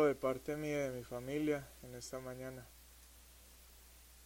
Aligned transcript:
de 0.00 0.14
parte 0.14 0.56
mía 0.56 0.86
y 0.86 0.88
de 0.88 0.90
mi 0.90 1.04
familia 1.04 1.68
en 1.82 1.94
esta 1.94 2.18
mañana. 2.18 2.66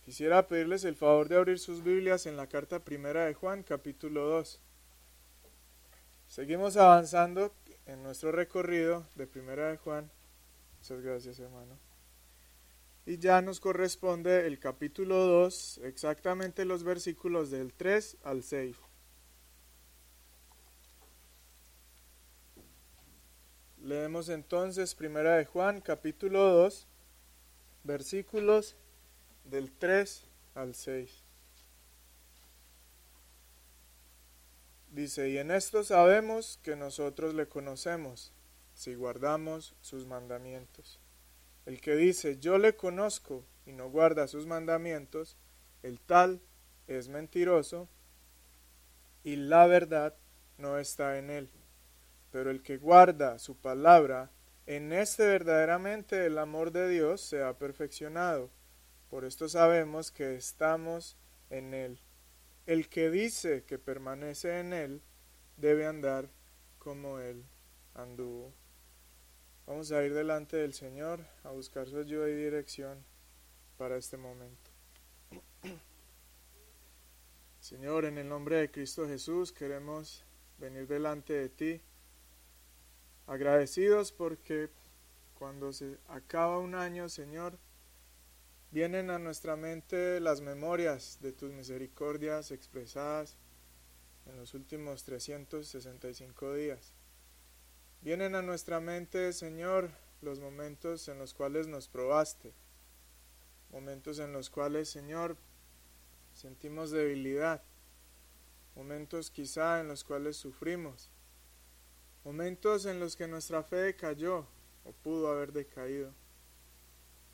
Quisiera 0.04 0.46
pedirles 0.46 0.84
el 0.84 0.94
favor 0.94 1.28
de 1.28 1.36
abrir 1.36 1.58
sus 1.58 1.82
Biblias 1.82 2.26
en 2.26 2.36
la 2.36 2.46
carta 2.46 2.84
primera 2.84 3.26
de 3.26 3.34
Juan, 3.34 3.64
capítulo 3.64 4.28
2. 4.28 4.60
Seguimos 6.28 6.76
avanzando 6.76 7.52
en 7.86 8.04
nuestro 8.04 8.30
recorrido 8.30 9.08
de 9.16 9.26
primera 9.26 9.68
de 9.72 9.76
Juan. 9.76 10.08
Muchas 10.78 11.00
gracias, 11.00 11.40
hermano. 11.40 11.76
Y 13.04 13.18
ya 13.18 13.42
nos 13.42 13.58
corresponde 13.58 14.46
el 14.46 14.60
capítulo 14.60 15.16
2, 15.16 15.80
exactamente 15.82 16.64
los 16.64 16.84
versículos 16.84 17.50
del 17.50 17.72
3 17.72 18.18
al 18.22 18.44
6. 18.44 18.76
Leemos 23.86 24.30
entonces 24.30 24.96
Primera 24.96 25.36
de 25.36 25.44
Juan, 25.44 25.80
capítulo 25.80 26.42
2, 26.42 26.88
versículos 27.84 28.74
del 29.44 29.70
3 29.70 30.24
al 30.56 30.74
6. 30.74 31.22
Dice, 34.90 35.28
y 35.28 35.38
en 35.38 35.52
esto 35.52 35.84
sabemos 35.84 36.58
que 36.64 36.74
nosotros 36.74 37.34
le 37.34 37.46
conocemos, 37.46 38.32
si 38.74 38.96
guardamos 38.96 39.76
sus 39.82 40.04
mandamientos. 40.04 40.98
El 41.64 41.80
que 41.80 41.94
dice, 41.94 42.40
yo 42.40 42.58
le 42.58 42.74
conozco 42.74 43.44
y 43.66 43.72
no 43.72 43.88
guarda 43.88 44.26
sus 44.26 44.46
mandamientos, 44.46 45.36
el 45.84 46.00
tal 46.00 46.40
es 46.88 47.06
mentiroso 47.06 47.88
y 49.22 49.36
la 49.36 49.68
verdad 49.68 50.16
no 50.58 50.76
está 50.76 51.18
en 51.18 51.30
él 51.30 51.48
pero 52.36 52.50
el 52.50 52.60
que 52.60 52.76
guarda 52.76 53.38
su 53.38 53.56
palabra, 53.56 54.30
en 54.66 54.92
este 54.92 55.24
verdaderamente 55.24 56.26
el 56.26 56.36
amor 56.36 56.70
de 56.70 56.86
Dios 56.86 57.22
se 57.22 57.42
ha 57.42 57.56
perfeccionado. 57.56 58.50
Por 59.08 59.24
esto 59.24 59.48
sabemos 59.48 60.10
que 60.10 60.34
estamos 60.34 61.16
en 61.48 61.72
Él. 61.72 61.98
El 62.66 62.90
que 62.90 63.08
dice 63.08 63.64
que 63.64 63.78
permanece 63.78 64.60
en 64.60 64.74
Él 64.74 65.00
debe 65.56 65.86
andar 65.86 66.28
como 66.78 67.20
Él 67.20 67.42
anduvo. 67.94 68.52
Vamos 69.66 69.90
a 69.90 70.04
ir 70.04 70.12
delante 70.12 70.58
del 70.58 70.74
Señor 70.74 71.24
a 71.42 71.52
buscar 71.52 71.88
su 71.88 71.96
ayuda 71.96 72.28
y 72.28 72.34
dirección 72.34 73.02
para 73.78 73.96
este 73.96 74.18
momento. 74.18 74.70
Señor, 77.60 78.04
en 78.04 78.18
el 78.18 78.28
nombre 78.28 78.56
de 78.56 78.70
Cristo 78.70 79.08
Jesús 79.08 79.52
queremos 79.52 80.22
venir 80.58 80.86
delante 80.86 81.32
de 81.32 81.48
ti 81.48 81.80
agradecidos 83.26 84.12
porque 84.12 84.70
cuando 85.38 85.72
se 85.72 85.98
acaba 86.08 86.58
un 86.58 86.74
año, 86.74 87.08
Señor, 87.08 87.58
vienen 88.70 89.10
a 89.10 89.18
nuestra 89.18 89.56
mente 89.56 90.20
las 90.20 90.40
memorias 90.40 91.18
de 91.20 91.32
tus 91.32 91.52
misericordias 91.52 92.50
expresadas 92.50 93.36
en 94.26 94.36
los 94.36 94.54
últimos 94.54 95.04
365 95.04 96.54
días. 96.54 96.92
Vienen 98.02 98.34
a 98.34 98.42
nuestra 98.42 98.80
mente, 98.80 99.32
Señor, 99.32 99.90
los 100.22 100.40
momentos 100.40 101.08
en 101.08 101.18
los 101.18 101.34
cuales 101.34 101.66
nos 101.66 101.88
probaste, 101.88 102.52
momentos 103.70 104.18
en 104.18 104.32
los 104.32 104.50
cuales, 104.50 104.88
Señor, 104.88 105.36
sentimos 106.32 106.90
debilidad, 106.90 107.62
momentos 108.74 109.30
quizá 109.30 109.80
en 109.80 109.88
los 109.88 110.04
cuales 110.04 110.36
sufrimos, 110.36 111.10
momentos 112.26 112.86
en 112.86 112.98
los 112.98 113.14
que 113.14 113.28
nuestra 113.28 113.62
fe 113.62 113.94
cayó 113.94 114.44
o 114.84 114.90
pudo 114.90 115.28
haber 115.28 115.52
decaído. 115.52 116.12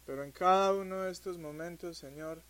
Pero 0.04 0.22
en 0.22 0.32
cada 0.32 0.74
uno 0.74 1.00
de 1.00 1.10
estos 1.10 1.38
momentos, 1.38 1.96
Señor, 1.96 2.42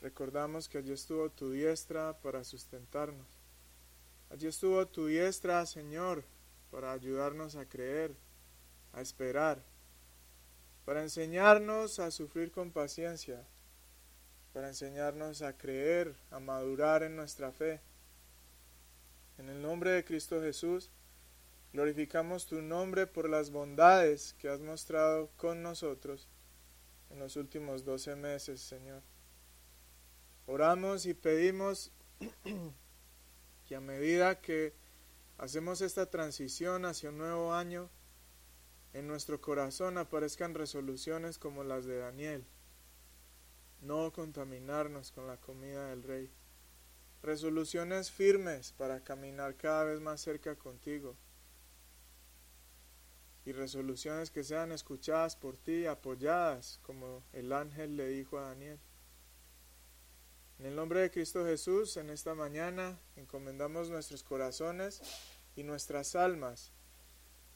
recordamos 0.00 0.68
que 0.68 0.78
allí 0.78 0.92
estuvo 0.92 1.28
tu 1.30 1.50
diestra 1.50 2.16
para 2.22 2.44
sustentarnos. 2.44 3.26
Allí 4.30 4.46
estuvo 4.46 4.86
tu 4.86 5.06
diestra, 5.06 5.66
Señor, 5.66 6.22
para 6.70 6.92
ayudarnos 6.92 7.56
a 7.56 7.68
creer, 7.68 8.14
a 8.92 9.00
esperar, 9.00 9.60
para 10.84 11.02
enseñarnos 11.02 11.98
a 11.98 12.12
sufrir 12.12 12.52
con 12.52 12.70
paciencia, 12.70 13.44
para 14.52 14.68
enseñarnos 14.68 15.42
a 15.42 15.56
creer, 15.56 16.14
a 16.30 16.38
madurar 16.38 17.02
en 17.02 17.16
nuestra 17.16 17.50
fe. 17.50 17.80
En 19.38 19.48
el 19.48 19.60
nombre 19.60 19.90
de 19.90 20.04
Cristo 20.04 20.40
Jesús, 20.40 20.88
Glorificamos 21.78 22.44
tu 22.46 22.60
nombre 22.60 23.06
por 23.06 23.30
las 23.30 23.52
bondades 23.52 24.34
que 24.40 24.48
has 24.48 24.58
mostrado 24.58 25.30
con 25.36 25.62
nosotros 25.62 26.26
en 27.08 27.20
los 27.20 27.36
últimos 27.36 27.84
doce 27.84 28.16
meses, 28.16 28.60
Señor. 28.60 29.00
Oramos 30.48 31.06
y 31.06 31.14
pedimos 31.14 31.92
que 33.68 33.76
a 33.76 33.80
medida 33.80 34.40
que 34.40 34.74
hacemos 35.38 35.80
esta 35.80 36.10
transición 36.10 36.84
hacia 36.84 37.10
un 37.10 37.18
nuevo 37.18 37.54
año, 37.54 37.88
en 38.92 39.06
nuestro 39.06 39.40
corazón 39.40 39.98
aparezcan 39.98 40.54
resoluciones 40.54 41.38
como 41.38 41.62
las 41.62 41.84
de 41.84 41.98
Daniel. 41.98 42.44
No 43.82 44.12
contaminarnos 44.12 45.12
con 45.12 45.28
la 45.28 45.36
comida 45.36 45.90
del 45.90 46.02
Rey. 46.02 46.28
Resoluciones 47.22 48.10
firmes 48.10 48.72
para 48.72 49.04
caminar 49.04 49.54
cada 49.54 49.84
vez 49.84 50.00
más 50.00 50.20
cerca 50.20 50.56
contigo 50.56 51.14
y 53.48 53.52
resoluciones 53.52 54.30
que 54.30 54.44
sean 54.44 54.72
escuchadas 54.72 55.34
por 55.34 55.56
ti, 55.56 55.86
apoyadas, 55.86 56.78
como 56.82 57.22
el 57.32 57.54
ángel 57.54 57.96
le 57.96 58.06
dijo 58.08 58.36
a 58.36 58.42
Daniel. 58.42 58.78
En 60.58 60.66
el 60.66 60.76
nombre 60.76 61.00
de 61.00 61.10
Cristo 61.10 61.46
Jesús, 61.46 61.96
en 61.96 62.10
esta 62.10 62.34
mañana 62.34 63.00
encomendamos 63.16 63.88
nuestros 63.88 64.22
corazones 64.22 65.00
y 65.56 65.62
nuestras 65.62 66.14
almas, 66.14 66.72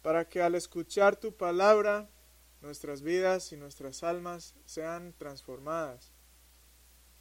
para 0.01 0.27
que 0.27 0.41
al 0.41 0.55
escuchar 0.55 1.17
tu 1.17 1.37
palabra, 1.37 2.09
nuestras 2.63 3.03
vidas 3.03 3.53
y 3.53 3.59
nuestras 3.59 4.03
almas 4.03 4.55
sean 4.65 5.13
transformadas, 5.19 6.11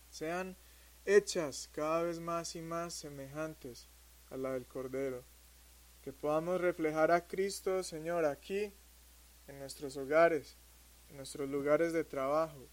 sean 0.09 0.55
hechas 1.03 1.69
cada 1.73 2.03
vez 2.03 2.21
más 2.21 2.55
y 2.55 2.61
más 2.61 2.93
semejantes 2.93 3.89
a 4.29 4.37
la 4.37 4.53
del 4.53 4.65
Cordero 4.65 5.25
que 6.01 6.13
podamos 6.13 6.59
reflejar 6.59 7.11
a 7.11 7.27
Cristo, 7.27 7.83
Señor, 7.83 8.25
aquí, 8.25 8.73
en 9.47 9.59
nuestros 9.59 9.97
hogares, 9.97 10.57
en 11.09 11.17
nuestros 11.17 11.49
lugares 11.49 11.93
de 11.93 12.03
trabajo, 12.03 12.67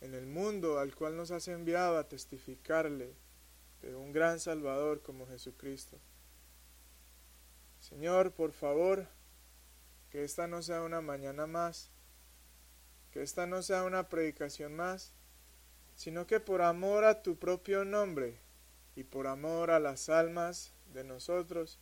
en 0.00 0.14
el 0.14 0.26
mundo 0.26 0.78
al 0.78 0.94
cual 0.94 1.16
nos 1.16 1.30
has 1.30 1.48
enviado 1.48 1.98
a 1.98 2.08
testificarle 2.08 3.14
de 3.82 3.94
un 3.94 4.12
gran 4.12 4.40
Salvador 4.40 5.02
como 5.02 5.26
Jesucristo. 5.26 5.98
Señor, 7.80 8.32
por 8.32 8.52
favor, 8.52 9.06
que 10.10 10.24
esta 10.24 10.46
no 10.46 10.62
sea 10.62 10.82
una 10.82 11.00
mañana 11.00 11.46
más, 11.46 11.90
que 13.12 13.22
esta 13.22 13.46
no 13.46 13.62
sea 13.62 13.84
una 13.84 14.08
predicación 14.08 14.74
más, 14.74 15.14
sino 15.94 16.26
que 16.26 16.40
por 16.40 16.62
amor 16.62 17.04
a 17.04 17.22
tu 17.22 17.38
propio 17.38 17.84
nombre 17.84 18.40
y 18.96 19.04
por 19.04 19.26
amor 19.26 19.70
a 19.70 19.78
las 19.78 20.08
almas 20.08 20.72
de 20.92 21.04
nosotros, 21.04 21.78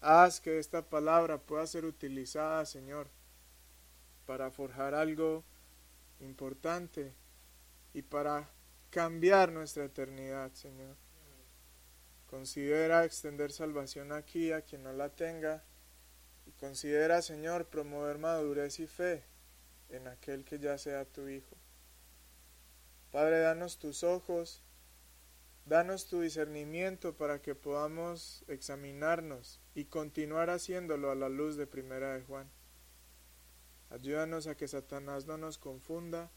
Haz 0.00 0.40
que 0.40 0.58
esta 0.58 0.88
palabra 0.88 1.38
pueda 1.38 1.66
ser 1.66 1.84
utilizada, 1.84 2.64
Señor, 2.66 3.08
para 4.26 4.50
forjar 4.50 4.94
algo 4.94 5.44
importante 6.20 7.12
y 7.94 8.02
para 8.02 8.48
cambiar 8.90 9.50
nuestra 9.50 9.84
eternidad, 9.84 10.52
Señor. 10.52 10.96
Considera 12.26 13.04
extender 13.04 13.52
salvación 13.52 14.12
aquí 14.12 14.52
a 14.52 14.62
quien 14.62 14.82
no 14.82 14.92
la 14.92 15.08
tenga 15.08 15.64
y 16.46 16.52
considera, 16.52 17.22
Señor, 17.22 17.66
promover 17.66 18.18
madurez 18.18 18.80
y 18.80 18.86
fe 18.86 19.24
en 19.88 20.06
aquel 20.08 20.44
que 20.44 20.58
ya 20.58 20.78
sea 20.78 21.04
tu 21.06 21.28
Hijo. 21.28 21.56
Padre, 23.10 23.40
danos 23.40 23.78
tus 23.78 24.04
ojos, 24.04 24.62
danos 25.68 26.06
tu 26.06 26.22
discernimiento 26.22 27.14
para 27.16 27.42
que 27.42 27.54
podamos 27.54 28.42
examinarnos 28.48 29.60
y 29.74 29.84
continuar 29.84 30.48
haciéndolo 30.48 31.10
a 31.10 31.14
la 31.14 31.28
luz 31.28 31.56
de 31.56 31.66
Primera 31.66 32.14
de 32.14 32.22
Juan. 32.22 32.50
Ayúdanos 33.90 34.46
a 34.46 34.56
que 34.56 34.66
Satanás 34.66 35.26
no 35.26 35.36
nos 35.36 35.58
confunda 35.58 36.30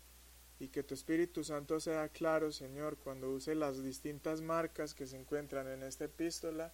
y 0.60 0.68
que 0.68 0.84
tu 0.84 0.94
Espíritu 0.94 1.46
Santo 1.46 1.80
sea 1.80 2.10
claro, 2.10 2.52
Señor, 2.52 2.98
cuando 2.98 3.32
use 3.32 3.56
las 3.56 3.82
distintas 3.82 4.42
marcas 4.42 4.94
que 4.94 5.08
se 5.08 5.18
encuentran 5.18 5.68
en 5.68 5.84
esta 5.84 6.06
epístola 6.06 6.74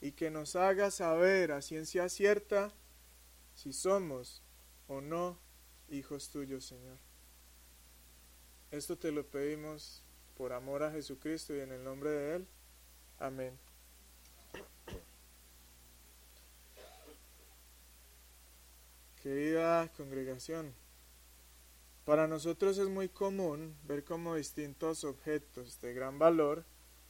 y 0.00 0.12
que 0.12 0.30
nos 0.30 0.54
haga 0.54 0.90
saber 0.90 1.50
a 1.50 1.62
ciencia 1.62 2.10
cierta 2.10 2.74
si 3.54 3.72
somos 3.72 4.42
o 4.86 5.00
no 5.00 5.40
hijos 5.88 6.28
tuyos, 6.28 6.66
Señor. 6.66 6.98
Esto 8.70 8.98
te 8.98 9.12
lo 9.12 9.26
pedimos 9.26 10.05
por 10.36 10.52
amor 10.52 10.82
a 10.82 10.90
Jesucristo 10.90 11.54
y 11.54 11.60
en 11.60 11.72
el 11.72 11.82
nombre 11.82 12.10
de 12.10 12.36
Él. 12.36 12.46
Amén. 13.18 13.58
Querida 19.22 19.88
congregación, 19.96 20.72
para 22.04 22.28
nosotros 22.28 22.78
es 22.78 22.88
muy 22.88 23.08
común 23.08 23.74
ver 23.84 24.04
cómo 24.04 24.36
distintos 24.36 25.02
objetos 25.02 25.80
de 25.80 25.92
gran 25.94 26.18
valor 26.18 26.64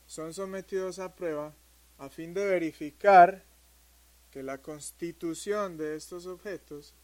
son 0.06 0.32
sometidos 0.32 0.98
a 0.98 1.14
prueba 1.14 1.52
a 1.98 2.08
fin 2.08 2.32
de 2.32 2.46
verificar 2.46 3.44
que 4.30 4.42
la 4.42 4.58
constitución 4.58 5.76
de 5.76 5.96
estos 5.96 6.26
objetos 6.26 6.94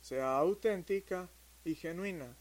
sea 0.00 0.36
auténtica 0.36 1.28
y 1.64 1.74
genuina. 1.74 2.34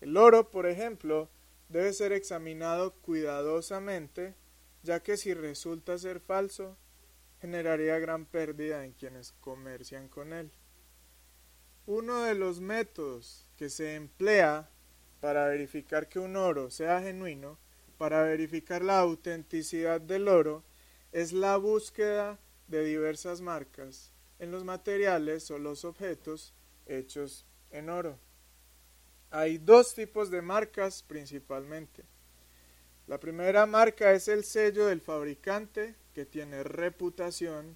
El 0.00 0.16
oro, 0.16 0.50
por 0.50 0.66
ejemplo, 0.66 1.28
debe 1.72 1.94
ser 1.94 2.12
examinado 2.12 2.92
cuidadosamente, 2.96 4.34
ya 4.82 5.02
que 5.02 5.16
si 5.16 5.32
resulta 5.32 5.96
ser 5.96 6.20
falso, 6.20 6.76
generaría 7.40 7.98
gran 7.98 8.26
pérdida 8.26 8.84
en 8.84 8.92
quienes 8.92 9.32
comercian 9.40 10.08
con 10.08 10.34
él. 10.34 10.52
Uno 11.86 12.22
de 12.22 12.34
los 12.34 12.60
métodos 12.60 13.48
que 13.56 13.70
se 13.70 13.94
emplea 13.94 14.70
para 15.20 15.46
verificar 15.48 16.10
que 16.10 16.18
un 16.18 16.36
oro 16.36 16.70
sea 16.70 17.00
genuino, 17.00 17.58
para 17.96 18.22
verificar 18.22 18.84
la 18.84 18.98
autenticidad 18.98 20.00
del 20.00 20.28
oro, 20.28 20.64
es 21.10 21.32
la 21.32 21.56
búsqueda 21.56 22.38
de 22.68 22.84
diversas 22.84 23.40
marcas 23.40 24.12
en 24.38 24.50
los 24.50 24.64
materiales 24.64 25.50
o 25.50 25.58
los 25.58 25.86
objetos 25.86 26.52
hechos 26.86 27.46
en 27.70 27.88
oro. 27.88 28.18
Hay 29.34 29.56
dos 29.56 29.94
tipos 29.94 30.30
de 30.30 30.42
marcas 30.42 31.02
principalmente. 31.02 32.04
La 33.06 33.18
primera 33.18 33.64
marca 33.64 34.12
es 34.12 34.28
el 34.28 34.44
sello 34.44 34.84
del 34.84 35.00
fabricante 35.00 35.94
que 36.12 36.26
tiene 36.26 36.62
reputación 36.62 37.74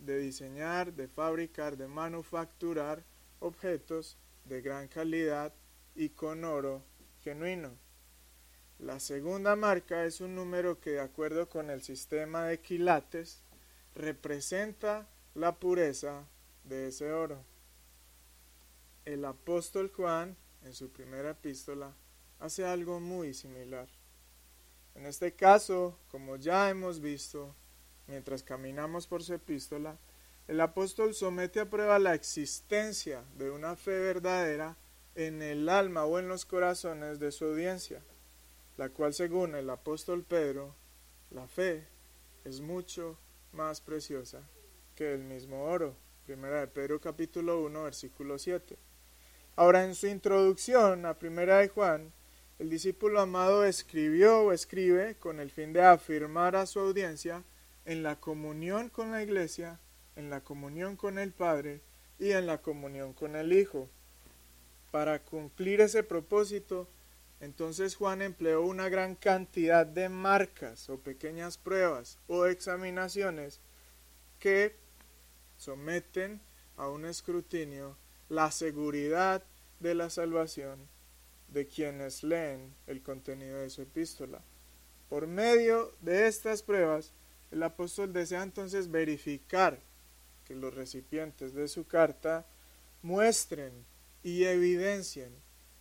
de 0.00 0.18
diseñar, 0.18 0.92
de 0.94 1.06
fabricar, 1.06 1.76
de 1.76 1.86
manufacturar 1.86 3.04
objetos 3.38 4.18
de 4.46 4.60
gran 4.62 4.88
calidad 4.88 5.54
y 5.94 6.08
con 6.08 6.42
oro 6.42 6.82
genuino. 7.22 7.70
La 8.80 8.98
segunda 8.98 9.54
marca 9.54 10.06
es 10.06 10.20
un 10.20 10.34
número 10.34 10.80
que 10.80 10.90
de 10.90 11.00
acuerdo 11.00 11.48
con 11.48 11.70
el 11.70 11.82
sistema 11.82 12.46
de 12.46 12.58
quilates 12.58 13.44
representa 13.94 15.06
la 15.36 15.54
pureza 15.54 16.26
de 16.64 16.88
ese 16.88 17.12
oro. 17.12 17.44
El 19.04 19.24
apóstol 19.24 19.92
Juan 19.94 20.36
en 20.66 20.74
su 20.74 20.90
primera 20.90 21.30
epístola, 21.30 21.94
hace 22.40 22.66
algo 22.66 22.98
muy 22.98 23.34
similar. 23.34 23.88
En 24.96 25.06
este 25.06 25.32
caso, 25.32 25.96
como 26.10 26.36
ya 26.36 26.68
hemos 26.68 27.00
visto, 27.00 27.54
mientras 28.08 28.42
caminamos 28.42 29.06
por 29.06 29.22
su 29.22 29.34
epístola, 29.34 29.96
el 30.48 30.60
apóstol 30.60 31.14
somete 31.14 31.60
a 31.60 31.70
prueba 31.70 31.98
la 32.00 32.14
existencia 32.14 33.24
de 33.36 33.50
una 33.50 33.76
fe 33.76 33.96
verdadera 33.98 34.76
en 35.14 35.40
el 35.40 35.68
alma 35.68 36.04
o 36.04 36.18
en 36.18 36.28
los 36.28 36.44
corazones 36.44 37.20
de 37.20 37.30
su 37.30 37.44
audiencia, 37.44 38.02
la 38.76 38.88
cual 38.88 39.14
según 39.14 39.54
el 39.54 39.70
apóstol 39.70 40.24
Pedro, 40.24 40.74
la 41.30 41.46
fe 41.46 41.86
es 42.44 42.60
mucho 42.60 43.18
más 43.52 43.80
preciosa 43.80 44.42
que 44.96 45.14
el 45.14 45.22
mismo 45.22 45.64
oro. 45.64 45.96
Primera 46.24 46.60
de 46.60 46.66
Pedro 46.66 47.00
capítulo 47.00 47.62
1 47.62 47.84
versículo 47.84 48.36
7. 48.36 48.76
Ahora 49.58 49.84
en 49.84 49.94
su 49.94 50.06
introducción 50.06 51.06
a 51.06 51.18
Primera 51.18 51.56
de 51.56 51.68
Juan, 51.68 52.12
el 52.58 52.68
discípulo 52.68 53.20
amado 53.20 53.64
escribió 53.64 54.42
o 54.42 54.52
escribe 54.52 55.14
con 55.14 55.40
el 55.40 55.50
fin 55.50 55.72
de 55.72 55.82
afirmar 55.82 56.56
a 56.56 56.66
su 56.66 56.78
audiencia 56.78 57.42
en 57.86 58.02
la 58.02 58.20
comunión 58.20 58.90
con 58.90 59.12
la 59.12 59.22
iglesia, 59.22 59.80
en 60.14 60.28
la 60.28 60.42
comunión 60.42 60.96
con 60.96 61.18
el 61.18 61.32
Padre 61.32 61.80
y 62.18 62.32
en 62.32 62.46
la 62.46 62.58
comunión 62.60 63.14
con 63.14 63.34
el 63.34 63.54
Hijo. 63.54 63.88
Para 64.90 65.20
cumplir 65.20 65.80
ese 65.80 66.02
propósito, 66.02 66.86
entonces 67.40 67.96
Juan 67.96 68.20
empleó 68.20 68.60
una 68.60 68.90
gran 68.90 69.14
cantidad 69.14 69.86
de 69.86 70.10
marcas 70.10 70.90
o 70.90 70.98
pequeñas 70.98 71.56
pruebas 71.56 72.18
o 72.26 72.44
examinaciones 72.44 73.60
que 74.38 74.76
someten 75.56 76.42
a 76.76 76.88
un 76.90 77.06
escrutinio 77.06 77.96
la 78.28 78.50
seguridad 78.50 79.44
de 79.80 79.94
la 79.94 80.10
salvación 80.10 80.88
de 81.48 81.66
quienes 81.66 82.22
leen 82.22 82.74
el 82.86 83.02
contenido 83.02 83.58
de 83.58 83.70
su 83.70 83.82
epístola. 83.82 84.42
Por 85.08 85.26
medio 85.26 85.92
de 86.00 86.26
estas 86.26 86.62
pruebas, 86.62 87.12
el 87.50 87.62
apóstol 87.62 88.12
desea 88.12 88.42
entonces 88.42 88.90
verificar 88.90 89.80
que 90.44 90.54
los 90.54 90.74
recipientes 90.74 91.54
de 91.54 91.68
su 91.68 91.86
carta 91.86 92.46
muestren 93.02 93.72
y 94.22 94.44
evidencien 94.44 95.32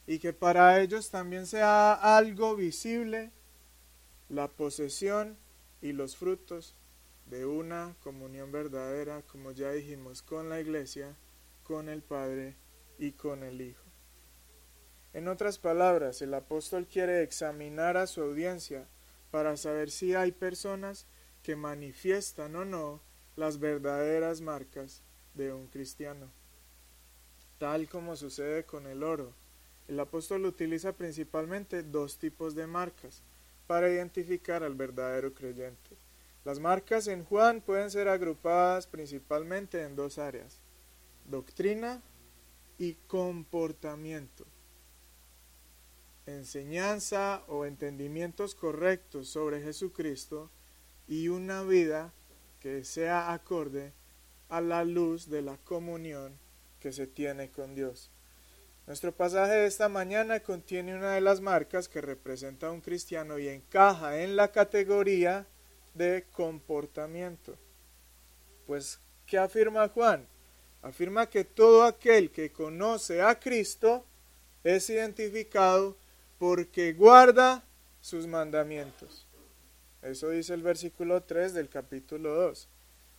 y 0.08 0.20
que 0.20 0.34
para 0.34 0.80
ellos 0.82 1.10
también 1.10 1.48
sea 1.48 1.94
algo 1.94 2.56
visible 2.56 3.32
la 4.30 4.48
posesión 4.48 5.38
y 5.82 5.94
los 5.94 6.16
frutos 6.16 6.76
de 7.30 7.46
una 7.46 7.96
comunión 8.04 8.52
verdadera, 8.52 9.24
como 9.24 9.52
ya 9.52 9.72
dijimos, 9.72 10.22
con 10.22 10.50
la 10.50 10.60
iglesia 10.60 11.16
con 11.66 11.90
el 11.90 12.04
Padre 12.04 12.56
y 13.00 13.12
con 13.14 13.44
el 13.44 13.60
Hijo. 13.60 13.84
En 15.14 15.28
otras 15.28 15.58
palabras, 15.58 16.22
el 16.22 16.34
apóstol 16.34 16.86
quiere 16.86 17.24
examinar 17.24 17.98
a 17.98 18.06
su 18.06 18.22
audiencia 18.22 18.86
para 19.32 19.58
saber 19.58 19.90
si 19.90 20.14
hay 20.14 20.32
personas 20.32 21.08
que 21.42 21.56
manifiestan 21.56 22.56
o 22.56 22.66
no 22.66 23.02
las 23.36 23.60
verdaderas 23.60 24.42
marcas 24.42 25.02
de 25.34 25.54
un 25.54 25.68
cristiano. 25.68 26.30
Tal 27.58 27.90
como 27.90 28.16
sucede 28.16 28.66
con 28.66 28.86
el 28.86 29.04
oro, 29.04 29.34
el 29.88 30.00
apóstol 30.00 30.46
utiliza 30.46 30.94
principalmente 30.94 31.82
dos 31.82 32.18
tipos 32.20 32.54
de 32.54 32.68
marcas 32.68 33.24
para 33.66 33.90
identificar 33.90 34.64
al 34.64 34.76
verdadero 34.76 35.34
creyente. 35.34 35.98
Las 36.44 36.60
marcas 36.60 37.08
en 37.08 37.24
Juan 37.24 37.62
pueden 37.62 37.90
ser 37.90 38.08
agrupadas 38.08 38.86
principalmente 38.86 39.82
en 39.82 39.96
dos 39.96 40.20
áreas 40.20 40.60
doctrina 41.28 42.02
y 42.78 42.94
comportamiento. 43.08 44.46
Enseñanza 46.26 47.44
o 47.48 47.66
entendimientos 47.66 48.56
correctos 48.56 49.30
sobre 49.30 49.62
Jesucristo 49.62 50.50
y 51.08 51.28
una 51.28 51.64
vida 51.64 52.14
que 52.60 52.84
sea 52.84 53.32
acorde 53.34 53.94
a 54.50 54.62
la 54.62 54.84
luz 54.84 55.30
de 55.30 55.42
la 55.42 55.58
comunión 55.58 56.38
que 56.80 56.92
se 56.92 57.08
tiene 57.08 57.52
con 57.52 57.76
Dios. 57.76 58.12
Nuestro 58.88 59.12
pasaje 59.12 59.54
de 59.54 59.66
esta 59.66 59.90
mañana 59.90 60.42
contiene 60.42 60.96
una 60.96 61.14
de 61.14 61.22
las 61.22 61.42
marcas 61.42 61.90
que 61.90 62.02
representa 62.02 62.68
a 62.68 62.72
un 62.72 62.82
cristiano 62.82 63.40
y 63.40 63.48
encaja 63.48 64.22
en 64.22 64.36
la 64.36 64.52
categoría 64.52 65.48
de 65.96 66.26
comportamiento. 66.32 67.58
Pues, 68.68 69.00
¿qué 69.26 69.40
afirma 69.40 69.90
Juan? 69.90 70.28
Afirma 70.86 71.28
que 71.28 71.44
todo 71.44 71.84
aquel 71.84 72.30
que 72.30 72.52
conoce 72.52 73.20
a 73.20 73.40
Cristo 73.40 74.06
es 74.64 74.88
identificado 74.92 75.98
porque 76.38 76.94
guarda 76.94 77.64
sus 78.02 78.28
mandamientos. 78.28 79.26
Eso 80.04 80.30
dice 80.30 80.54
el 80.54 80.62
versículo 80.62 81.24
3 81.24 81.56
del 81.56 81.70
capítulo 81.70 82.36
2. 82.36 82.68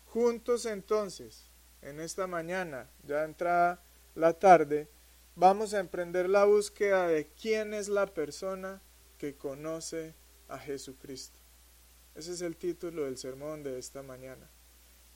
Juntos 0.05 0.65
entonces, 0.65 1.51
en 1.83 1.99
esta 1.99 2.29
mañana, 2.29 2.89
ya 3.03 3.25
entrada 3.25 3.83
la 4.15 4.35
tarde, 4.35 4.87
vamos 5.35 5.75
a 5.75 5.81
emprender 5.81 6.29
la 6.29 6.45
búsqueda 6.45 7.09
de 7.09 7.27
quién 7.27 7.75
es 7.75 7.89
la 7.89 8.07
persona 8.07 8.81
que 9.19 9.35
conoce 9.35 10.15
a 10.49 10.57
Jesucristo. 10.57 11.41
Ese 12.15 12.33
es 12.33 12.43
el 12.43 12.55
título 12.55 13.07
del 13.07 13.19
sermón 13.19 13.65
de 13.65 13.81
esta 13.81 14.05
mañana. 14.05 14.49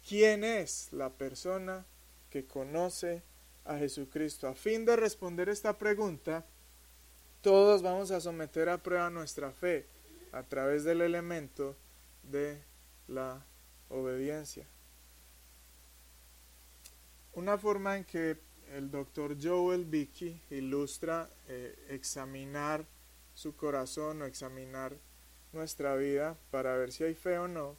¿Quién 0.04 0.42
es 0.42 0.88
la 0.92 1.10
persona 1.10 1.86
que 2.30 2.46
conoce 2.46 3.22
a 3.64 3.76
Jesucristo. 3.76 4.48
A 4.48 4.54
fin 4.54 4.84
de 4.84 4.96
responder 4.96 5.48
esta 5.48 5.76
pregunta, 5.76 6.46
todos 7.42 7.82
vamos 7.82 8.10
a 8.10 8.20
someter 8.20 8.68
a 8.68 8.78
prueba 8.78 9.10
nuestra 9.10 9.50
fe 9.50 9.86
a 10.32 10.42
través 10.42 10.84
del 10.84 11.00
elemento 11.00 11.76
de 12.22 12.62
la 13.08 13.44
obediencia. 13.88 14.66
Una 17.34 17.58
forma 17.58 17.96
en 17.96 18.04
que 18.04 18.38
el 18.74 18.90
doctor 18.90 19.36
Joel 19.40 19.84
Vicky 19.84 20.40
ilustra 20.50 21.28
eh, 21.48 21.86
examinar 21.88 22.84
su 23.34 23.56
corazón 23.56 24.22
o 24.22 24.26
examinar 24.26 24.96
nuestra 25.52 25.96
vida 25.96 26.36
para 26.50 26.76
ver 26.76 26.92
si 26.92 27.04
hay 27.04 27.14
fe 27.14 27.38
o 27.38 27.48
no 27.48 27.76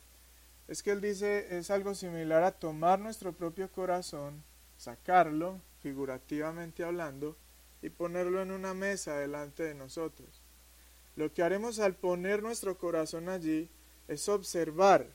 es 0.67 0.83
que 0.83 0.91
él 0.91 1.01
dice 1.01 1.57
es 1.57 1.69
algo 1.71 1.95
similar 1.95 2.43
a 2.43 2.51
tomar 2.51 2.99
nuestro 2.99 3.33
propio 3.33 3.71
corazón, 3.71 4.43
sacarlo, 4.77 5.61
figurativamente 5.79 6.83
hablando, 6.83 7.37
y 7.81 7.89
ponerlo 7.89 8.41
en 8.41 8.51
una 8.51 8.73
mesa 8.73 9.17
delante 9.17 9.63
de 9.63 9.73
nosotros. 9.73 10.41
Lo 11.15 11.33
que 11.33 11.43
haremos 11.43 11.79
al 11.79 11.95
poner 11.95 12.41
nuestro 12.41 12.77
corazón 12.77 13.27
allí 13.27 13.69
es 14.07 14.29
observar 14.29 15.07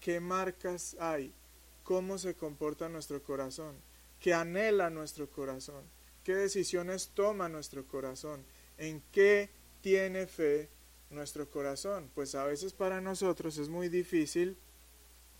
qué 0.00 0.20
marcas 0.20 0.96
hay, 0.98 1.34
cómo 1.82 2.18
se 2.18 2.34
comporta 2.34 2.88
nuestro 2.88 3.22
corazón, 3.22 3.76
que 4.18 4.34
anhela 4.34 4.90
nuestro 4.90 5.30
corazón, 5.30 5.84
qué 6.24 6.34
decisiones 6.34 7.10
toma 7.14 7.48
nuestro 7.48 7.86
corazón, 7.86 8.44
en 8.78 9.02
qué 9.12 9.50
tiene 9.80 10.26
fe 10.26 10.68
nuestro 11.10 11.50
corazón. 11.50 12.10
Pues 12.14 12.34
a 12.34 12.44
veces 12.44 12.72
para 12.72 13.00
nosotros 13.00 13.58
es 13.58 13.68
muy 13.68 13.88
difícil 13.88 14.56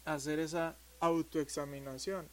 hacer 0.05 0.39
esa 0.39 0.77
autoexaminación. 1.01 2.29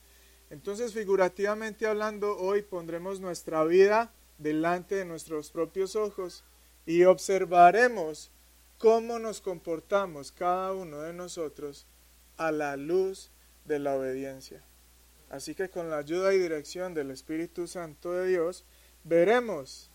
Entonces, 0.50 0.94
figurativamente 0.94 1.88
hablando, 1.88 2.38
hoy 2.38 2.62
pondremos 2.62 3.20
nuestra 3.20 3.64
vida 3.64 4.14
delante 4.38 4.96
de 4.96 5.06
nuestros 5.06 5.52
propios 5.52 5.96
ojos 5.96 6.44
y 6.86 7.04
observaremos 7.04 8.32
cómo 8.78 9.18
nos 9.20 9.42
comportamos 9.42 10.32
cada 10.32 10.74
uno 10.74 11.02
de 11.02 11.14
nosotros 11.14 11.88
a 12.38 12.52
la 12.52 12.76
luz 12.76 13.32
de 13.66 13.80
la 13.80 13.96
obediencia. 13.96 14.62
Así 15.30 15.56
que 15.56 15.70
con 15.70 15.90
la 15.90 15.98
ayuda 15.98 16.34
y 16.34 16.38
dirección 16.40 16.94
del 16.94 17.10
Espíritu 17.10 17.66
Santo 17.66 18.12
de 18.12 18.28
Dios, 18.28 18.66
veremos 19.04 19.90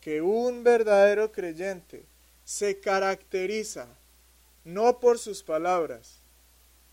que 0.00 0.22
un 0.22 0.64
verdadero 0.64 1.30
creyente 1.30 2.06
se 2.46 2.78
caracteriza 2.78 3.88
no 4.64 5.00
por 5.00 5.18
sus 5.18 5.42
palabras, 5.42 6.20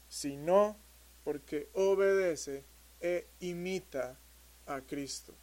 sino 0.09 0.75
porque 1.23 1.69
obedece 1.73 2.65
e 2.99 3.27
imita 3.39 4.17
a 4.65 4.81
Cristo. 4.81 5.35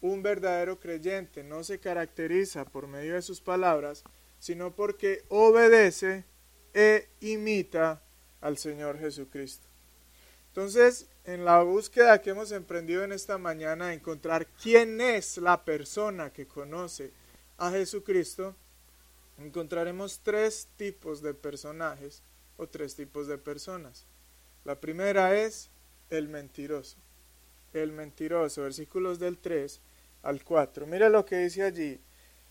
Un 0.00 0.22
verdadero 0.22 0.80
creyente 0.80 1.44
no 1.44 1.62
se 1.64 1.78
caracteriza 1.78 2.64
por 2.64 2.86
medio 2.86 3.14
de 3.14 3.22
sus 3.22 3.42
palabras, 3.42 4.04
sino 4.38 4.74
porque 4.74 5.24
obedece 5.28 6.24
e 6.72 7.08
imita 7.20 8.02
al 8.40 8.56
Señor 8.56 8.98
Jesucristo. 8.98 9.66
Entonces, 10.48 11.08
en 11.24 11.44
la 11.44 11.62
búsqueda 11.62 12.22
que 12.22 12.30
hemos 12.30 12.52
emprendido 12.52 13.04
en 13.04 13.12
esta 13.12 13.36
mañana 13.36 13.92
encontrar 13.92 14.46
quién 14.62 15.02
es 15.02 15.36
la 15.36 15.62
persona 15.62 16.32
que 16.32 16.46
conoce 16.46 17.12
a 17.58 17.70
Jesucristo, 17.70 18.56
encontraremos 19.38 20.20
tres 20.22 20.68
tipos 20.76 21.22
de 21.22 21.34
personajes 21.34 22.22
o 22.56 22.68
tres 22.68 22.94
tipos 22.94 23.26
de 23.26 23.38
personas. 23.38 24.06
La 24.64 24.80
primera 24.80 25.36
es 25.36 25.70
el 26.10 26.28
mentiroso. 26.28 26.96
El 27.72 27.92
mentiroso, 27.92 28.62
versículos 28.62 29.18
del 29.18 29.38
3 29.38 29.80
al 30.22 30.42
4. 30.42 30.86
Mira 30.86 31.08
lo 31.08 31.24
que 31.24 31.38
dice 31.38 31.62
allí. 31.62 32.00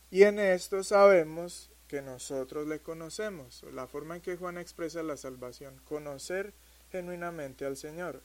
Y 0.10 0.24
en 0.24 0.39
esto 0.39 0.84
sabemos 0.84 1.70
que 1.88 2.01
nosotros 2.01 2.67
le 2.67 2.79
conocemos, 2.79 3.63
la 3.74 3.88
forma 3.88 4.15
en 4.15 4.22
que 4.22 4.36
Juan 4.36 4.58
expresa 4.58 5.03
la 5.03 5.17
salvación, 5.17 5.82
conocer 5.86 6.53
genuinamente 6.91 7.65
al 7.65 7.77
Señor. 7.77 8.22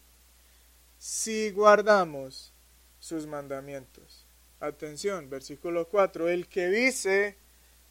Si 0.98 1.50
guardamos 1.50 2.52
sus 2.98 3.26
mandamientos. 3.26 4.26
Atención, 4.60 5.28
versículo 5.28 5.88
4, 5.88 6.28
el 6.28 6.48
que 6.48 6.68
dice, 6.68 7.36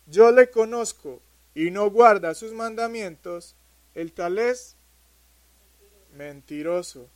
yo 0.08 0.32
le 0.32 0.50
conozco 0.50 1.22
y 1.54 1.72
no 1.72 1.90
guarda 1.90 2.34
sus 2.34 2.54
mandamientos, 2.54 3.56
el 3.94 4.14
tal 4.14 4.38
es 4.40 4.76
mentiroso 6.16 7.10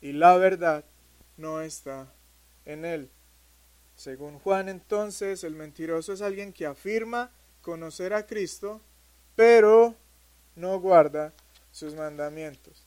y 0.00 0.12
la 0.12 0.36
verdad 0.36 0.84
no 1.36 1.60
está 1.60 2.12
en 2.64 2.84
él. 2.84 3.10
Según 3.96 4.38
Juan 4.38 4.68
entonces, 4.68 5.42
el 5.42 5.54
mentiroso 5.54 6.12
es 6.12 6.22
alguien 6.22 6.52
que 6.52 6.66
afirma 6.66 7.30
conocer 7.62 8.14
a 8.14 8.26
Cristo, 8.26 8.80
pero 9.34 9.96
no 10.54 10.78
guarda 10.80 11.32
sus 11.72 11.94
mandamientos. 11.94 12.84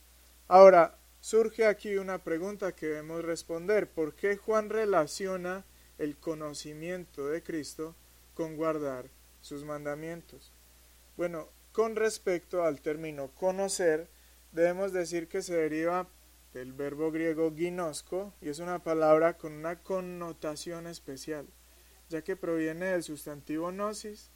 Ahora, 0.48 0.98
surge 1.20 1.66
aquí 1.66 1.96
una 1.98 2.18
pregunta 2.18 2.74
que 2.74 2.88
debemos 2.88 3.24
responder. 3.24 3.88
¿Por 3.88 4.14
qué 4.14 4.38
Juan 4.38 4.70
relaciona 4.70 5.66
el 5.98 6.18
conocimiento 6.18 7.28
de 7.28 7.44
Cristo 7.44 7.96
con 8.34 8.56
guardar 8.56 9.06
sus 9.42 9.64
mandamientos? 9.64 10.52
Bueno, 11.18 11.50
con 11.72 11.96
respecto 11.96 12.64
al 12.64 12.82
término 12.82 13.30
conocer, 13.32 14.10
debemos 14.52 14.94
decir 14.94 15.28
que 15.28 15.42
se 15.42 15.56
deriva 15.56 16.08
del 16.54 16.74
verbo 16.74 17.12
griego 17.12 17.54
ginosco 17.56 18.34
y 18.42 18.50
es 18.50 18.60
una 18.60 18.80
palabra 18.80 19.38
con 19.38 19.54
una 19.54 19.82
connotación 19.82 20.88
especial, 20.88 21.48
ya 22.10 22.24
que 22.24 22.36
proviene 22.36 22.88
del 22.88 23.04
sustantivo 23.04 23.72
gnosis, 23.72 24.30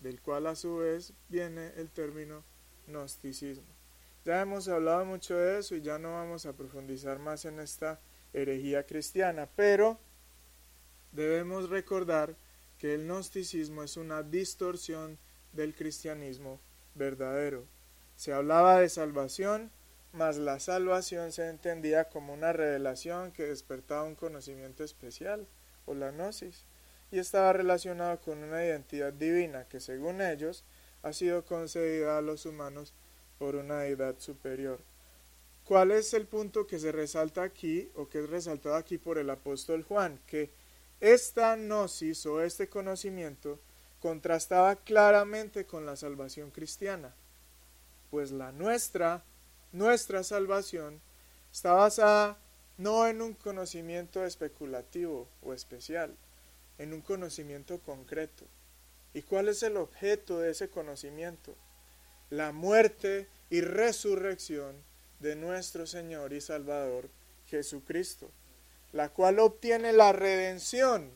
del 0.00 0.20
cual 0.20 0.46
a 0.46 0.56
su 0.56 0.76
vez 0.76 1.12
viene 1.28 1.72
el 1.76 1.90
término 1.90 2.44
gnosticismo. 2.86 3.74
Ya 4.24 4.40
hemos 4.40 4.68
hablado 4.68 5.04
mucho 5.04 5.36
de 5.36 5.58
eso 5.58 5.76
y 5.76 5.82
ya 5.82 5.98
no 5.98 6.12
vamos 6.12 6.46
a 6.46 6.54
profundizar 6.54 7.18
más 7.18 7.44
en 7.44 7.60
esta 7.60 8.00
herejía 8.32 8.86
cristiana, 8.86 9.48
pero 9.54 9.98
debemos 11.12 11.68
recordar 11.68 12.34
que 12.78 12.94
el 12.94 13.06
gnosticismo 13.06 13.82
es 13.82 13.96
una 13.96 14.22
distorsión 14.22 15.18
del 15.52 15.74
cristianismo 15.74 16.60
verdadero. 16.94 17.66
Se 18.16 18.32
hablaba 18.32 18.80
de 18.80 18.88
salvación, 18.88 19.70
mas 20.12 20.36
la 20.36 20.60
salvación 20.60 21.32
se 21.32 21.48
entendía 21.48 22.08
como 22.08 22.32
una 22.32 22.52
revelación 22.52 23.32
que 23.32 23.44
despertaba 23.44 24.04
un 24.04 24.14
conocimiento 24.14 24.84
especial, 24.84 25.46
o 25.86 25.94
la 25.94 26.10
gnosis, 26.10 26.66
y 27.10 27.18
estaba 27.18 27.52
relacionado 27.52 28.20
con 28.20 28.42
una 28.42 28.64
identidad 28.64 29.12
divina 29.12 29.68
que 29.68 29.80
según 29.80 30.20
ellos 30.20 30.64
ha 31.02 31.12
sido 31.12 31.44
concedida 31.44 32.18
a 32.18 32.22
los 32.22 32.46
humanos 32.46 32.94
por 33.38 33.56
una 33.56 33.80
deidad 33.80 34.18
superior. 34.18 34.80
¿Cuál 35.64 35.92
es 35.92 36.12
el 36.14 36.26
punto 36.26 36.66
que 36.66 36.78
se 36.78 36.92
resalta 36.92 37.42
aquí 37.42 37.90
o 37.94 38.08
que 38.08 38.18
es 38.18 38.28
resaltado 38.28 38.74
aquí 38.74 38.98
por 38.98 39.18
el 39.18 39.30
apóstol 39.30 39.82
Juan? 39.82 40.20
Que 40.26 40.50
esta 41.00 41.56
gnosis 41.56 42.24
o 42.26 42.42
este 42.42 42.68
conocimiento 42.68 43.58
contrastaba 44.00 44.76
claramente 44.76 45.66
con 45.66 45.86
la 45.86 45.96
salvación 45.96 46.50
cristiana, 46.50 47.14
pues 48.10 48.30
la 48.30 48.52
nuestra 48.52 49.24
nuestra 49.74 50.22
salvación 50.22 51.00
está 51.52 51.72
basada 51.72 52.38
no 52.78 53.08
en 53.08 53.20
un 53.20 53.34
conocimiento 53.34 54.24
especulativo 54.24 55.28
o 55.42 55.52
especial, 55.52 56.14
en 56.78 56.92
un 56.92 57.00
conocimiento 57.00 57.80
concreto. 57.80 58.44
¿Y 59.14 59.22
cuál 59.22 59.48
es 59.48 59.64
el 59.64 59.76
objeto 59.76 60.38
de 60.38 60.52
ese 60.52 60.68
conocimiento? 60.68 61.56
La 62.30 62.52
muerte 62.52 63.26
y 63.50 63.62
resurrección 63.62 64.76
de 65.18 65.34
nuestro 65.34 65.88
Señor 65.88 66.32
y 66.32 66.40
Salvador 66.40 67.08
Jesucristo, 67.46 68.30
la 68.94 69.08
cual 69.08 69.40
obtiene 69.40 69.92
la 69.92 70.12
redención 70.12 71.10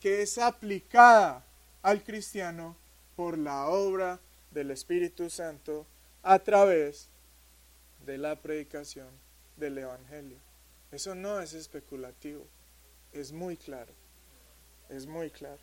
que 0.00 0.20
es 0.20 0.36
aplicada 0.36 1.46
al 1.80 2.04
cristiano 2.04 2.76
por 3.16 3.38
la 3.38 3.68
obra 3.68 4.20
del 4.50 4.70
Espíritu 4.70 5.30
Santo 5.30 5.86
a 6.22 6.38
través 6.40 7.08
de 8.04 8.18
la 8.18 8.36
predicación 8.36 9.08
del 9.56 9.78
Evangelio. 9.78 10.36
Eso 10.90 11.14
no 11.14 11.40
es 11.40 11.54
especulativo, 11.54 12.44
es 13.14 13.32
muy 13.32 13.56
claro, 13.56 13.94
es 14.90 15.06
muy 15.06 15.30
claro. 15.30 15.62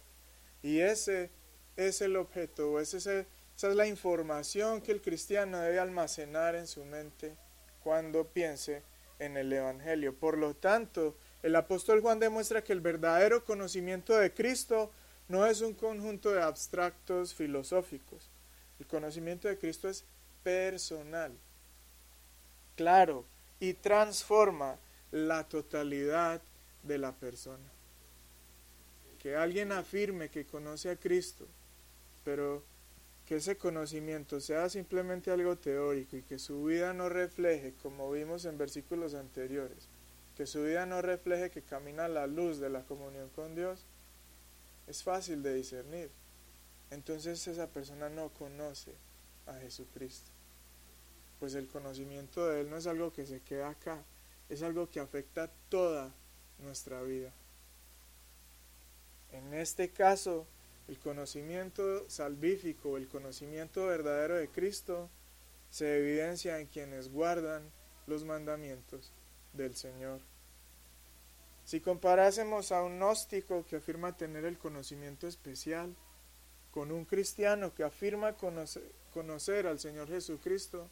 Y 0.64 0.80
ese 0.80 1.30
es 1.76 2.02
el 2.02 2.16
objeto, 2.16 2.80
esa 2.80 2.98
es 2.98 3.76
la 3.76 3.86
información 3.86 4.82
que 4.82 4.92
el 4.92 5.04
cristiano 5.04 5.60
debe 5.60 5.78
almacenar 5.78 6.56
en 6.56 6.66
su 6.66 6.84
mente 6.84 7.36
cuando 7.84 8.26
piense 8.26 8.82
en 9.20 9.38
el 9.38 9.54
Evangelio. 9.54 10.16
Por 10.18 10.36
lo 10.36 10.56
tanto, 10.56 11.16
el 11.44 11.56
apóstol 11.56 12.02
Juan 12.02 12.20
demuestra 12.20 12.64
que 12.64 12.74
el 12.74 12.82
verdadero 12.82 13.46
conocimiento 13.46 14.18
de 14.18 14.34
Cristo 14.34 14.92
no 15.28 15.46
es 15.46 15.62
un 15.62 15.74
conjunto 15.74 16.32
de 16.32 16.42
abstractos 16.42 17.34
filosóficos. 17.34 18.30
El 18.80 18.88
conocimiento 18.88 19.48
de 19.48 19.58
Cristo 19.58 19.88
es 19.90 20.04
personal 20.44 21.34
claro 22.80 23.26
y 23.60 23.74
transforma 23.74 24.78
la 25.12 25.44
totalidad 25.44 26.42
de 26.84 26.98
la 26.98 27.12
persona. 27.12 27.70
Que 29.22 29.36
alguien 29.36 29.74
afirme 29.74 30.30
que 30.30 30.46
conoce 30.46 30.90
a 30.90 30.96
Cristo, 30.96 31.46
pero 32.24 32.64
que 33.26 33.36
ese 33.36 33.58
conocimiento 33.58 34.40
sea 34.40 34.70
simplemente 34.70 35.30
algo 35.30 35.58
teórico 35.58 36.16
y 36.16 36.22
que 36.22 36.40
su 36.40 36.64
vida 36.64 36.94
no 36.94 37.10
refleje, 37.10 37.74
como 37.84 38.10
vimos 38.12 38.46
en 38.46 38.58
versículos 38.58 39.14
anteriores, 39.14 39.89
que 40.40 40.48
su 40.48 40.64
vida 40.64 40.86
no 40.86 41.02
refleje 41.02 41.52
que 41.52 41.64
camina 41.64 42.06
a 42.06 42.08
la 42.08 42.26
luz 42.26 42.60
de 42.60 42.70
la 42.70 42.86
comunión 42.86 43.28
con 43.36 43.56
Dios, 43.56 43.84
es 44.88 45.04
fácil 45.04 45.44
de 45.44 45.54
discernir. 45.54 46.10
Entonces 46.92 47.46
esa 47.46 47.68
persona 47.68 48.08
no 48.08 48.30
conoce 48.30 48.94
a 49.46 49.56
Jesucristo 49.56 50.32
pues 51.40 51.56
el 51.56 51.68
conocimiento 51.68 52.48
de 52.48 52.62
Él 52.62 52.70
no 52.70 52.78
es 52.78 52.86
algo 52.88 53.12
que 53.12 53.26
se 53.26 53.42
queda 53.42 53.70
acá, 53.70 54.04
es 54.50 54.62
algo 54.62 54.90
que 54.90 55.00
afecta 55.00 55.50
toda 55.70 56.14
nuestra 56.60 57.02
vida. 57.02 57.34
En 59.32 59.54
este 59.54 59.90
caso, 59.90 60.46
el 60.88 61.00
conocimiento 61.00 62.10
salvífico, 62.10 62.98
el 62.98 63.08
conocimiento 63.08 63.88
verdadero 63.88 64.36
de 64.36 64.50
Cristo, 64.50 65.10
se 65.70 65.98
evidencia 65.98 66.60
en 66.60 66.68
quienes 66.68 67.12
guardan 67.12 67.72
los 68.08 68.26
mandamientos 68.26 69.14
del 69.54 69.76
Señor. 69.76 70.20
Si 71.70 71.82
comparásemos 71.82 72.72
a 72.72 72.82
un 72.82 72.98
gnóstico 72.98 73.64
que 73.64 73.76
afirma 73.76 74.18
tener 74.18 74.44
el 74.44 74.58
conocimiento 74.58 75.28
especial 75.28 75.96
con 76.72 76.92
un 76.92 77.06
cristiano 77.06 77.76
que 77.76 77.84
afirma 77.84 78.36
conocer, 78.38 79.68
al 79.68 79.80
Señor 79.80 80.08
Jesucristo, 80.08 80.90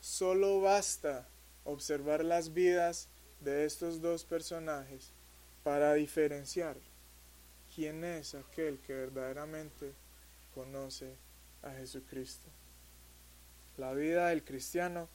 solo 0.00 0.60
basta 0.60 1.26
observar 1.64 2.26
las 2.26 2.52
vidas 2.52 3.08
de 3.40 3.64
estos 3.64 4.02
dos 4.02 4.26
personajes 4.26 5.12
para 5.64 5.94
diferenciar 5.94 6.76
quién 7.74 8.04
es 8.04 8.34
aquel 8.34 8.78
que 8.80 8.92
verdaderamente 8.92 9.94
conoce 10.54 11.16
a 11.62 11.70
Jesucristo. 11.70 12.50
La 13.78 13.94
vida 13.94 14.28
del 14.28 14.44
cristiano 14.44 15.08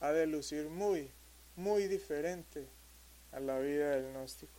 ha 0.00 0.12
de 0.12 0.26
lucir 0.26 0.68
muy, 0.68 1.10
muy 1.56 1.88
diferente 1.88 2.75
a 3.36 3.40
la 3.40 3.58
vida 3.58 3.90
del 3.90 4.12
gnóstico. 4.12 4.58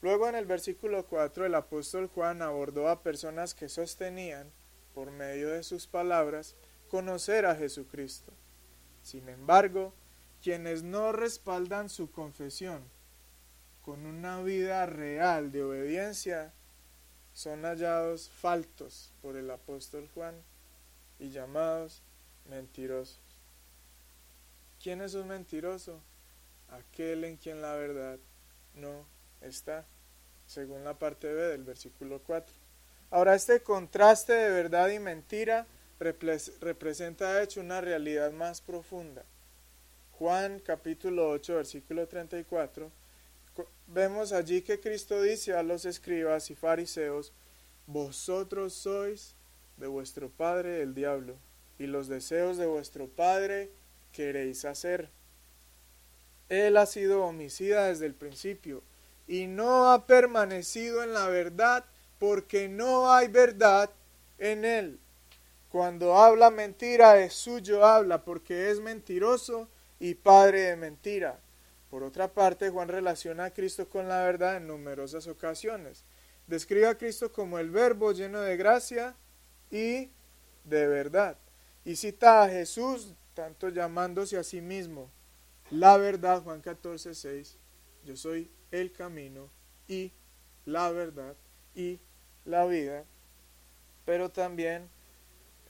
Luego 0.00 0.28
en 0.28 0.36
el 0.36 0.46
versículo 0.46 1.06
4 1.06 1.44
el 1.44 1.54
apóstol 1.56 2.06
Juan 2.06 2.40
abordó 2.40 2.88
a 2.88 3.02
personas 3.02 3.52
que 3.52 3.68
sostenían, 3.68 4.50
por 4.94 5.10
medio 5.10 5.48
de 5.48 5.64
sus 5.64 5.86
palabras, 5.86 6.54
conocer 6.88 7.44
a 7.46 7.56
Jesucristo. 7.56 8.32
Sin 9.02 9.28
embargo, 9.28 9.92
quienes 10.40 10.84
no 10.84 11.12
respaldan 11.12 11.88
su 11.88 12.12
confesión 12.12 12.84
con 13.82 14.06
una 14.06 14.40
vida 14.40 14.86
real 14.86 15.50
de 15.50 15.64
obediencia 15.64 16.52
son 17.32 17.62
hallados 17.62 18.28
faltos 18.28 19.12
por 19.20 19.36
el 19.36 19.50
apóstol 19.50 20.08
Juan 20.14 20.36
y 21.18 21.30
llamados 21.30 22.02
mentirosos. 22.48 23.18
¿Quién 24.80 25.00
es 25.00 25.14
un 25.14 25.28
mentiroso? 25.28 26.00
Aquel 26.72 27.24
en 27.24 27.36
quien 27.36 27.62
la 27.62 27.74
verdad 27.74 28.18
no 28.74 29.06
está, 29.40 29.86
según 30.46 30.84
la 30.84 30.98
parte 30.98 31.32
B 31.32 31.42
del 31.48 31.64
versículo 31.64 32.20
4. 32.20 32.54
Ahora 33.10 33.34
este 33.34 33.62
contraste 33.62 34.32
de 34.32 34.50
verdad 34.50 34.88
y 34.88 34.98
mentira 34.98 35.66
representa 35.98 37.34
de 37.34 37.44
hecho 37.44 37.60
una 37.60 37.80
realidad 37.80 38.32
más 38.32 38.60
profunda. 38.60 39.24
Juan 40.18 40.60
capítulo 40.60 41.30
8 41.30 41.56
versículo 41.56 42.06
34 42.08 42.90
vemos 43.86 44.32
allí 44.32 44.62
que 44.62 44.80
Cristo 44.80 45.20
dice 45.20 45.54
a 45.54 45.62
los 45.62 45.84
escribas 45.84 46.50
y 46.50 46.54
fariseos, 46.54 47.32
vosotros 47.86 48.72
sois 48.72 49.34
de 49.76 49.86
vuestro 49.86 50.30
padre 50.30 50.82
el 50.82 50.94
diablo, 50.94 51.36
y 51.78 51.86
los 51.86 52.08
deseos 52.08 52.56
de 52.56 52.66
vuestro 52.66 53.08
padre 53.08 53.70
queréis 54.12 54.64
hacer. 54.64 55.10
Él 56.52 56.76
ha 56.76 56.84
sido 56.84 57.24
homicida 57.24 57.86
desde 57.86 58.04
el 58.04 58.12
principio 58.12 58.82
y 59.26 59.46
no 59.46 59.90
ha 59.90 60.06
permanecido 60.06 61.02
en 61.02 61.14
la 61.14 61.26
verdad 61.28 61.86
porque 62.18 62.68
no 62.68 63.10
hay 63.10 63.28
verdad 63.28 63.88
en 64.36 64.66
él. 64.66 65.00
Cuando 65.70 66.14
habla 66.14 66.50
mentira 66.50 67.18
es 67.20 67.32
suyo 67.32 67.86
habla 67.86 68.22
porque 68.22 68.70
es 68.70 68.80
mentiroso 68.80 69.70
y 69.98 70.14
padre 70.14 70.60
de 70.60 70.76
mentira. 70.76 71.40
Por 71.88 72.02
otra 72.02 72.28
parte, 72.28 72.68
Juan 72.68 72.88
relaciona 72.88 73.46
a 73.46 73.54
Cristo 73.54 73.88
con 73.88 74.06
la 74.06 74.22
verdad 74.22 74.58
en 74.58 74.66
numerosas 74.66 75.28
ocasiones. 75.28 76.04
Describe 76.48 76.86
a 76.86 76.98
Cristo 76.98 77.32
como 77.32 77.60
el 77.60 77.70
verbo 77.70 78.12
lleno 78.12 78.42
de 78.42 78.58
gracia 78.58 79.14
y 79.70 80.10
de 80.64 80.86
verdad. 80.86 81.38
Y 81.86 81.96
cita 81.96 82.42
a 82.42 82.50
Jesús 82.50 83.14
tanto 83.32 83.70
llamándose 83.70 84.36
a 84.36 84.42
sí 84.42 84.60
mismo 84.60 85.08
la 85.72 85.96
verdad, 85.96 86.42
Juan 86.42 86.60
14, 86.60 87.14
6, 87.14 87.56
yo 88.04 88.16
soy 88.16 88.50
el 88.70 88.92
camino 88.92 89.48
y 89.88 90.12
la 90.66 90.90
verdad 90.90 91.34
y 91.74 91.98
la 92.44 92.66
vida, 92.66 93.04
pero 94.04 94.30
también 94.30 94.82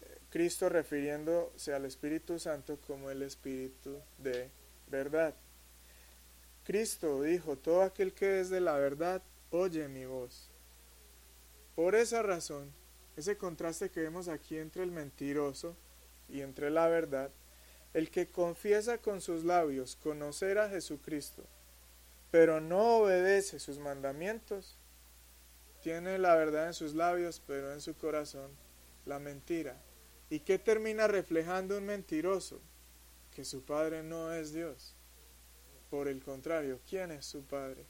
eh, 0.01 0.19
Cristo 0.29 0.69
refiriéndose 0.69 1.73
al 1.73 1.85
Espíritu 1.85 2.41
Santo 2.41 2.79
como 2.85 3.11
el 3.11 3.23
Espíritu 3.23 4.01
de 4.19 4.51
verdad. 4.88 5.35
Cristo 6.65 7.23
dijo, 7.23 7.57
todo 7.57 7.83
aquel 7.83 8.12
que 8.12 8.41
es 8.41 8.51
de 8.51 8.61
la 8.61 8.77
verdad, 8.77 9.23
oye 9.51 9.87
mi 9.87 10.05
voz. 10.05 10.51
Por 11.77 11.95
esa 11.95 12.23
razón, 12.23 12.73
ese 13.17 13.37
contraste 13.37 13.91
que 13.91 14.01
vemos 14.01 14.27
aquí 14.27 14.59
entre 14.59 14.83
el 14.83 14.91
mentiroso 14.91 15.77
y 16.29 16.41
entre 16.41 16.71
la 16.71 16.88
verdad, 16.88 17.31
el 17.94 18.11
que 18.11 18.28
confiesa 18.28 18.98
con 18.98 19.20
sus 19.20 19.44
labios 19.44 19.96
conocer 19.96 20.59
a 20.59 20.68
Jesucristo, 20.68 21.44
pero 22.31 22.61
no 22.61 22.98
obedece 22.98 23.59
sus 23.59 23.78
mandamientos, 23.78 24.76
tiene 25.83 26.18
la 26.18 26.37
verdad 26.37 26.68
en 26.68 26.74
sus 26.74 26.94
labios, 26.94 27.42
pero 27.46 27.72
en 27.72 27.81
su 27.81 27.94
corazón 27.94 28.50
la 29.05 29.18
mentira. 29.18 29.76
¿Y 30.31 30.40
qué 30.40 30.59
termina 30.59 31.09
reflejando 31.09 31.76
un 31.76 31.85
mentiroso? 31.85 32.61
Que 33.35 33.44
su 33.44 33.62
padre 33.62 34.02
no 34.02 34.33
es 34.33 34.52
Dios. 34.52 34.94
Por 35.90 36.09
el 36.09 36.22
contrario, 36.22 36.81
¿quién 36.88 37.11
es 37.11 37.26
su 37.26 37.42
padre? 37.42 37.85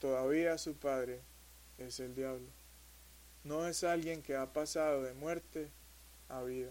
Todavía 0.00 0.58
su 0.58 0.74
padre 0.74 1.20
es 1.78 2.00
el 2.00 2.14
diablo. 2.14 2.46
No 3.44 3.66
es 3.68 3.84
alguien 3.84 4.22
que 4.22 4.34
ha 4.34 4.52
pasado 4.52 5.02
de 5.02 5.12
muerte 5.12 5.68
a 6.28 6.42
vida. 6.42 6.70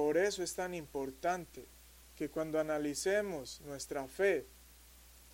Por 0.00 0.16
eso 0.16 0.42
es 0.42 0.54
tan 0.54 0.72
importante 0.72 1.66
que 2.16 2.30
cuando 2.30 2.58
analicemos 2.58 3.60
nuestra 3.66 4.08
fe, 4.08 4.46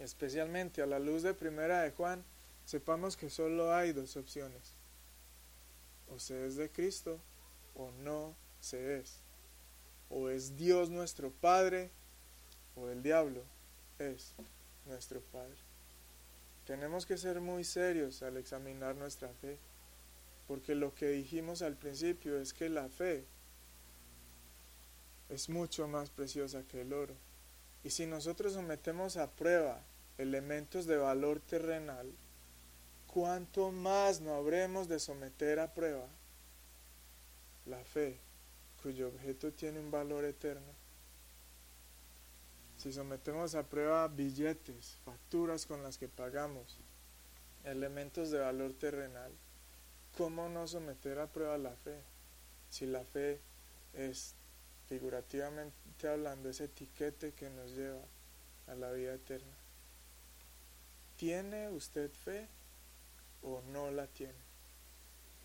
especialmente 0.00 0.82
a 0.82 0.86
la 0.86 0.98
luz 0.98 1.22
de 1.22 1.34
Primera 1.34 1.82
de 1.82 1.92
Juan, 1.92 2.24
sepamos 2.64 3.16
que 3.16 3.30
solo 3.30 3.72
hay 3.72 3.92
dos 3.92 4.16
opciones. 4.16 4.74
O 6.10 6.18
se 6.18 6.48
es 6.48 6.56
de 6.56 6.68
Cristo 6.68 7.20
o 7.76 7.92
no 8.02 8.34
se 8.60 8.98
es. 8.98 9.20
O 10.10 10.30
es 10.30 10.56
Dios 10.56 10.90
nuestro 10.90 11.30
Padre 11.30 11.92
o 12.74 12.88
el 12.88 13.04
diablo 13.04 13.44
es 14.00 14.34
nuestro 14.84 15.20
Padre. 15.20 15.58
Tenemos 16.66 17.06
que 17.06 17.16
ser 17.16 17.40
muy 17.40 17.62
serios 17.62 18.20
al 18.20 18.36
examinar 18.36 18.96
nuestra 18.96 19.28
fe, 19.28 19.58
porque 20.48 20.74
lo 20.74 20.92
que 20.92 21.06
dijimos 21.10 21.62
al 21.62 21.76
principio 21.76 22.40
es 22.40 22.52
que 22.52 22.68
la 22.68 22.88
fe 22.88 23.26
es 25.28 25.48
mucho 25.48 25.88
más 25.88 26.10
preciosa 26.10 26.62
que 26.64 26.82
el 26.82 26.92
oro. 26.92 27.14
Y 27.82 27.90
si 27.90 28.06
nosotros 28.06 28.54
sometemos 28.54 29.16
a 29.16 29.30
prueba 29.30 29.80
elementos 30.18 30.86
de 30.86 30.96
valor 30.96 31.40
terrenal, 31.40 32.10
¿cuánto 33.06 33.70
más 33.72 34.20
no 34.20 34.34
habremos 34.34 34.88
de 34.88 34.98
someter 34.98 35.58
a 35.58 35.72
prueba 35.72 36.06
la 37.64 37.82
fe, 37.84 38.18
cuyo 38.82 39.08
objeto 39.08 39.52
tiene 39.52 39.80
un 39.80 39.90
valor 39.90 40.24
eterno? 40.24 40.72
Si 42.76 42.92
sometemos 42.92 43.54
a 43.54 43.62
prueba 43.62 44.06
billetes, 44.08 44.98
facturas 45.04 45.66
con 45.66 45.82
las 45.82 45.96
que 45.96 46.08
pagamos, 46.08 46.78
elementos 47.64 48.30
de 48.30 48.38
valor 48.38 48.74
terrenal, 48.74 49.32
¿cómo 50.16 50.48
no 50.48 50.66
someter 50.66 51.18
a 51.18 51.26
prueba 51.26 51.56
la 51.58 51.74
fe? 51.74 52.00
Si 52.70 52.86
la 52.86 53.04
fe 53.04 53.40
es 53.94 54.34
figurativamente 54.88 56.08
hablando, 56.08 56.48
ese 56.48 56.64
etiquete 56.64 57.32
que 57.32 57.50
nos 57.50 57.72
lleva 57.72 58.02
a 58.66 58.74
la 58.74 58.90
vida 58.92 59.14
eterna. 59.14 59.54
¿Tiene 61.16 61.70
usted 61.70 62.10
fe 62.10 62.48
o 63.42 63.62
no 63.72 63.90
la 63.90 64.06
tiene? 64.06 64.34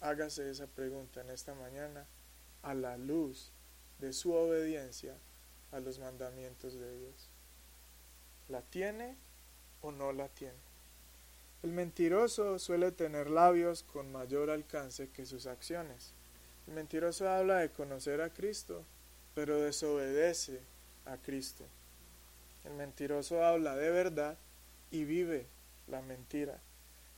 Hágase 0.01 0.49
esa 0.49 0.67
pregunta 0.67 1.21
en 1.21 1.29
esta 1.29 1.53
mañana 1.53 2.05
a 2.63 2.73
la 2.73 2.97
luz 2.97 3.51
de 3.99 4.13
su 4.13 4.33
obediencia 4.33 5.15
a 5.71 5.79
los 5.79 5.99
mandamientos 5.99 6.73
de 6.73 6.99
Dios. 6.99 7.29
¿La 8.49 8.61
tiene 8.61 9.15
o 9.81 9.91
no 9.91 10.11
la 10.11 10.27
tiene? 10.27 10.59
El 11.63 11.71
mentiroso 11.71 12.57
suele 12.57 12.91
tener 12.91 13.29
labios 13.29 13.83
con 13.83 14.11
mayor 14.11 14.49
alcance 14.49 15.09
que 15.09 15.25
sus 15.25 15.45
acciones. 15.45 16.13
El 16.67 16.73
mentiroso 16.73 17.29
habla 17.29 17.57
de 17.57 17.69
conocer 17.69 18.21
a 18.21 18.33
Cristo, 18.33 18.83
pero 19.33 19.59
desobedece 19.59 20.59
a 21.05 21.17
Cristo. 21.17 21.65
El 22.65 22.73
mentiroso 22.73 23.43
habla 23.43 23.75
de 23.75 23.89
verdad 23.89 24.37
y 24.91 25.03
vive 25.03 25.45
la 25.87 26.01
mentira. 26.01 26.59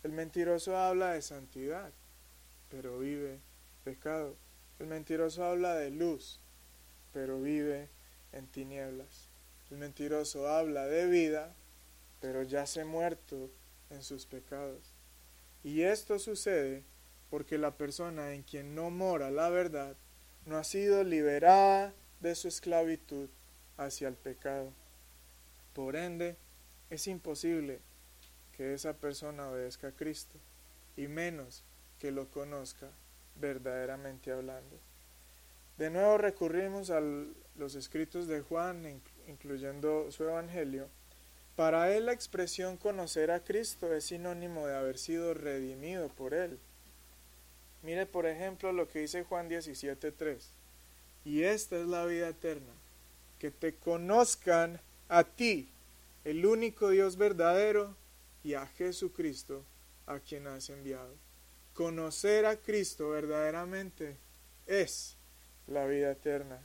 El 0.04 0.12
mentiroso 0.12 0.78
habla 0.78 1.14
de 1.14 1.22
santidad, 1.22 1.92
pero 2.70 3.00
vive 3.00 3.40
pecado. 3.84 4.36
El 4.80 4.88
mentiroso 4.88 5.44
habla 5.44 5.76
de 5.76 5.92
luz, 5.92 6.40
pero 7.14 7.42
vive 7.42 7.88
en 8.32 8.48
tinieblas. 8.48 9.28
El 9.72 9.78
mentiroso 9.78 10.48
habla 10.48 10.86
de 10.86 11.08
vida, 11.08 11.54
pero 12.22 12.44
yace 12.44 12.86
muerto 12.86 13.50
en 13.90 14.04
sus 14.04 14.26
pecados. 14.26 14.82
Y 15.64 15.84
esto 15.84 16.20
sucede 16.20 16.84
porque 17.30 17.58
la 17.58 17.72
persona 17.72 18.34
en 18.34 18.44
quien 18.44 18.76
no 18.76 18.90
mora 18.90 19.32
la 19.32 19.50
verdad 19.50 19.96
no 20.46 20.58
ha 20.58 20.64
sido 20.64 21.04
liberada 21.04 21.94
de 22.24 22.36
su 22.36 22.48
esclavitud 22.48 23.30
hacia 23.76 24.08
el 24.08 24.16
pecado. 24.16 24.72
Por 25.74 25.98
ende, 25.98 26.38
es 26.90 27.08
imposible 27.08 27.82
que 28.56 28.74
esa 28.74 28.94
persona 28.94 29.50
obedezca 29.50 29.90
a 29.90 29.92
Cristo 29.92 30.38
y 30.96 31.08
menos 31.08 31.64
que 32.00 32.12
lo 32.12 32.30
conozca 32.32 32.88
verdaderamente 33.36 34.32
hablando. 34.32 34.80
De 35.78 35.90
nuevo 35.90 36.18
recurrimos 36.18 36.92
a 36.92 37.02
los 37.02 37.76
escritos 37.76 38.28
de 38.28 38.40
Juan, 38.40 39.02
incluyendo 39.28 40.10
su 40.10 40.24
Evangelio. 40.24 40.88
Para 41.58 41.94
él 41.94 42.06
la 42.06 42.14
expresión 42.14 42.78
conocer 42.78 43.32
a 43.32 43.44
Cristo 43.44 43.94
es 43.94 44.06
sinónimo 44.06 44.66
de 44.66 44.78
haber 44.78 44.98
sido 44.98 45.34
redimido 45.34 46.08
por 46.08 46.34
él. 46.34 46.58
Mire 47.82 48.06
por 48.06 48.28
ejemplo 48.28 48.72
lo 48.72 48.88
que 48.88 49.00
dice 49.00 49.24
Juan 49.24 49.50
17.3. 49.50 50.63
Y 51.26 51.44
esta 51.44 51.80
es 51.80 51.88
la 51.88 52.06
vida 52.06 52.30
eterna, 52.30 52.74
que 53.40 53.50
te 53.50 53.76
conozcan 53.76 54.82
a 55.08 55.24
ti, 55.24 55.70
el 56.26 56.46
único 56.46 56.90
Dios 56.90 57.16
verdadero, 57.16 57.96
y 58.44 58.56
a 58.56 58.68
Jesucristo, 58.68 59.64
a 60.06 60.20
quien 60.20 60.48
has 60.48 60.70
enviado. 60.70 61.16
Conocer 61.74 62.46
a 62.46 62.58
Cristo 62.58 63.10
verdaderamente 63.10 64.18
es 64.68 65.16
la 65.68 65.86
vida 65.86 66.12
eterna. 66.12 66.60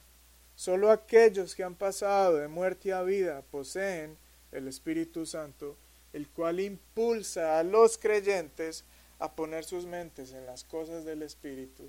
Solo 0.56 0.90
aquellos 0.90 1.54
que 1.54 1.62
han 1.62 1.76
pasado 1.76 2.36
de 2.36 2.48
muerte 2.48 2.92
a 2.92 3.02
vida 3.02 3.42
poseen 3.42 4.18
el 4.50 4.66
Espíritu 4.66 5.24
Santo, 5.24 5.76
el 6.12 6.28
cual 6.28 6.58
impulsa 6.58 7.60
a 7.60 7.62
los 7.62 7.96
creyentes 7.96 8.84
a 9.20 9.36
poner 9.36 9.64
sus 9.64 9.86
mentes 9.86 10.32
en 10.32 10.46
las 10.46 10.64
cosas 10.64 11.04
del 11.04 11.22
Espíritu, 11.22 11.88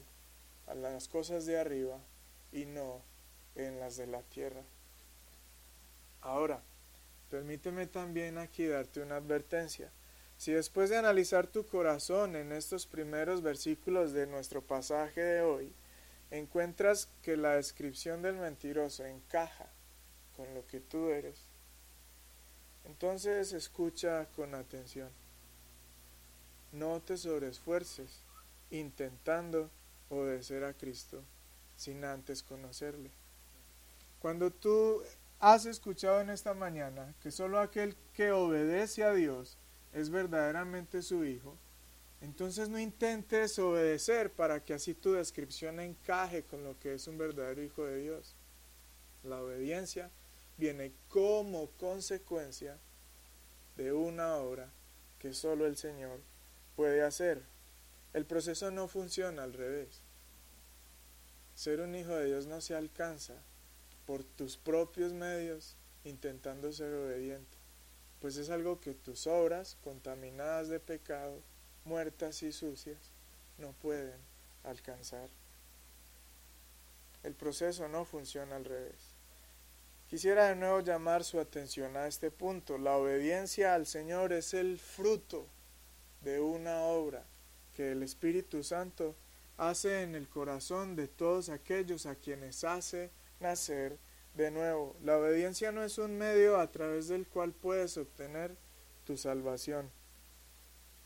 a 0.67 0.75
las 0.75 1.07
cosas 1.07 1.47
de 1.47 1.57
arriba 1.57 1.99
y 2.51 2.65
no 2.65 3.01
en 3.55 3.79
las 3.79 3.97
de 3.97 4.07
la 4.07 4.21
tierra. 4.21 4.61
Ahora, 6.21 6.61
permíteme 7.29 7.87
también 7.87 8.37
aquí 8.37 8.65
darte 8.65 9.01
una 9.01 9.17
advertencia. 9.17 9.91
Si 10.37 10.51
después 10.51 10.89
de 10.89 10.97
analizar 10.97 11.47
tu 11.47 11.65
corazón 11.65 12.35
en 12.35 12.51
estos 12.51 12.85
primeros 12.85 13.41
versículos 13.41 14.13
de 14.13 14.25
nuestro 14.27 14.61
pasaje 14.61 15.21
de 15.21 15.41
hoy, 15.41 15.73
encuentras 16.31 17.09
que 17.21 17.35
la 17.35 17.55
descripción 17.55 18.21
del 18.21 18.35
mentiroso 18.35 19.05
encaja 19.05 19.67
con 20.35 20.53
lo 20.53 20.65
que 20.67 20.79
tú 20.79 21.09
eres, 21.09 21.41
entonces 22.85 23.51
escucha 23.51 24.27
con 24.35 24.55
atención. 24.55 25.09
No 26.71 27.01
te 27.01 27.17
sobreesfuerces 27.17 28.21
intentando 28.71 29.69
obedecer 30.09 30.63
a 30.63 30.73
Cristo 30.73 31.23
sin 31.79 32.03
antes 32.03 32.43
conocerle. 32.43 33.09
Cuando 34.19 34.51
tú 34.51 35.01
has 35.39 35.65
escuchado 35.65 36.19
en 36.19 36.29
esta 36.29 36.53
mañana 36.53 37.15
que 37.21 37.31
solo 37.31 37.59
aquel 37.59 37.95
que 38.13 38.33
obedece 38.33 39.05
a 39.05 39.13
Dios 39.13 39.57
es 39.93 40.09
verdaderamente 40.09 41.01
su 41.01 41.23
Hijo, 41.23 41.57
entonces 42.19 42.67
no 42.67 42.77
intentes 42.77 43.57
obedecer 43.59 44.29
para 44.29 44.61
que 44.61 44.73
así 44.73 44.93
tu 44.93 45.13
descripción 45.13 45.79
encaje 45.79 46.43
con 46.43 46.65
lo 46.65 46.77
que 46.77 46.95
es 46.95 47.07
un 47.07 47.17
verdadero 47.17 47.63
Hijo 47.63 47.85
de 47.85 48.01
Dios. 48.01 48.35
La 49.23 49.41
obediencia 49.41 50.11
viene 50.57 50.91
como 51.07 51.69
consecuencia 51.77 52.77
de 53.77 53.93
una 53.93 54.35
obra 54.35 54.69
que 55.17 55.33
solo 55.33 55.65
el 55.65 55.77
Señor 55.77 56.19
puede 56.75 57.03
hacer. 57.03 57.41
El 58.11 58.25
proceso 58.25 58.69
no 58.69 58.89
funciona 58.89 59.43
al 59.43 59.53
revés. 59.53 60.01
Ser 61.59 61.81
un 61.81 61.93
hijo 61.93 62.15
de 62.15 62.27
Dios 62.27 62.45
no 62.45 62.61
se 62.61 62.73
alcanza 62.73 63.33
por 64.05 64.23
tus 64.23 64.55
propios 64.55 65.11
medios 65.11 65.75
intentando 66.05 66.71
ser 66.71 66.93
obediente, 66.93 67.57
pues 68.21 68.37
es 68.37 68.49
algo 68.49 68.79
que 68.79 68.93
tus 68.93 69.27
obras, 69.27 69.75
contaminadas 69.83 70.69
de 70.69 70.79
pecado, 70.79 71.41
muertas 71.83 72.43
y 72.43 72.53
sucias, 72.53 73.11
no 73.57 73.73
pueden 73.73 74.15
alcanzar. 74.63 75.27
El 77.23 77.33
proceso 77.33 77.89
no 77.89 78.05
funciona 78.05 78.55
al 78.55 78.63
revés. 78.63 79.11
Quisiera 80.09 80.47
de 80.47 80.55
nuevo 80.55 80.79
llamar 80.79 81.25
su 81.25 81.41
atención 81.41 81.97
a 81.97 82.07
este 82.07 82.31
punto. 82.31 82.77
La 82.77 82.95
obediencia 82.95 83.75
al 83.75 83.85
Señor 83.85 84.31
es 84.31 84.53
el 84.53 84.79
fruto 84.79 85.45
de 86.21 86.39
una 86.39 86.83
obra 86.83 87.25
que 87.75 87.91
el 87.91 88.01
Espíritu 88.01 88.63
Santo 88.63 89.13
hace 89.59 90.03
en 90.03 90.15
el 90.15 90.29
corazón 90.29 90.95
de 90.95 91.09
todos 91.09 91.49
aquellos 91.49 92.05
a 92.05 92.15
quienes 92.15 92.63
hace 92.63 93.11
nacer 93.41 93.99
de 94.33 94.51
nuevo. 94.51 94.95
La 95.03 95.17
obediencia 95.17 95.73
no 95.73 95.83
es 95.83 95.97
un 95.97 96.17
medio 96.17 96.59
a 96.59 96.71
través 96.71 97.09
del 97.09 97.27
cual 97.27 97.51
puedes 97.51 97.97
obtener 97.97 98.55
tu 99.05 99.17
salvación. 99.17 99.91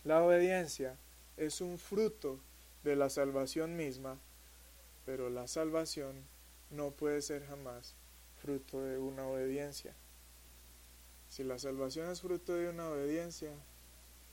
La 0.04 0.24
obediencia 0.24 0.98
es 1.36 1.62
un 1.62 1.80
fruto 1.80 2.40
de 2.84 2.96
la 2.96 3.10
salvación 3.10 3.76
misma, 3.76 4.20
pero 5.04 5.32
la 5.32 5.48
salvación 5.48 6.24
no 6.70 6.92
puede 6.92 7.24
ser 7.24 7.48
jamás 7.48 7.96
fruto 8.38 8.84
de 8.84 9.00
una 9.00 9.26
obediencia. 9.26 9.96
Si 11.28 11.44
la 11.44 11.58
salvación 11.58 12.12
es 12.12 12.22
fruto 12.22 12.54
de 12.54 12.70
una 12.70 12.88
obediencia, 12.90 13.52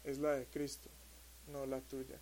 es 0.04 0.18
la 0.18 0.33
de 0.33 0.46
Cristo, 0.46 0.90
no 1.46 1.64
la 1.64 1.80
tuya. 1.80 2.20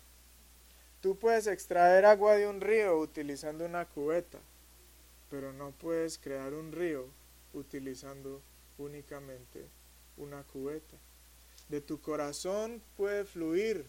Tú 1.01 1.17
puedes 1.17 1.47
extraer 1.47 2.05
agua 2.05 2.35
de 2.35 2.47
un 2.47 2.59
río 2.59 2.99
utilizando 2.99 3.65
una 3.65 3.85
cubeta, 3.85 4.39
pero 5.29 5.53
no 5.53 5.71
puedes 5.71 6.17
crear 6.17 6.53
un 6.53 6.73
río 6.73 7.07
utilizando 7.53 8.41
únicamente 8.77 9.65
una 10.17 10.43
cubeta. 10.43 10.97
De 11.69 11.79
tu 11.79 12.01
corazón 12.01 12.81
puede 12.97 13.23
fluir 13.23 13.85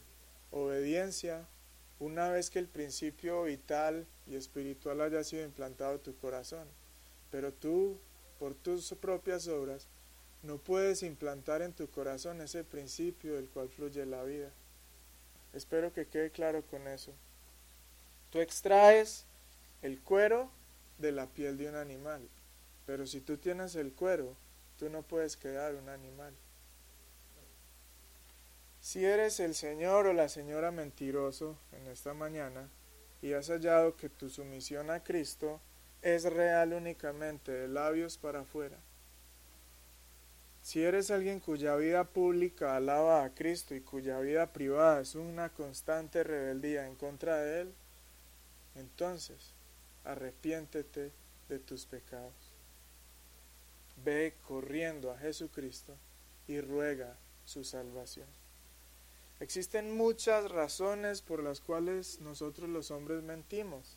obediencia 0.53 1.49
una 1.99 2.29
vez 2.29 2.49
que 2.49 2.61
el 2.61 2.69
principio 2.69 3.43
vital 3.43 4.07
y 4.27 4.37
espiritual 4.37 5.01
haya 5.01 5.25
sido 5.25 5.45
implantado 5.45 5.95
en 5.95 6.01
tu 6.01 6.17
corazón. 6.17 6.69
Pero 7.33 7.53
tú, 7.53 7.99
por 8.39 8.55
tus 8.55 8.89
propias 8.95 9.49
obras, 9.49 9.89
no 10.43 10.59
puedes 10.59 11.03
implantar 11.03 11.61
en 11.61 11.73
tu 11.73 11.91
corazón 11.91 12.41
ese 12.41 12.63
principio 12.63 13.35
del 13.35 13.49
cual 13.49 13.69
fluye 13.69 14.07
la 14.07 14.23
vida. 14.23 14.51
Espero 15.53 15.93
que 15.93 16.07
quede 16.07 16.31
claro 16.31 16.63
con 16.63 16.87
eso. 16.87 17.13
Tú 18.31 18.41
extraes 18.41 19.25
el 19.83 20.01
cuero 20.01 20.51
de 20.99 21.13
la 21.13 21.27
piel 21.27 21.59
de 21.59 21.69
un 21.69 21.77
animal, 21.77 22.29
pero 22.87 23.07
si 23.07 23.21
tú 23.21 23.37
tienes 23.37 23.75
el 23.75 23.93
cuero, 23.93 24.37
tú 24.79 24.89
no 24.89 25.03
puedes 25.03 25.37
crear 25.37 25.75
un 25.75 25.89
animal. 25.89 26.35
Si 28.81 29.05
eres 29.05 29.41
el 29.41 29.55
señor 29.55 30.07
o 30.07 30.13
la 30.13 30.29
señora 30.29 30.71
mentiroso 30.71 31.57
en 31.73 31.87
esta 31.89 32.15
mañana 32.15 32.69
y 33.21 33.35
has 33.35 33.49
hallado 33.49 33.97
que 33.97 34.09
tu 34.09 34.31
sumisión 34.31 34.91
a 34.91 35.03
Cristo 35.05 35.61
es 36.01 36.25
real 36.25 36.73
únicamente 36.73 37.53
de 37.53 37.69
labios 37.69 38.17
para 38.17 38.41
afuera, 38.41 38.79
si 40.63 40.83
eres 40.83 41.11
alguien 41.11 41.41
cuya 41.41 41.75
vida 41.77 42.05
pública 42.05 42.77
alaba 42.77 43.25
a 43.25 43.35
Cristo 43.35 43.75
y 43.75 43.81
cuya 43.81 44.21
vida 44.21 44.53
privada 44.53 45.01
es 45.01 45.15
una 45.15 45.49
constante 45.49 46.23
rebeldía 46.23 46.87
en 46.87 46.97
contra 46.97 47.39
de 47.39 47.63
Él, 47.63 47.75
entonces 48.75 49.53
arrepiéntete 50.05 51.13
de 51.49 51.59
tus 51.59 51.87
pecados. 51.87 52.35
Ve 54.05 54.35
corriendo 54.47 55.11
a 55.11 55.19
Jesucristo 55.19 55.95
y 56.47 56.61
ruega 56.61 57.17
su 57.45 57.65
salvación. 57.65 58.27
Existen 59.41 59.97
muchas 59.97 60.51
razones 60.51 61.23
por 61.23 61.43
las 61.43 61.61
cuales 61.61 62.21
nosotros 62.21 62.69
los 62.69 62.91
hombres 62.91 63.23
mentimos. 63.23 63.97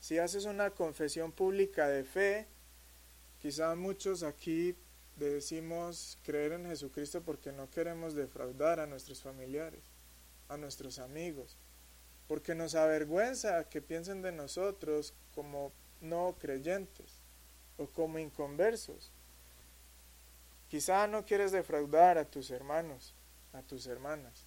Si 0.00 0.18
haces 0.18 0.44
una 0.44 0.70
confesión 0.70 1.32
pública 1.32 1.88
de 1.88 2.04
fe, 2.04 2.46
quizá 3.40 3.74
muchos 3.74 4.22
aquí 4.22 4.76
decimos 5.16 6.18
creer 6.22 6.52
en 6.52 6.66
Jesucristo 6.66 7.22
porque 7.22 7.52
no 7.52 7.70
queremos 7.70 8.14
defraudar 8.14 8.80
a 8.80 8.86
nuestros 8.86 9.22
familiares, 9.22 9.82
a 10.48 10.56
nuestros 10.56 10.98
amigos, 10.98 11.56
porque 12.28 12.54
nos 12.54 12.74
avergüenza 12.74 13.68
que 13.68 13.80
piensen 13.80 14.22
de 14.22 14.32
nosotros 14.32 15.14
como 15.34 15.72
no 16.00 16.36
creyentes 16.38 17.20
o 17.78 17.86
como 17.86 18.18
inconversos. 18.18 19.10
Quizá 20.68 21.06
no 21.06 21.24
quieres 21.24 21.52
defraudar 21.52 22.18
a 22.18 22.24
tus 22.24 22.50
hermanos, 22.50 23.14
a 23.52 23.62
tus 23.62 23.86
hermanas, 23.86 24.44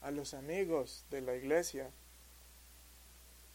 a 0.00 0.10
los 0.10 0.34
amigos 0.34 1.04
de 1.10 1.20
la 1.20 1.34
iglesia. 1.34 1.90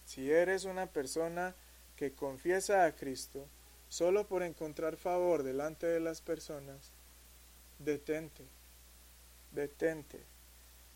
Si 0.06 0.30
eres 0.30 0.66
una 0.66 0.88
persona 0.88 1.56
que 1.96 2.14
confiesa 2.14 2.86
a 2.86 2.96
Cristo, 2.96 3.48
solo 3.94 4.26
por 4.26 4.42
encontrar 4.42 4.98
favor 4.98 5.44
delante 5.44 5.86
de 5.86 6.00
las 6.00 6.20
personas, 6.20 6.90
detente, 7.78 8.44
detente. 9.52 10.24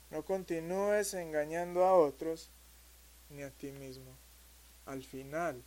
No 0.10 0.25
continúes 0.25 1.13
engañando 1.13 1.86
a 1.86 1.93
otros 1.93 2.49
ni 3.29 3.43
a 3.43 3.51
ti 3.51 3.71
mismo. 3.71 4.17
Al 4.88 5.03
final 5.03 5.62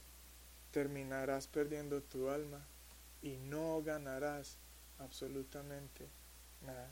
terminarás 0.72 1.46
perdiendo 1.46 2.02
tu 2.02 2.30
alma 2.30 2.66
y 3.22 3.36
no 3.36 3.80
ganarás 3.80 4.56
absolutamente 4.98 6.08
Nada. 6.66 6.90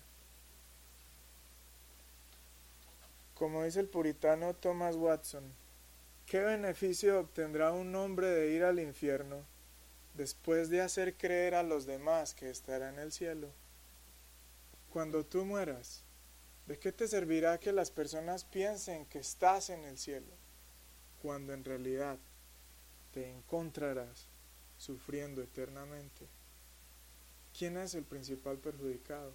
Como 3.35 3.65
dice 3.65 3.81
el 3.81 3.89
puritano 3.89 4.55
Thomas 4.55 4.95
Watson, 4.95 5.53
¿qué 6.27 6.39
beneficio 6.39 7.19
obtendrá 7.19 7.73
un 7.73 7.93
hombre 7.97 8.29
de 8.29 8.53
ir 8.53 8.63
al 8.63 8.79
infierno 8.79 9.45
después 10.19 10.69
de 10.69 10.81
hacer 10.81 11.17
creer 11.17 11.55
a 11.55 11.63
los 11.63 11.87
demás 11.87 12.35
que 12.35 12.51
estará 12.51 12.91
en 12.91 12.99
el 12.99 13.13
cielo? 13.13 13.49
Cuando 14.93 15.25
tú 15.25 15.45
mueras, 15.45 16.03
¿de 16.67 16.77
qué 16.77 16.91
te 16.91 17.07
servirá 17.07 17.59
que 17.59 17.73
las 17.73 17.93
personas 17.93 18.45
piensen 18.45 19.07
que 19.07 19.21
estás 19.21 19.71
en 19.71 19.85
el 19.85 19.97
cielo 19.97 20.33
cuando 21.23 21.53
en 21.53 21.65
realidad 21.65 22.19
te 23.15 23.31
encontrarás 23.31 24.27
sufriendo 24.77 25.41
eternamente? 25.41 26.27
¿Quién 27.57 27.77
es 27.77 27.95
el 27.95 28.05
principal 28.05 28.59
perjudicado? 28.59 29.33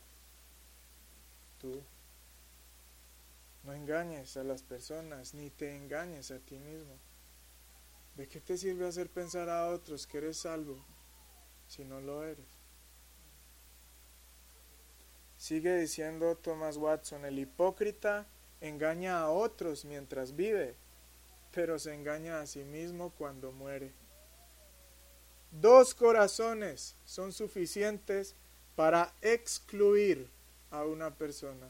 Tú. 1.62 1.82
No 3.63 3.72
engañes 3.72 4.36
a 4.36 4.43
las 4.43 4.63
personas, 4.63 5.34
ni 5.34 5.50
te 5.50 5.78
engañes 5.78 6.30
a 6.32 6.39
ti 6.39 6.60
mismo. 6.60 6.98
¿De 8.15 8.28
qué 8.28 8.39
te 8.39 8.58
sirve 8.58 8.88
hacer 8.88 9.10
pensar 9.10 9.49
a 9.49 9.69
otros 9.69 10.06
que 10.06 10.19
eres 10.19 10.38
salvo 10.38 10.78
si 11.67 11.84
no 11.84 11.99
lo 11.99 12.23
eres? 12.23 12.45
Sigue 15.38 15.76
diciendo 15.78 16.38
Thomas 16.38 16.78
Watson, 16.78 17.26
el 17.26 17.39
hipócrita 17.39 18.28
engaña 18.62 19.19
a 19.19 19.30
otros 19.30 19.84
mientras 19.84 20.36
vive, 20.36 20.76
pero 21.52 21.80
se 21.80 21.93
engaña 21.93 22.39
a 22.39 22.45
sí 22.45 22.63
mismo 22.63 23.10
cuando 23.17 23.52
muere. 23.52 23.91
Dos 25.52 25.93
corazones 25.93 26.95
son 27.06 27.34
suficientes 27.34 28.36
para 28.76 29.13
excluir 29.21 30.30
a 30.71 30.84
una 30.86 31.13
persona 31.13 31.67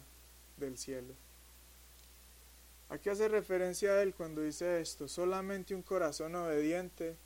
del 0.58 0.78
cielo. 0.78 1.14
¿A 2.94 3.00
qué 3.00 3.10
hace 3.10 3.28
referencia 3.28 4.04
él 4.04 4.14
cuando 4.14 4.42
dice 4.42 4.80
esto? 4.80 5.08
Solamente 5.08 5.74
un 5.74 5.82
corazón 5.82 6.36
obediente, 6.36 7.18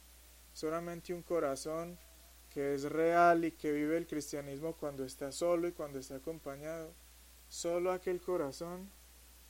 solamente 0.54 1.14
un 1.14 1.22
corazón 1.22 2.00
que 2.50 2.74
es 2.74 2.84
real 2.84 3.44
y 3.44 3.52
que 3.52 3.74
vive 3.74 3.98
el 3.98 4.08
cristianismo 4.08 4.78
cuando 4.78 5.04
está 5.04 5.34
solo 5.34 5.68
y 5.68 5.74
cuando 5.74 6.00
está 6.00 6.16
acompañado. 6.16 6.94
Solo 7.50 7.92
aquel 7.92 8.22
corazón 8.22 8.90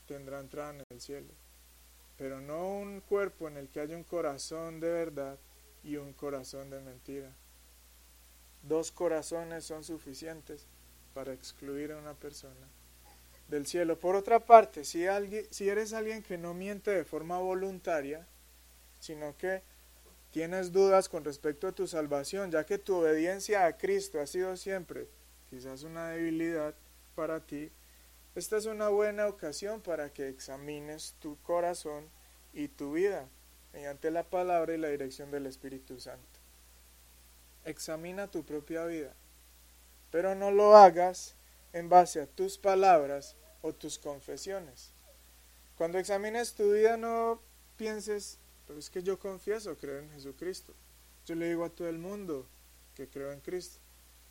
tendrá 0.08 0.40
entrada 0.40 0.70
en 0.70 0.82
el 0.90 1.00
cielo. 1.00 1.32
Pero 2.16 2.40
no 2.40 2.68
un 2.68 3.00
cuerpo 3.00 3.46
en 3.46 3.56
el 3.56 3.68
que 3.68 3.78
haya 3.78 3.96
un 3.96 4.02
corazón 4.02 4.80
de 4.80 4.90
verdad 4.90 5.38
y 5.84 5.98
un 5.98 6.12
corazón 6.14 6.68
de 6.68 6.80
mentira. 6.80 7.32
Dos 8.64 8.90
corazones 8.90 9.62
son 9.62 9.84
suficientes 9.84 10.66
para 11.14 11.32
excluir 11.32 11.92
a 11.92 11.96
una 11.96 12.14
persona 12.14 12.66
del 13.48 13.66
cielo. 13.66 13.98
Por 13.98 14.14
otra 14.14 14.40
parte, 14.40 14.84
si, 14.84 15.04
si 15.50 15.68
eres 15.68 15.92
alguien 15.92 16.22
que 16.22 16.38
no 16.38 16.54
miente 16.54 16.90
de 16.90 17.04
forma 17.04 17.38
voluntaria, 17.38 18.26
sino 19.00 19.36
que 19.36 19.62
tienes 20.30 20.72
dudas 20.72 21.08
con 21.08 21.24
respecto 21.24 21.66
a 21.66 21.72
tu 21.72 21.86
salvación, 21.86 22.50
ya 22.50 22.64
que 22.64 22.78
tu 22.78 22.96
obediencia 22.96 23.66
a 23.66 23.76
Cristo 23.76 24.20
ha 24.20 24.26
sido 24.26 24.56
siempre 24.56 25.08
quizás 25.48 25.82
una 25.82 26.10
debilidad 26.10 26.74
para 27.14 27.40
ti, 27.40 27.70
esta 28.34 28.56
es 28.56 28.66
una 28.66 28.88
buena 28.88 29.26
ocasión 29.26 29.80
para 29.80 30.12
que 30.12 30.28
examines 30.28 31.16
tu 31.18 31.36
corazón 31.42 32.08
y 32.52 32.68
tu 32.68 32.92
vida 32.92 33.26
mediante 33.72 34.10
la 34.10 34.22
palabra 34.22 34.74
y 34.74 34.78
la 34.78 34.88
dirección 34.88 35.30
del 35.30 35.46
Espíritu 35.46 35.98
Santo. 35.98 36.38
Examina 37.64 38.30
tu 38.30 38.44
propia 38.44 38.84
vida, 38.84 39.12
pero 40.10 40.34
no 40.34 40.50
lo 40.50 40.76
hagas 40.76 41.34
en 41.72 41.88
base 41.88 42.20
a 42.20 42.26
tus 42.26 42.58
palabras 42.58 43.36
o 43.62 43.72
tus 43.72 43.98
confesiones. 43.98 44.90
Cuando 45.76 45.98
examines 45.98 46.54
tu 46.54 46.72
vida 46.72 46.96
no 46.96 47.40
pienses, 47.76 48.38
pero 48.66 48.78
es 48.78 48.90
que 48.90 49.02
yo 49.02 49.18
confieso 49.18 49.76
creo 49.76 49.98
en 49.98 50.10
Jesucristo. 50.10 50.74
Yo 51.26 51.34
le 51.34 51.48
digo 51.48 51.64
a 51.64 51.70
todo 51.70 51.88
el 51.88 51.98
mundo 51.98 52.46
que 52.94 53.08
creo 53.08 53.32
en 53.32 53.40
Cristo. 53.40 53.78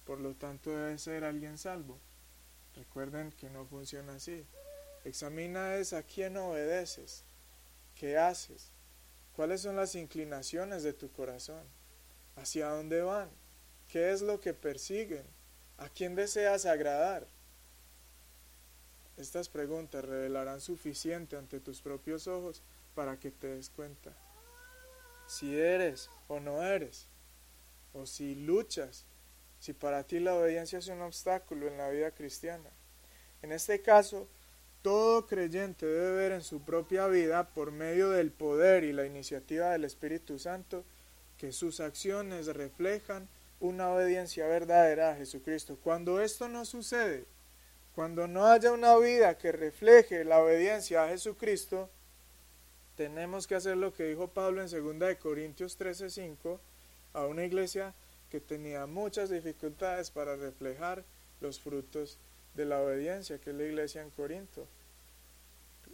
Por 0.05 0.19
lo 0.19 0.33
tanto 0.35 0.69
debe 0.69 0.97
ser 0.97 1.23
alguien 1.23 1.57
salvo. 1.57 1.97
Recuerden 2.75 3.31
que 3.31 3.49
no 3.49 3.65
funciona 3.65 4.15
así. 4.15 4.45
Examina 5.03 5.75
es 5.75 5.93
a 5.93 6.03
quién 6.03 6.37
obedeces, 6.37 7.23
qué 7.95 8.17
haces, 8.17 8.71
cuáles 9.35 9.61
son 9.61 9.75
las 9.75 9.95
inclinaciones 9.95 10.83
de 10.83 10.93
tu 10.93 11.11
corazón, 11.11 11.63
hacia 12.35 12.69
dónde 12.69 13.01
van, 13.01 13.29
qué 13.89 14.11
es 14.11 14.21
lo 14.21 14.41
que 14.41 14.53
persiguen, 14.53 15.25
a 15.77 15.89
quién 15.89 16.15
deseas 16.15 16.65
agradar. 16.65 17.25
Estas 19.17 19.49
preguntas 19.49 20.05
revelarán 20.05 20.61
suficiente 20.61 21.35
ante 21.35 21.59
tus 21.59 21.81
propios 21.81 22.27
ojos 22.27 22.61
para 22.93 23.19
que 23.19 23.31
te 23.31 23.47
des 23.47 23.69
cuenta 23.69 24.13
si 25.27 25.59
eres 25.59 26.09
o 26.27 26.39
no 26.39 26.63
eres, 26.63 27.05
o 27.93 28.05
si 28.05 28.35
luchas, 28.35 29.05
si 29.59 29.73
para 29.73 30.03
ti 30.03 30.19
la 30.19 30.35
obediencia 30.35 30.79
es 30.79 30.87
un 30.87 31.01
obstáculo 31.01 31.67
en 31.67 31.77
la 31.77 31.89
vida 31.89 32.11
cristiana. 32.11 32.69
En 33.41 33.51
este 33.51 33.81
caso, 33.81 34.27
todo 34.81 35.27
creyente 35.27 35.85
debe 35.85 36.11
ver 36.13 36.31
en 36.31 36.43
su 36.43 36.61
propia 36.61 37.07
vida, 37.07 37.49
por 37.49 37.71
medio 37.71 38.09
del 38.09 38.31
poder 38.31 38.83
y 38.83 38.93
la 38.93 39.05
iniciativa 39.05 39.71
del 39.71 39.83
Espíritu 39.83 40.39
Santo, 40.39 40.83
que 41.37 41.51
sus 41.51 41.81
acciones 41.81 42.47
reflejan 42.47 43.27
una 43.59 43.91
obediencia 43.91 44.47
verdadera 44.47 45.11
a 45.11 45.15
Jesucristo. 45.15 45.77
Cuando 45.83 46.21
esto 46.21 46.47
no 46.47 46.63
sucede, 46.63 47.25
cuando 47.97 48.27
no 48.27 48.45
haya 48.45 48.71
una 48.73 48.95
vida 48.97 49.39
que 49.39 49.51
refleje 49.51 50.23
la 50.23 50.39
obediencia 50.39 51.03
a 51.03 51.07
Jesucristo, 51.07 51.89
tenemos 52.95 53.47
que 53.47 53.55
hacer 53.55 53.75
lo 53.75 53.91
que 53.91 54.03
dijo 54.03 54.27
Pablo 54.27 54.61
en 54.61 54.69
2 54.69 55.15
Corintios 55.15 55.79
13:5 55.79 56.59
a 57.13 57.25
una 57.25 57.43
iglesia 57.43 57.95
que 58.29 58.39
tenía 58.39 58.85
muchas 58.85 59.31
dificultades 59.31 60.11
para 60.11 60.35
reflejar 60.35 61.03
los 61.41 61.59
frutos 61.59 62.19
de 62.53 62.65
la 62.65 62.83
obediencia, 62.83 63.39
que 63.39 63.49
es 63.49 63.55
la 63.55 63.63
iglesia 63.63 64.03
en 64.03 64.11
Corinto. 64.11 64.67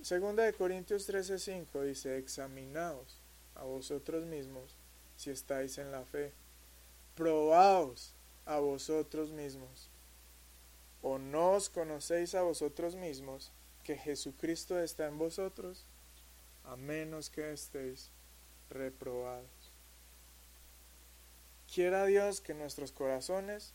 Segunda 0.01 0.43
de 0.43 0.51
Corintios 0.51 1.07
13:5 1.07 1.83
dice, 1.83 2.17
examinaos 2.17 3.21
a 3.55 3.63
vosotros 3.63 4.25
mismos 4.25 4.75
si 5.15 5.29
estáis 5.29 5.77
en 5.77 5.89
la 5.89 6.03
fe, 6.03 6.33
probaos 7.15 8.13
a 8.45 8.59
vosotros 8.59 9.31
mismos 9.31 9.92
¿O 11.05 11.17
no 11.17 11.51
os 11.51 11.67
conocéis 11.67 12.33
a 12.33 12.43
vosotros 12.43 12.95
mismos 12.95 13.51
que 13.83 13.97
Jesucristo 13.97 14.79
está 14.79 15.05
en 15.05 15.17
vosotros? 15.17 15.85
A 16.63 16.77
menos 16.77 17.29
que 17.29 17.51
estéis 17.51 18.09
reprobados. 18.69 19.73
Quiera 21.67 22.05
Dios 22.05 22.39
que 22.39 22.53
nuestros 22.53 22.93
corazones 22.93 23.73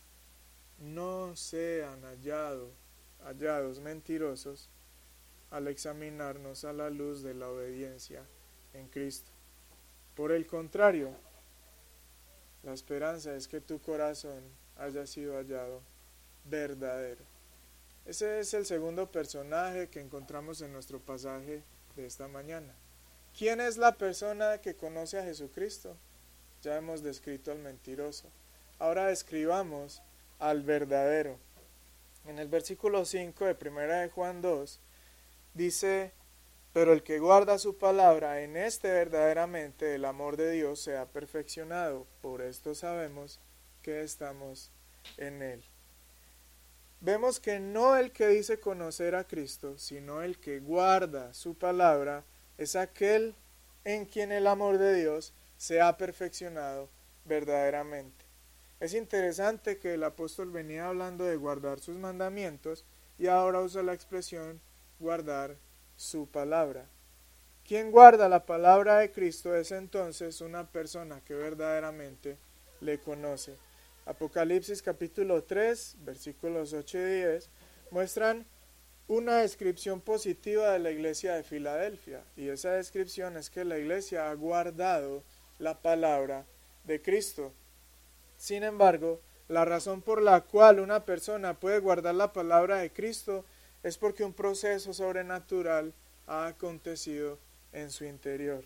no 0.78 1.36
sean 1.36 2.00
hallado, 2.04 2.70
hallados 3.22 3.78
mentirosos 3.78 4.70
al 5.50 5.68
examinarnos 5.68 6.64
a 6.64 6.72
la 6.72 6.88
luz 6.88 7.22
de 7.22 7.34
la 7.34 7.50
obediencia 7.50 8.22
en 8.72 8.88
Cristo. 8.88 9.30
Por 10.16 10.32
el 10.32 10.46
contrario, 10.46 11.10
la 12.62 12.72
esperanza 12.72 13.34
es 13.34 13.48
que 13.48 13.60
tu 13.60 13.80
corazón 13.80 14.42
haya 14.78 15.06
sido 15.06 15.36
hallado 15.36 15.82
verdadero. 16.48 17.24
Ese 18.08 18.40
es 18.40 18.54
el 18.54 18.64
segundo 18.64 19.11
personaje 19.11 19.88
que 19.88 20.00
encontramos 20.00 20.62
en 20.62 20.72
nuestro 20.72 20.98
pasaje 20.98 21.62
de 21.94 22.06
esta 22.06 22.26
mañana. 22.26 22.74
¿Quién 23.37 23.61
es 23.61 23.76
la 23.76 23.96
persona 23.96 24.58
que 24.62 24.74
conoce 24.74 25.18
a 25.18 25.24
Jesucristo? 25.24 25.94
Ya 26.62 26.76
hemos 26.76 27.02
descrito 27.02 27.52
al 27.52 27.58
mentiroso. 27.58 28.28
Ahora 28.78 29.08
describamos 29.08 30.02
al 30.38 30.62
verdadero. 30.62 31.38
En 32.26 32.38
el 32.38 32.48
versículo 32.48 33.04
5 33.04 33.44
de 33.44 33.54
primera 33.54 34.00
de 34.00 34.08
Juan 34.08 34.40
2 34.40 34.80
dice, 35.52 36.12
pero 36.72 36.92
el 36.92 37.02
que 37.02 37.18
guarda 37.18 37.58
su 37.58 37.76
palabra, 37.76 38.40
en 38.40 38.56
este 38.56 38.90
verdaderamente 38.90 39.94
el 39.94 40.04
amor 40.04 40.37
de 40.38 40.50
Dios 40.52 40.80
se 40.80 40.96
ha 40.96 41.04
perfeccionado. 41.04 42.06
Por 42.22 42.40
esto 42.40 42.74
sabemos 42.74 43.38
que 43.82 44.02
estamos 44.02 44.70
en 45.18 45.42
él 45.42 45.67
vemos 47.00 47.40
que 47.40 47.61
no 47.61 47.96
el 47.96 48.12
que 48.12 48.28
dice 48.28 48.61
conocer 48.61 49.14
a 49.14 49.24
Cristo, 49.24 49.78
sino 49.78 50.22
el 50.22 50.38
que 50.38 50.61
guarda 50.61 51.32
su 51.34 51.54
palabra, 51.56 52.24
es 52.56 52.76
aquel 52.76 53.34
en 53.84 54.04
quien 54.04 54.32
el 54.32 54.46
amor 54.46 54.78
de 54.78 54.94
Dios 54.94 55.32
se 55.56 55.80
ha 55.80 55.96
perfeccionado 55.96 56.88
verdaderamente. 57.24 58.24
Es 58.80 58.94
interesante 58.94 59.78
que 59.78 59.94
el 59.94 60.04
apóstol 60.04 60.50
venía 60.50 60.88
hablando 60.88 61.24
de 61.24 61.37
guardar 61.37 61.80
sus 61.80 61.96
mandamientos 61.96 62.84
y 63.18 63.26
ahora 63.26 63.61
usa 63.61 63.82
la 63.82 63.92
expresión 63.92 64.61
guardar 65.00 65.56
su 65.96 66.28
palabra. 66.28 66.87
Quien 67.64 67.90
guarda 67.90 68.28
la 68.28 68.46
palabra 68.46 68.98
de 68.98 69.11
Cristo 69.11 69.54
es 69.54 69.72
entonces 69.72 70.40
una 70.40 70.70
persona 70.70 71.20
que 71.24 71.34
verdaderamente 71.34 72.38
le 72.80 72.98
conoce. 72.98 73.56
Apocalipsis 74.08 74.80
capítulo 74.80 75.44
3, 75.44 75.96
versículos 75.98 76.72
8 76.72 76.96
y 76.96 77.14
10, 77.20 77.50
muestran 77.90 78.46
una 79.06 79.36
descripción 79.40 80.00
positiva 80.00 80.72
de 80.72 80.78
la 80.78 80.90
iglesia 80.90 81.34
de 81.34 81.42
Filadelfia 81.42 82.24
y 82.34 82.48
esa 82.48 82.72
descripción 82.72 83.36
es 83.36 83.50
que 83.50 83.66
la 83.66 83.76
iglesia 83.76 84.30
ha 84.30 84.34
guardado 84.34 85.22
la 85.58 85.82
palabra 85.82 86.46
de 86.84 87.02
Cristo. 87.02 87.52
Sin 88.38 88.62
embargo, 88.62 89.20
la 89.46 89.66
razón 89.66 90.00
por 90.00 90.22
la 90.22 90.40
cual 90.40 90.80
una 90.80 91.04
persona 91.04 91.60
puede 91.60 91.78
guardar 91.78 92.14
la 92.14 92.32
palabra 92.32 92.78
de 92.78 92.90
Cristo 92.90 93.44
es 93.82 93.98
porque 93.98 94.24
un 94.24 94.32
proceso 94.32 94.94
sobrenatural 94.94 95.92
ha 96.26 96.46
acontecido 96.46 97.38
en 97.72 97.90
su 97.90 98.06
interior. 98.06 98.64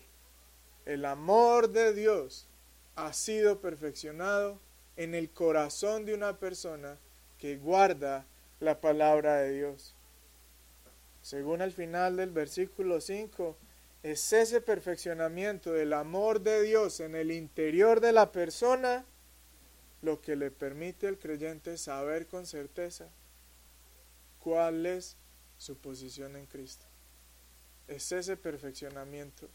El 0.85 1.03
amor 1.03 1.67
de 1.67 1.93
Dios 1.93 2.47
ha 2.95 3.11
sido 3.11 3.59
perfeccionado 3.59 4.57
en 4.97 5.15
el 5.15 5.29
corazón 5.29 6.05
de 6.05 6.13
una 6.13 6.37
persona 6.37 6.97
que 7.37 7.57
guarda 7.57 8.25
la 8.59 8.79
palabra 8.79 9.37
de 9.37 9.51
Dios. 9.51 9.95
Según 11.21 11.61
el 11.61 11.71
final 11.71 12.17
del 12.17 12.31
versículo 12.31 13.01
5, 13.01 13.55
es 14.03 14.33
ese 14.33 14.61
perfeccionamiento 14.61 15.71
del 15.71 15.93
amor 15.93 16.41
de 16.41 16.61
Dios 16.63 16.99
en 16.99 17.15
el 17.15 17.31
interior 17.31 18.01
de 18.01 18.11
la 18.11 18.31
persona 18.31 19.05
lo 20.01 20.21
que 20.21 20.35
le 20.35 20.51
permite 20.51 21.07
al 21.07 21.17
creyente 21.17 21.77
saber 21.77 22.27
con 22.27 22.45
certeza 22.45 23.07
cuál 24.39 24.85
es 24.85 25.15
su 25.57 25.77
posición 25.77 26.35
en 26.35 26.45
Cristo. 26.45 26.85
Es 27.87 28.11
ese 28.11 28.35
perfeccionamiento 28.35 29.47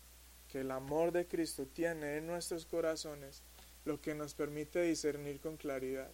que 0.50 0.60
el 0.60 0.70
amor 0.70 1.12
de 1.12 1.26
Cristo 1.26 1.66
tiene 1.66 2.16
en 2.16 2.26
nuestros 2.26 2.64
corazones 2.64 3.42
lo 3.88 4.00
que 4.00 4.14
nos 4.14 4.34
permite 4.34 4.82
discernir 4.82 5.40
con 5.40 5.56
claridad 5.56 6.10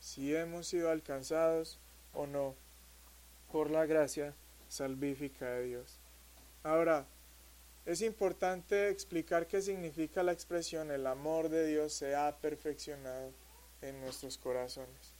si 0.00 0.34
hemos 0.34 0.66
sido 0.66 0.90
alcanzados 0.90 1.78
o 2.12 2.26
no 2.26 2.54
por 3.52 3.70
la 3.70 3.86
gracia 3.86 4.34
salvífica 4.68 5.46
de 5.50 5.64
Dios. 5.64 5.98
Ahora, 6.62 7.06
es 7.84 8.02
importante 8.02 8.88
explicar 8.88 9.46
qué 9.46 9.60
significa 9.60 10.22
la 10.22 10.32
expresión 10.32 10.90
el 10.90 11.06
amor 11.06 11.48
de 11.50 11.66
Dios 11.66 11.92
se 11.92 12.16
ha 12.16 12.36
perfeccionado 12.38 13.30
en 13.82 14.00
nuestros 14.00 14.38
corazones. 14.38 15.14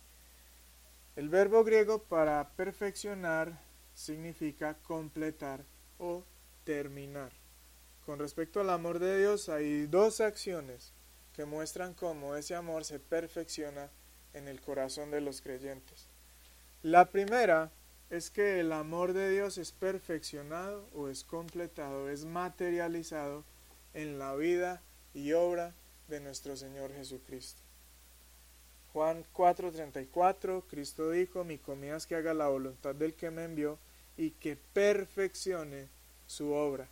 El 1.14 1.28
verbo 1.28 1.62
griego 1.62 2.02
para 2.02 2.48
perfeccionar 2.56 3.58
significa 3.94 4.74
completar 4.82 5.62
o 5.98 6.24
terminar. 6.64 7.32
Con 8.06 8.20
respecto 8.20 8.60
al 8.60 8.70
amor 8.70 9.00
de 9.00 9.18
Dios 9.18 9.48
hay 9.48 9.88
dos 9.88 10.20
acciones 10.20 10.92
que 11.34 11.44
muestran 11.44 11.92
cómo 11.92 12.36
ese 12.36 12.54
amor 12.54 12.84
se 12.84 13.00
perfecciona 13.00 13.90
en 14.32 14.46
el 14.46 14.60
corazón 14.60 15.10
de 15.10 15.20
los 15.20 15.40
creyentes. 15.40 16.06
La 16.84 17.10
primera 17.10 17.72
es 18.08 18.30
que 18.30 18.60
el 18.60 18.70
amor 18.70 19.12
de 19.12 19.28
Dios 19.30 19.58
es 19.58 19.72
perfeccionado 19.72 20.86
o 20.94 21.08
es 21.08 21.24
completado, 21.24 22.08
es 22.08 22.24
materializado 22.24 23.42
en 23.92 24.20
la 24.20 24.36
vida 24.36 24.80
y 25.12 25.32
obra 25.32 25.74
de 26.06 26.20
nuestro 26.20 26.56
Señor 26.56 26.94
Jesucristo. 26.94 27.60
Juan 28.92 29.24
4:34, 29.34 30.62
Cristo 30.68 31.10
dijo, 31.10 31.42
mi 31.42 31.58
comida 31.58 31.96
es 31.96 32.06
que 32.06 32.14
haga 32.14 32.34
la 32.34 32.46
voluntad 32.46 32.94
del 32.94 33.14
que 33.14 33.32
me 33.32 33.42
envió 33.42 33.80
y 34.16 34.30
que 34.30 34.56
perfeccione 34.56 35.88
su 36.28 36.52
obra. 36.52 36.88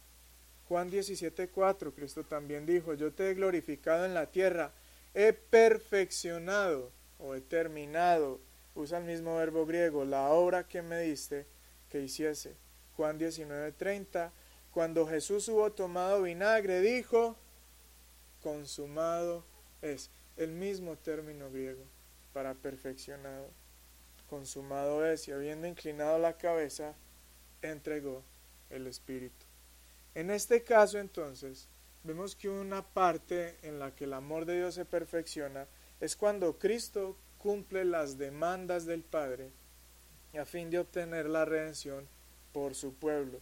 Juan 0.68 0.90
17:4, 0.90 1.92
Cristo 1.94 2.24
también 2.24 2.66
dijo, 2.66 2.94
yo 2.94 3.12
te 3.12 3.31
he 3.31 3.35
glorificado 3.35 4.05
en 4.05 4.14
la 4.14 4.27
tierra, 4.31 4.72
he 5.12 5.33
perfeccionado 5.33 6.90
o 7.18 7.35
he 7.35 7.40
terminado 7.40 8.40
usa 8.74 8.98
el 8.98 9.05
mismo 9.05 9.37
verbo 9.37 9.66
griego, 9.66 10.05
la 10.05 10.29
obra 10.31 10.64
que 10.66 10.83
me 10.83 11.00
diste 11.00 11.46
que 11.90 12.00
hiciese. 12.00 12.55
Juan 12.96 13.18
19:30, 13.18 14.31
cuando 14.72 15.07
Jesús 15.07 15.48
hubo 15.48 15.70
tomado 15.72 16.22
vinagre, 16.22 16.81
dijo, 16.81 17.37
consumado 18.42 19.44
es 19.83 20.11
el 20.37 20.50
mismo 20.50 20.96
término 20.96 21.50
griego 21.50 21.85
para 22.33 22.55
perfeccionado. 22.55 23.48
Consumado 24.29 25.07
es 25.07 25.29
y 25.29 25.33
habiendo 25.33 25.66
inclinado 25.66 26.18
la 26.18 26.37
cabeza, 26.37 26.94
entregó 27.62 28.22
el 28.70 28.87
Espíritu. 28.87 29.46
En 30.14 30.31
este 30.31 30.62
caso 30.62 30.98
entonces, 30.98 31.68
vemos 32.05 32.37
que 32.37 32.48
una 32.48 32.83
parte 32.83 33.57
en 33.62 33.79
la 33.79 33.94
que 33.94 34.05
el 34.05 34.12
amor 34.12 34.44
de 34.44 34.57
Dios 34.57 34.74
se 34.74 34.85
perfecciona 34.85 35.66
es 36.00 36.14
cuando 36.14 36.59
Cristo 36.59 37.16
cumple 37.38 37.85
las 37.85 38.16
demandas 38.16 38.87
del 38.87 39.03
Padre 39.03 39.50
a 40.38 40.44
fin 40.44 40.70
de 40.70 40.79
obtener 40.79 41.27
la 41.27 41.44
redención 41.44 42.07
por 42.53 42.74
su 42.74 42.94
pueblo. 42.94 43.40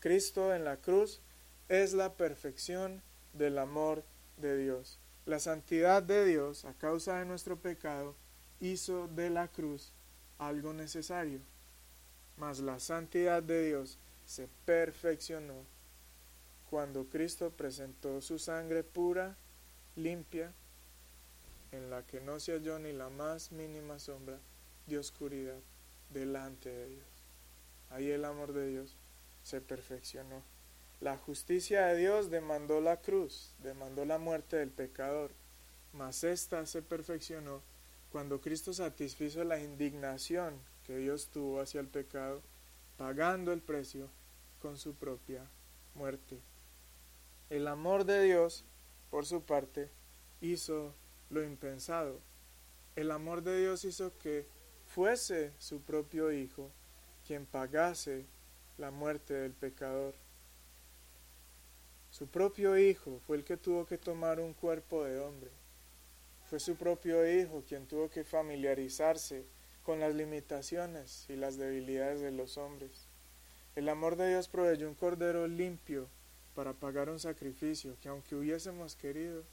Cristo 0.00 0.54
en 0.54 0.64
la 0.64 0.76
cruz 0.76 1.20
es 1.68 1.92
la 1.92 2.14
perfección 2.14 3.02
del 3.32 3.58
amor 3.58 4.04
de 4.36 4.56
Dios. 4.56 4.98
La 5.26 5.38
santidad 5.38 6.02
de 6.02 6.24
Dios, 6.24 6.64
a 6.64 6.72
causa 6.74 7.18
de 7.18 7.26
nuestro 7.26 7.56
pecado, 7.56 8.14
hizo 8.60 9.08
de 9.08 9.30
la 9.30 9.48
cruz 9.48 9.92
algo 10.38 10.72
necesario. 10.72 11.40
Mas 12.36 12.60
la 12.60 12.78
santidad 12.80 13.42
de 13.42 13.66
Dios 13.66 13.98
se 14.24 14.48
perfeccionó 14.64 15.64
cuando 16.70 17.06
Cristo 17.06 17.50
presentó 17.50 18.20
su 18.20 18.38
sangre 18.38 18.82
pura, 18.82 19.36
limpia, 19.96 20.52
en 21.72 21.90
la 21.90 22.02
que 22.02 22.20
no 22.20 22.40
se 22.40 22.52
halló 22.52 22.78
ni 22.78 22.92
la 22.92 23.10
más 23.10 23.52
mínima 23.52 23.98
sombra 23.98 24.38
de 24.86 24.98
oscuridad 24.98 25.58
delante 26.10 26.70
de 26.70 26.88
Dios. 26.88 27.06
Ahí 27.90 28.10
el 28.10 28.24
amor 28.24 28.52
de 28.52 28.68
Dios 28.68 28.96
se 29.42 29.60
perfeccionó. 29.60 30.42
La 31.00 31.16
justicia 31.16 31.86
de 31.86 31.96
Dios 31.96 32.30
demandó 32.30 32.80
la 32.80 32.96
cruz, 32.98 33.52
demandó 33.62 34.04
la 34.04 34.18
muerte 34.18 34.56
del 34.56 34.70
pecador, 34.70 35.30
mas 35.92 36.24
ésta 36.24 36.66
se 36.66 36.82
perfeccionó 36.82 37.62
cuando 38.10 38.40
Cristo 38.40 38.72
satisfizo 38.72 39.44
la 39.44 39.60
indignación 39.60 40.58
que 40.86 40.96
Dios 40.96 41.28
tuvo 41.28 41.60
hacia 41.60 41.80
el 41.80 41.88
pecado, 41.88 42.40
pagando 42.96 43.52
el 43.52 43.60
precio 43.60 44.08
con 44.60 44.76
su 44.76 44.94
propia 44.94 45.44
muerte. 45.94 46.40
El 47.50 47.66
amor 47.66 48.04
de 48.04 48.22
Dios, 48.24 48.64
por 49.10 49.24
su 49.24 49.42
parte, 49.42 49.90
hizo 50.42 50.94
lo 51.30 51.42
impensado. 51.42 52.20
El 52.94 53.10
amor 53.10 53.42
de 53.42 53.58
Dios 53.58 53.86
hizo 53.86 54.16
que 54.18 54.46
fuese 54.86 55.52
su 55.58 55.80
propio 55.80 56.30
Hijo 56.30 56.70
quien 57.26 57.46
pagase 57.46 58.26
la 58.76 58.90
muerte 58.90 59.32
del 59.32 59.52
pecador. 59.52 60.14
Su 62.10 62.26
propio 62.26 62.76
Hijo 62.76 63.18
fue 63.26 63.38
el 63.38 63.44
que 63.44 63.56
tuvo 63.56 63.86
que 63.86 63.96
tomar 63.96 64.40
un 64.40 64.52
cuerpo 64.52 65.04
de 65.04 65.18
hombre. 65.18 65.50
Fue 66.50 66.60
su 66.60 66.76
propio 66.76 67.26
Hijo 67.26 67.64
quien 67.66 67.86
tuvo 67.86 68.10
que 68.10 68.24
familiarizarse 68.24 69.46
con 69.84 70.00
las 70.00 70.14
limitaciones 70.14 71.24
y 71.30 71.36
las 71.36 71.56
debilidades 71.56 72.20
de 72.20 72.30
los 72.30 72.58
hombres. 72.58 73.06
El 73.74 73.88
amor 73.88 74.16
de 74.16 74.28
Dios 74.28 74.48
proveyó 74.48 74.86
un 74.86 74.94
cordero 74.94 75.46
limpio 75.46 76.08
para 76.58 76.72
pagar 76.72 77.08
un 77.08 77.20
sacrificio 77.20 77.96
que 78.00 78.08
aunque 78.08 78.34
hubiésemos 78.34 78.96
querido, 78.96 79.44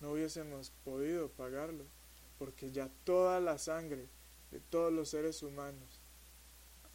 no 0.00 0.10
hubiésemos 0.10 0.72
podido 0.84 1.28
pagarlo, 1.28 1.84
porque 2.40 2.72
ya 2.72 2.90
toda 3.04 3.38
la 3.38 3.56
sangre 3.56 4.08
de 4.50 4.58
todos 4.58 4.92
los 4.92 5.10
seres 5.10 5.44
humanos, 5.44 6.00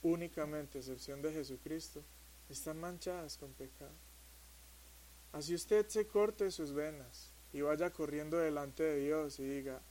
únicamente 0.01 0.79
excepción 0.79 1.21
de 1.21 1.31
Jesucristo, 1.31 2.03
están 2.49 2.81
manchadas 2.81 3.37
con 3.37 3.53
pecado. 3.53 3.93
Así 5.31 5.55
usted 5.55 5.87
se 5.87 6.05
corte 6.05 6.51
sus 6.51 6.73
venas 6.73 7.31
y 7.53 7.61
vaya 7.61 7.93
corriendo 7.93 8.37
delante 8.37 8.83
de 8.83 9.05
Dios 9.05 9.39
y 9.39 9.43
diga, 9.43 9.82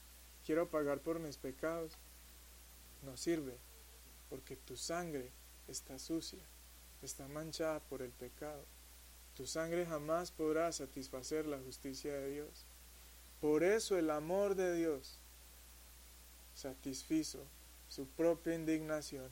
quiero 0.45 0.69
pagar 0.69 0.99
por 0.99 1.17
mis 1.17 1.37
pecados, 1.37 1.97
no 3.01 3.17
sirve, 3.17 3.57
porque 4.29 4.57
tu 4.57 4.77
sangre 4.77 5.31
está 5.67 5.97
sucia, 5.97 6.45
está 7.01 7.27
manchada 7.27 7.79
por 7.79 8.03
el 8.03 8.11
pecado. 8.11 8.63
Tu 9.35 9.45
sangre 9.45 9.85
jamás 9.85 10.31
podrá 10.31 10.71
satisfacer 10.71 11.45
la 11.45 11.59
justicia 11.59 12.13
de 12.13 12.31
Dios. 12.31 12.65
Por 13.41 13.63
eso 13.63 13.97
el 13.97 14.09
amor 14.09 14.55
de 14.55 14.73
Dios 14.75 15.19
satisfizo 16.53 17.45
su 17.89 18.07
propia 18.07 18.55
indignación 18.55 19.29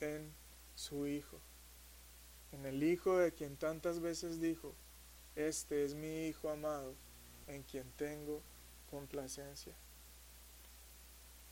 en 0.00 0.32
su 0.74 1.06
Hijo, 1.06 1.40
en 2.52 2.66
el 2.66 2.82
Hijo 2.82 3.18
de 3.18 3.32
quien 3.32 3.56
tantas 3.56 4.00
veces 4.00 4.40
dijo, 4.40 4.74
este 5.34 5.84
es 5.84 5.94
mi 5.94 6.26
Hijo 6.26 6.50
amado, 6.50 6.94
en 7.46 7.62
quien 7.62 7.90
tengo 7.92 8.42
complacencia. 8.90 9.74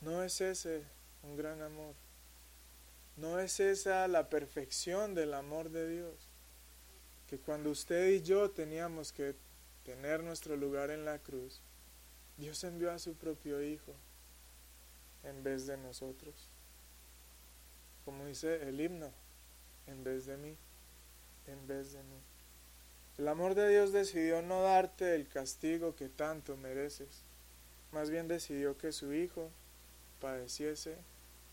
¿No 0.03 0.23
es 0.23 0.41
ese 0.41 0.85
un 1.23 1.37
gran 1.37 1.63
amor? 1.63 1.95
¿No 3.17 3.39
es 3.39 3.61
esa 3.61 4.07
la 4.09 4.29
perfección 4.29 5.15
del 5.15 5.35
amor 5.35 5.71
de 5.71 5.89
Dios? 5.89 6.30
Que 7.31 7.39
cuando 7.39 7.71
usted 7.71 8.09
y 8.09 8.23
yo 8.23 8.51
teníamos 8.51 9.13
que 9.13 9.37
tener 9.85 10.21
nuestro 10.25 10.57
lugar 10.57 10.91
en 10.91 11.05
la 11.05 11.21
cruz, 11.21 11.61
Dios 12.37 12.65
envió 12.65 12.91
a 12.91 12.99
su 12.99 13.15
propio 13.15 13.63
Hijo 13.63 13.95
en 15.23 15.45
vez 15.45 15.67
de 15.67 15.77
nosotros. 15.77 16.35
como 18.05 18.25
dice 18.25 18.69
el 18.69 18.81
himno, 18.81 19.13
en 19.87 20.03
vez 20.03 20.27
de 20.27 20.37
mí, 20.37 20.57
en 21.47 21.69
vez 21.69 21.93
de 21.93 22.03
mí. 22.03 22.19
El 23.19 23.29
amor 23.29 23.55
de 23.55 23.69
Dios 23.69 23.93
decidió 23.93 24.43
no 24.43 24.63
darte 24.63 25.15
el 25.15 25.29
castigo 25.29 25.95
que 25.95 26.09
tanto 26.09 26.57
mereces, 26.57 27.23
más 27.93 28.11
bien 28.11 28.27
decidió 28.27 28.77
que 28.77 28.91
su 28.91 29.13
Hijo 29.13 29.51
padeciese 30.21 30.97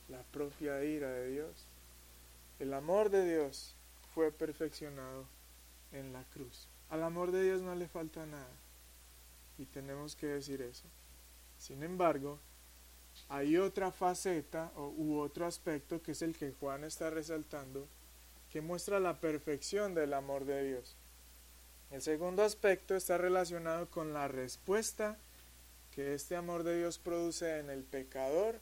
la 0.09 0.23
propia 0.23 0.83
ira 0.83 1.11
de 1.11 1.27
Dios. 1.27 1.65
El 2.57 2.73
amor 2.73 3.11
de 3.11 3.23
Dios 3.23 3.75
fue 4.15 4.31
perfeccionado 4.31 5.36
en 5.91 6.13
la 6.13 6.23
cruz. 6.25 6.67
Al 6.89 7.03
amor 7.03 7.31
de 7.31 7.43
Dios 7.43 7.61
no 7.61 7.75
le 7.75 7.87
falta 7.87 8.25
nada. 8.25 8.55
Y 9.57 9.65
tenemos 9.65 10.15
que 10.15 10.27
decir 10.27 10.61
eso. 10.61 10.85
Sin 11.57 11.83
embargo, 11.83 12.39
hay 13.29 13.57
otra 13.57 13.91
faceta 13.91 14.71
u 14.75 15.17
otro 15.17 15.45
aspecto 15.45 16.01
que 16.01 16.11
es 16.11 16.21
el 16.21 16.37
que 16.37 16.53
Juan 16.59 16.83
está 16.83 17.09
resaltando, 17.09 17.87
que 18.51 18.61
muestra 18.61 18.99
la 18.99 19.19
perfección 19.19 19.95
del 19.95 20.13
amor 20.13 20.45
de 20.45 20.63
Dios. 20.63 20.95
El 21.91 22.01
segundo 22.01 22.43
aspecto 22.43 22.95
está 22.95 23.17
relacionado 23.17 23.89
con 23.89 24.13
la 24.13 24.27
respuesta 24.27 25.17
que 25.95 26.13
este 26.13 26.35
amor 26.35 26.63
de 26.63 26.77
Dios 26.77 26.99
produce 26.99 27.59
en 27.59 27.69
el 27.69 27.83
pecador 27.83 28.59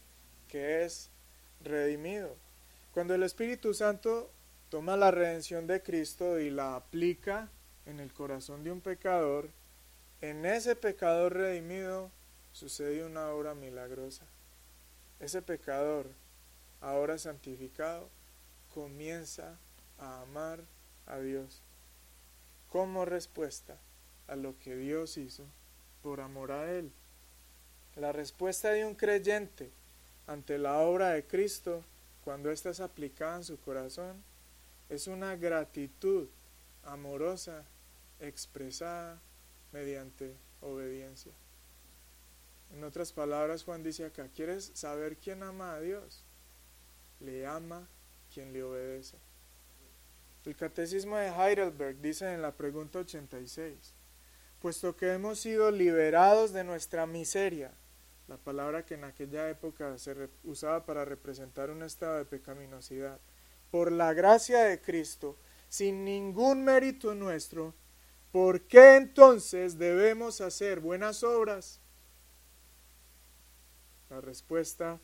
que 0.47 0.86
es 0.86 1.09
redimido. 1.61 2.36
Cuando 2.93 3.13
el 3.13 3.23
Espíritu 3.23 3.73
Santo 3.73 4.32
toma 4.76 4.97
la 4.97 5.09
redención 5.09 5.67
de 5.67 5.82
Cristo 5.82 6.38
y 6.38 6.49
la 6.49 6.76
aplica 6.76 7.47
en 7.86 8.01
el 8.01 8.11
corazón 8.11 8.65
de 8.65 8.73
un 8.73 8.82
pecador, 8.82 9.47
en 10.19 10.45
ese 10.45 10.76
pecador 10.76 11.32
redimido 11.32 12.11
sucede 12.51 13.05
una 13.05 13.30
obra 13.30 13.55
milagrosa. 13.55 14.26
Ese 15.21 15.41
pecador, 15.41 16.07
ahora 16.82 17.17
santificado, 17.17 18.09
comienza 18.73 19.57
a 19.97 20.23
amar 20.23 20.59
a 21.07 21.19
Dios 21.19 21.61
como 22.69 23.05
respuesta 23.05 23.78
a 24.28 24.36
lo 24.36 24.59
que 24.59 24.76
Dios 24.76 25.15
hizo 25.15 25.45
por 26.03 26.19
amor 26.19 26.51
a 26.51 26.69
Él. 26.69 26.91
La 27.95 28.11
respuesta 28.11 28.71
de 28.71 28.84
un 28.84 28.95
creyente 28.95 29.69
ante 30.28 30.57
la 30.57 30.80
obra 30.80 31.11
de 31.11 31.23
Cristo, 31.23 31.82
cuando 32.26 32.51
ésta 32.51 32.71
es 32.71 32.82
aplicada 32.82 33.38
en 33.38 33.45
su 33.45 33.57
corazón, 33.57 34.21
es 34.89 35.07
una 35.07 35.36
gratitud 35.36 36.27
amorosa 36.83 37.65
expresada 38.19 39.19
mediante 39.71 40.36
obediencia. 40.61 41.33
En 42.73 42.83
otras 42.83 43.11
palabras, 43.11 43.63
Juan 43.63 43.83
dice 43.83 44.05
acá, 44.05 44.27
¿quieres 44.33 44.71
saber 44.73 45.17
quién 45.17 45.43
ama 45.43 45.73
a 45.73 45.79
Dios? 45.79 46.23
Le 47.19 47.45
ama 47.45 47.88
quien 48.33 48.53
le 48.53 48.63
obedece. 48.63 49.17
El 50.45 50.55
catecismo 50.55 51.17
de 51.17 51.29
Heidelberg 51.29 51.97
dice 52.01 52.31
en 52.33 52.41
la 52.41 52.51
pregunta 52.51 52.99
86, 52.99 53.93
puesto 54.61 54.95
que 54.95 55.13
hemos 55.13 55.39
sido 55.39 55.71
liberados 55.71 56.53
de 56.53 56.63
nuestra 56.63 57.07
miseria, 57.07 57.71
la 58.27 58.38
palabra 58.38 58.86
que 58.86 58.95
en 58.95 59.03
aquella 59.03 59.49
época 59.49 59.97
se 59.97 60.29
usaba 60.43 60.86
para 60.86 61.05
representar 61.05 61.69
un 61.69 61.83
estado 61.83 62.17
de 62.17 62.25
pecaminosidad, 62.25 63.19
por 63.76 63.91
la 63.91 64.13
gracia 64.13 64.63
de 64.63 64.80
Cristo, 64.80 65.36
sin 65.67 66.05
ningún 66.05 66.63
mérito 66.63 67.13
nuestro, 67.13 67.73
¿por 68.32 68.61
qué 68.61 68.95
entonces 68.95 69.78
debemos 69.78 70.39
hacer 70.39 70.80
buenas 70.80 71.23
obras? 71.23 71.82
La 74.09 74.21
respuesta, 74.21 74.97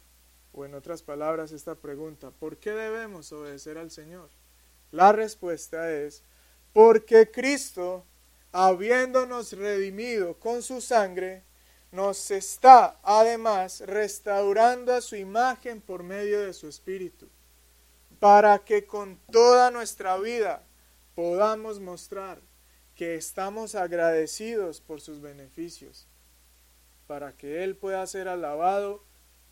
o 0.53 0.63
en 0.63 0.73
otras 0.73 1.03
palabras, 1.03 1.51
esta 1.51 1.75
pregunta, 1.75 2.31
¿por 2.31 2.59
qué 2.59 2.71
debemos 2.71 3.33
obedecer 3.33 3.77
al 3.77 3.91
Señor? 3.91 4.29
La 4.91 5.11
respuesta 5.11 5.91
es, 5.91 6.23
porque 6.71 7.29
Cristo, 7.29 8.05
habiéndonos 8.53 9.51
redimido 9.51 10.39
con 10.39 10.61
su 10.61 10.79
sangre, 10.79 11.43
nos 11.91 12.31
está 12.31 13.01
además 13.03 13.81
restaurando 13.81 14.93
a 14.93 15.01
su 15.01 15.17
imagen 15.17 15.81
por 15.81 16.03
medio 16.03 16.39
de 16.39 16.53
su 16.53 16.69
Espíritu 16.69 17.27
para 18.21 18.59
que 18.59 18.85
con 18.85 19.17
toda 19.31 19.71
nuestra 19.71 20.15
vida 20.19 20.61
podamos 21.15 21.79
mostrar 21.79 22.39
que 22.95 23.15
estamos 23.15 23.73
agradecidos 23.73 24.79
por 24.79 25.01
sus 25.01 25.21
beneficios, 25.21 26.05
para 27.07 27.33
que 27.33 27.63
Él 27.63 27.75
pueda 27.75 28.05
ser 28.05 28.27
alabado 28.27 29.03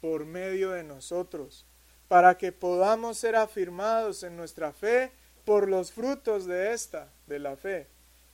por 0.02 0.26
medio 0.26 0.70
de 0.70 0.84
nosotros, 0.84 1.66
para 2.08 2.38
que 2.38 2.52
podamos 2.52 3.18
ser 3.18 3.36
afirmados 3.36 4.22
en 4.22 4.38
nuestra 4.38 4.72
fe 4.72 5.12
por 5.46 5.68
los 5.68 5.92
frutos 5.92 6.46
de 6.46 6.72
esta, 6.72 7.10
de 7.26 7.40
la 7.40 7.56
fe, 7.56 7.88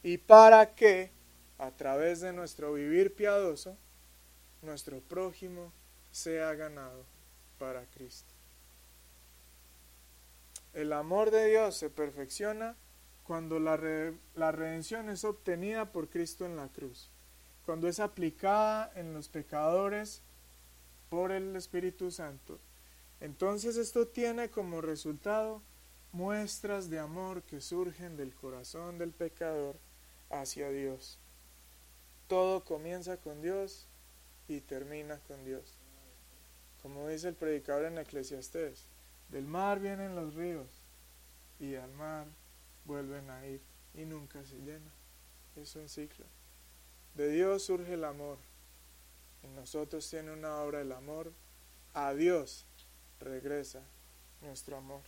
y 0.03 0.17
para 0.17 0.75
que, 0.75 1.11
a 1.57 1.71
través 1.71 2.19
de 2.19 2.33
nuestro 2.33 2.73
vivir 2.73 3.15
piadoso, 3.15 3.77
nuestro 4.61 4.99
prójimo 4.99 5.71
sea 6.11 6.53
ganado 6.55 7.05
para 7.57 7.86
Cristo. 7.86 8.34
El 10.76 10.91
amor 10.91 11.32
de 11.32 11.47
Dios 11.47 11.78
se 11.78 11.89
perfecciona 11.89 12.76
cuando 13.23 13.59
la, 13.59 13.80
la, 14.36 14.51
redención 14.51 15.09
es 15.09 15.23
obtenida 15.23 15.93
por 15.93 16.09
Cristo 16.09 16.45
en 16.45 16.57
la 16.57 16.67
cruz, 16.67 17.09
cuando 17.65 17.88
es 17.88 18.01
aplicada 18.01 18.91
en 18.95 19.13
los 19.13 19.30
pecadores 19.30 20.21
por 21.09 21.32
el 21.32 21.55
Espíritu 21.55 22.11
Santo. 22.11 22.59
Entonces 23.21 23.78
esto 23.78 24.09
tiene 24.09 24.49
como 24.49 24.82
resultado 24.82 25.61
muestras 26.11 26.89
de 26.89 26.99
amor 26.99 27.43
que 27.43 27.61
surgen 27.61 28.17
del 28.17 28.36
corazón 28.36 28.97
del 28.97 29.11
pecador 29.11 29.78
hacia 30.30 30.69
Dios. 30.71 31.19
Todo 32.28 32.65
comienza 32.65 33.15
con 33.15 33.41
Dios 33.41 33.88
y 34.49 34.59
termina 34.59 35.19
con 35.19 35.45
Dios. 35.45 35.78
Como 36.82 37.07
dice 37.07 37.30
el 37.30 37.36
predicador 37.36 37.86
en 37.86 37.97
Eclesiastés, 37.97 38.84
del 39.30 39.45
mar 39.45 39.80
vienen 39.80 40.15
los 40.15 40.34
ríos 40.34 40.67
y 41.59 41.76
al 41.76 41.91
mar 41.93 42.28
vuelven 42.86 43.30
a 43.30 43.45
ir 43.45 43.61
y 43.93 44.05
nunca 44.05 44.43
se 44.45 44.57
llena. 44.57 44.91
Es 45.55 45.76
un 45.76 45.89
ciclo. 45.89 46.26
De 47.15 47.30
Dios 47.30 47.63
surge 47.63 47.93
el 47.93 48.03
amor. 48.03 48.38
En 49.43 49.55
nosotros 49.55 50.09
tiene 50.09 50.32
una 50.32 50.57
obra 50.57 50.82
el 50.82 50.91
amor. 50.91 51.32
A 51.93 52.13
Dios 52.13 52.65
regresa 53.19 53.82
nuestro 54.41 54.78
amor. 54.78 55.01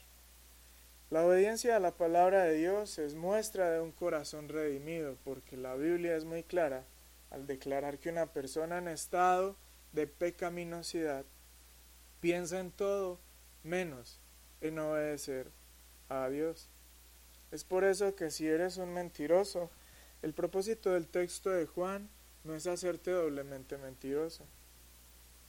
La 1.09 1.25
obediencia 1.25 1.75
a 1.75 1.79
la 1.79 1.91
palabra 1.91 2.43
de 2.43 2.55
Dios 2.55 2.97
es 2.97 3.15
muestra 3.15 3.71
de 3.71 3.79
un 3.79 3.91
corazón 3.91 4.49
redimido, 4.49 5.17
porque 5.23 5.55
la 5.55 5.75
Biblia 5.75 6.15
es 6.15 6.25
muy 6.25 6.43
clara 6.43 6.83
al 7.29 7.47
declarar 7.47 7.97
que 7.97 8.09
una 8.09 8.25
persona 8.27 8.77
en 8.77 8.87
estado 8.87 9.55
de 9.93 10.07
pecaminosidad 10.07 11.25
piensa 12.19 12.59
en 12.59 12.71
todo 12.71 13.19
menos 13.67 14.19
en 14.61 14.79
obedecer 14.79 15.51
a 16.09 16.29
Dios. 16.29 16.69
Es 17.51 17.63
por 17.63 17.83
eso 17.83 18.15
que 18.15 18.31
si 18.31 18.47
eres 18.47 18.77
un 18.77 18.93
mentiroso, 18.93 19.69
el 20.21 20.33
propósito 20.33 20.91
del 20.91 21.07
texto 21.07 21.49
de 21.49 21.65
Juan 21.65 22.09
no 22.43 22.55
es 22.55 22.65
hacerte 22.67 23.11
doblemente 23.11 23.77
mentiroso. 23.77 24.43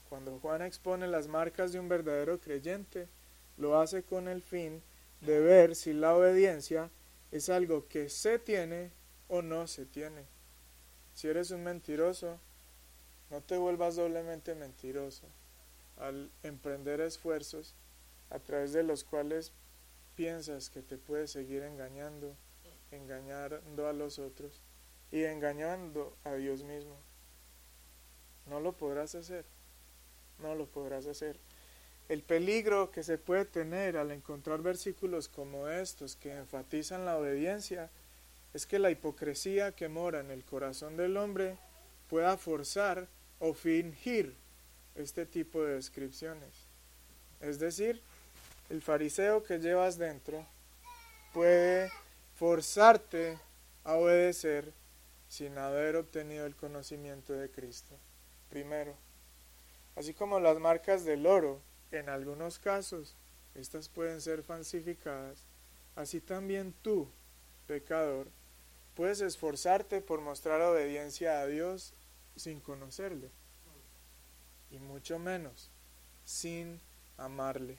Cuando 0.09 0.39
Juan 0.41 0.63
expone 0.63 1.07
las 1.07 1.29
marcas 1.29 1.73
de 1.73 1.81
un 1.81 1.89
verdadero 1.89 2.39
creyente, 2.41 3.09
lo 3.57 3.81
hace 3.81 4.03
con 4.03 4.29
el 4.29 4.43
fin 4.43 4.83
de 5.21 5.41
ver 5.41 5.75
si 5.75 5.93
la 5.93 6.15
obediencia 6.15 6.91
es 7.33 7.49
algo 7.49 7.89
que 7.89 8.09
se 8.09 8.39
tiene 8.39 8.91
o 9.29 9.43
no 9.43 9.67
se 9.67 9.85
tiene. 9.85 10.25
Si 11.15 11.29
eres 11.29 11.51
un 11.51 11.65
mentiroso, 11.65 12.39
no 13.31 13.41
te 13.43 13.59
vuelvas 13.59 13.97
doblemente 13.97 14.55
mentiroso 14.55 15.27
al 15.99 16.31
emprender 16.43 17.01
esfuerzos 17.01 17.75
a 18.31 18.39
través 18.39 18.73
de 18.73 18.83
los 18.83 19.05
cuales 19.05 19.53
piensas 20.15 20.71
que 20.71 20.83
te 20.83 20.99
puedes 20.99 21.31
seguir 21.31 21.63
engañando, 21.63 22.35
engañando 22.91 23.87
a 23.87 23.93
los 23.93 24.19
otros 24.19 24.63
y 25.11 25.25
engañando 25.25 26.17
a 26.25 26.35
Dios 26.35 26.65
mismo. 26.65 26.97
No 28.47 28.61
lo 28.61 28.73
podrás 28.73 29.15
hacer, 29.15 29.45
no 30.41 30.55
lo 30.55 30.67
podrás 30.67 31.07
hacer. 31.07 31.39
El 32.09 32.23
peligro 32.23 32.91
que 32.91 33.03
se 33.03 33.19
puede 33.19 33.45
tener 33.45 33.97
al 33.97 34.11
encontrar 34.11 34.63
versículos 34.63 35.29
como 35.29 35.69
estos 35.69 36.17
que 36.17 36.35
enfatizan 36.35 37.05
la 37.05 37.19
obediencia 37.19 37.91
es 38.55 38.67
que 38.67 38.79
la 38.79 38.91
hipocresía 38.91 39.73
que 39.73 39.89
mora 39.89 40.21
en 40.21 40.31
el 40.31 40.43
corazón 40.45 40.97
del 40.97 41.19
hombre 41.19 41.59
pueda 42.09 42.39
forzar 42.39 43.07
o 43.41 43.53
fingir 43.53 44.35
este 44.95 45.27
tipo 45.27 45.63
de 45.63 45.75
descripciones. 45.75 46.67
Es 47.41 47.59
decir, 47.59 48.03
el 48.69 48.83
fariseo 48.83 49.43
que 49.43 49.59
llevas 49.59 49.99
dentro 49.99 50.47
puede 51.33 51.91
forzarte 52.37 53.39
a 53.85 53.95
obedecer 53.95 54.73
sin 55.29 55.59
haber 55.59 55.97
obtenido 55.97 56.47
el 56.47 56.57
conocimiento 56.57 57.33
de 57.33 57.51
Cristo. 57.51 57.97
Primero, 58.51 58.95
así 59.97 60.15
como 60.15 60.41
las 60.41 60.59
marcas 60.59 61.05
del 61.05 61.27
oro, 61.27 61.61
en 61.91 62.09
algunos 62.09 62.59
casos, 62.59 63.15
estas 63.55 63.89
pueden 63.89 64.21
ser 64.21 64.43
falsificadas, 64.43 65.45
así 65.97 66.21
también 66.21 66.75
tú, 66.83 67.09
pecador, 67.67 68.29
puedes 68.95 69.21
esforzarte 69.21 70.01
por 70.01 70.21
mostrar 70.21 70.61
obediencia 70.61 71.41
a 71.41 71.47
Dios 71.47 71.95
sin 72.37 72.61
conocerle, 72.61 73.31
y 74.71 74.79
mucho 74.79 75.19
menos 75.19 75.71
sin 76.25 76.81
amarle. 77.17 77.79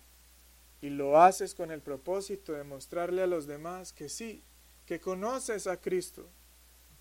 Y 0.81 0.89
lo 0.89 1.21
haces 1.21 1.55
con 1.55 1.71
el 1.71 1.81
propósito 1.81 2.53
de 2.53 2.63
mostrarle 2.63 3.23
a 3.23 3.27
los 3.27 3.47
demás 3.47 3.91
que 3.91 4.09
sí, 4.09 4.43
que 4.85 4.99
conoces 4.99 5.67
a 5.67 5.77
Cristo, 5.77 6.27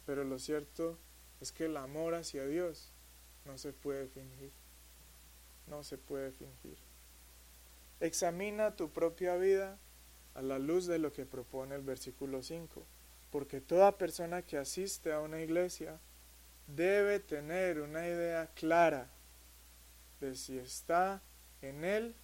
pero 0.04 0.24
lo 0.24 0.38
cierto 0.38 0.98
es 1.40 1.52
que 1.52 1.66
el 1.66 1.76
amor 1.76 2.14
hacia 2.14 2.46
Dios 2.46 2.90
no 3.44 3.56
se 3.56 3.72
puede 3.72 4.08
fingir, 4.08 4.50
no 5.68 5.84
se 5.84 5.96
puede 5.96 6.32
fingir. 6.32 6.76
Examina 8.00 8.76
tu 8.76 8.90
propia 8.90 9.36
vida 9.36 9.78
a 10.34 10.42
la 10.42 10.58
luz 10.58 10.86
de 10.86 10.98
lo 10.98 11.12
que 11.12 11.26
propone 11.26 11.74
el 11.74 11.82
versículo 11.82 12.42
5, 12.42 12.84
porque 13.30 13.60
toda 13.60 13.98
persona 13.98 14.42
que 14.42 14.58
asiste 14.58 15.12
a 15.12 15.20
una 15.20 15.40
iglesia 15.40 15.98
debe 16.66 17.18
tener 17.18 17.80
una 17.80 18.06
idea 18.06 18.48
clara 18.54 19.08
de 20.20 20.36
si 20.36 20.58
está 20.58 21.22
en 21.62 21.84
él 21.84 22.14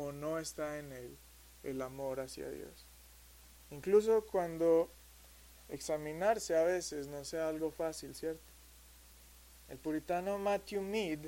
o 0.00 0.12
no 0.12 0.38
está 0.38 0.78
en 0.78 0.92
él 0.92 1.16
el 1.62 1.82
amor 1.82 2.20
hacia 2.20 2.48
Dios. 2.48 2.86
Incluso 3.70 4.24
cuando 4.24 4.90
examinarse 5.68 6.56
a 6.56 6.64
veces 6.64 7.06
no 7.06 7.22
sea 7.24 7.48
algo 7.48 7.70
fácil, 7.70 8.14
¿cierto? 8.14 8.40
El 9.68 9.76
puritano 9.76 10.38
Matthew 10.38 10.80
Mead 10.80 11.18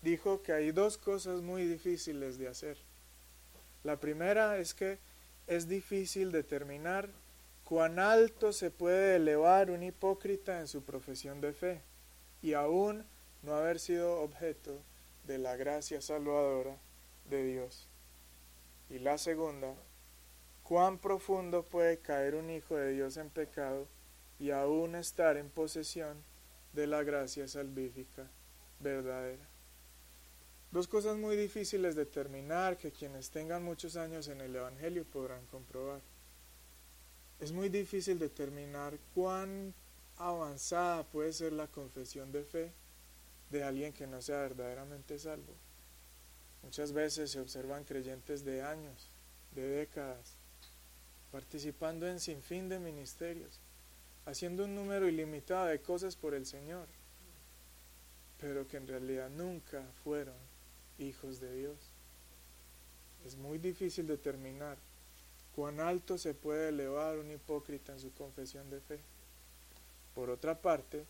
dijo 0.00 0.42
que 0.42 0.52
hay 0.52 0.70
dos 0.70 0.96
cosas 0.96 1.42
muy 1.42 1.64
difíciles 1.64 2.38
de 2.38 2.48
hacer. 2.48 2.78
La 3.82 3.98
primera 3.98 4.58
es 4.58 4.74
que 4.74 4.98
es 5.48 5.68
difícil 5.68 6.30
determinar 6.30 7.08
cuán 7.64 7.98
alto 7.98 8.52
se 8.52 8.70
puede 8.70 9.16
elevar 9.16 9.70
un 9.70 9.82
hipócrita 9.82 10.60
en 10.60 10.68
su 10.68 10.82
profesión 10.84 11.40
de 11.40 11.52
fe 11.52 11.80
y 12.42 12.52
aún 12.52 13.04
no 13.42 13.54
haber 13.54 13.80
sido 13.80 14.20
objeto 14.20 14.78
de 15.26 15.38
la 15.38 15.56
gracia 15.56 16.00
salvadora 16.00 16.76
de 17.28 17.44
Dios. 17.44 17.88
Y 18.90 18.98
la 18.98 19.18
segunda, 19.18 19.74
cuán 20.62 20.98
profundo 20.98 21.64
puede 21.64 21.98
caer 21.98 22.34
un 22.34 22.50
hijo 22.50 22.76
de 22.76 22.92
Dios 22.92 23.16
en 23.16 23.30
pecado 23.30 23.88
y 24.38 24.50
aún 24.50 24.94
estar 24.94 25.36
en 25.36 25.50
posesión 25.50 26.22
de 26.72 26.86
la 26.86 27.02
gracia 27.02 27.46
salvífica 27.48 28.30
verdadera. 28.80 29.48
Dos 30.70 30.88
cosas 30.88 31.16
muy 31.16 31.36
difíciles 31.36 31.94
de 31.94 32.04
determinar 32.04 32.76
que 32.76 32.90
quienes 32.90 33.30
tengan 33.30 33.62
muchos 33.62 33.96
años 33.96 34.26
en 34.28 34.40
el 34.40 34.56
Evangelio 34.56 35.04
podrán 35.04 35.46
comprobar. 35.46 36.00
Es 37.38 37.52
muy 37.52 37.68
difícil 37.68 38.18
determinar 38.18 38.98
cuán 39.14 39.72
avanzada 40.16 41.04
puede 41.04 41.32
ser 41.32 41.52
la 41.52 41.68
confesión 41.68 42.32
de 42.32 42.44
fe 42.44 42.72
de 43.50 43.62
alguien 43.62 43.92
que 43.92 44.06
no 44.06 44.20
sea 44.20 44.38
verdaderamente 44.38 45.18
salvo. 45.18 45.54
Muchas 46.64 46.92
veces 46.92 47.30
se 47.30 47.40
observan 47.40 47.84
creyentes 47.84 48.44
de 48.44 48.62
años, 48.62 49.08
de 49.54 49.68
décadas, 49.68 50.34
participando 51.30 52.08
en 52.08 52.18
sinfín 52.18 52.68
de 52.68 52.78
ministerios, 52.78 53.60
haciendo 54.26 54.64
un 54.64 54.74
número 54.74 55.06
ilimitado 55.06 55.66
de 55.66 55.80
cosas 55.80 56.16
por 56.16 56.34
el 56.34 56.46
Señor, 56.46 56.86
pero 58.40 58.66
que 58.66 58.78
en 58.78 58.88
realidad 58.88 59.30
nunca 59.30 59.82
fueron 60.02 60.34
hijos 60.98 61.38
de 61.40 61.54
Dios. 61.54 61.76
Es 63.24 63.36
muy 63.36 63.58
difícil 63.58 64.06
determinar 64.06 64.78
cuán 65.54 65.80
alto 65.80 66.18
se 66.18 66.34
puede 66.34 66.70
elevar 66.70 67.18
un 67.18 67.30
hipócrita 67.30 67.92
en 67.92 68.00
su 68.00 68.12
confesión 68.14 68.68
de 68.70 68.80
fe. 68.80 68.98
Por 70.14 70.30
otra 70.30 70.60
parte, 70.60 71.04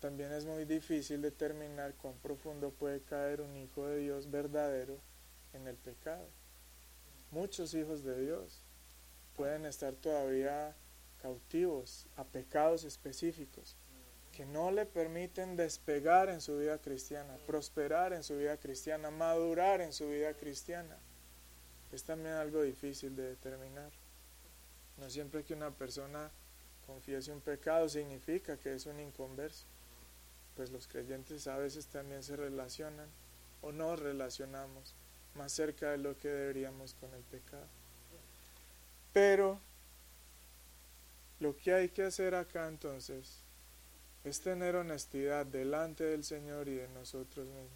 también 0.00 0.32
es 0.32 0.46
muy 0.46 0.64
difícil 0.64 1.20
determinar 1.20 1.94
cuán 1.94 2.14
profundo 2.14 2.70
puede 2.70 3.02
caer 3.02 3.42
un 3.42 3.54
hijo 3.56 3.86
de 3.86 3.98
Dios 3.98 4.30
verdadero 4.30 4.98
en 5.52 5.68
el 5.68 5.76
pecado. 5.76 6.26
Muchos 7.30 7.74
hijos 7.74 8.02
de 8.02 8.18
Dios 8.18 8.62
pueden 9.36 9.66
estar 9.66 9.94
todavía 9.94 10.74
cautivos 11.20 12.06
a 12.16 12.24
pecados 12.24 12.84
específicos 12.84 13.76
que 14.32 14.46
no 14.46 14.70
le 14.70 14.86
permiten 14.86 15.54
despegar 15.54 16.30
en 16.30 16.40
su 16.40 16.56
vida 16.56 16.78
cristiana, 16.78 17.36
prosperar 17.46 18.14
en 18.14 18.22
su 18.22 18.38
vida 18.38 18.56
cristiana, 18.56 19.10
madurar 19.10 19.82
en 19.82 19.92
su 19.92 20.08
vida 20.08 20.32
cristiana. 20.32 20.96
Es 21.92 22.04
también 22.04 22.36
algo 22.36 22.62
difícil 22.62 23.14
de 23.16 23.24
determinar. 23.24 23.90
No 24.96 25.10
siempre 25.10 25.44
que 25.44 25.52
una 25.52 25.72
persona 25.72 26.30
confiese 26.86 27.32
un 27.32 27.40
pecado 27.40 27.88
significa 27.88 28.56
que 28.56 28.74
es 28.74 28.86
un 28.86 28.98
inconverso 28.98 29.66
pues 30.56 30.70
los 30.70 30.86
creyentes 30.86 31.46
a 31.46 31.56
veces 31.56 31.86
también 31.86 32.22
se 32.22 32.36
relacionan 32.36 33.08
o 33.62 33.72
nos 33.72 33.98
relacionamos 33.98 34.94
más 35.34 35.52
cerca 35.52 35.90
de 35.90 35.98
lo 35.98 36.16
que 36.16 36.28
deberíamos 36.28 36.94
con 36.94 37.12
el 37.14 37.22
pecado. 37.22 37.66
Pero 39.12 39.60
lo 41.40 41.56
que 41.56 41.72
hay 41.72 41.88
que 41.88 42.04
hacer 42.04 42.34
acá 42.34 42.68
entonces 42.68 43.42
es 44.24 44.40
tener 44.40 44.76
honestidad 44.76 45.46
delante 45.46 46.04
del 46.04 46.24
Señor 46.24 46.68
y 46.68 46.74
de 46.74 46.88
nosotros 46.88 47.46
mismos. 47.46 47.70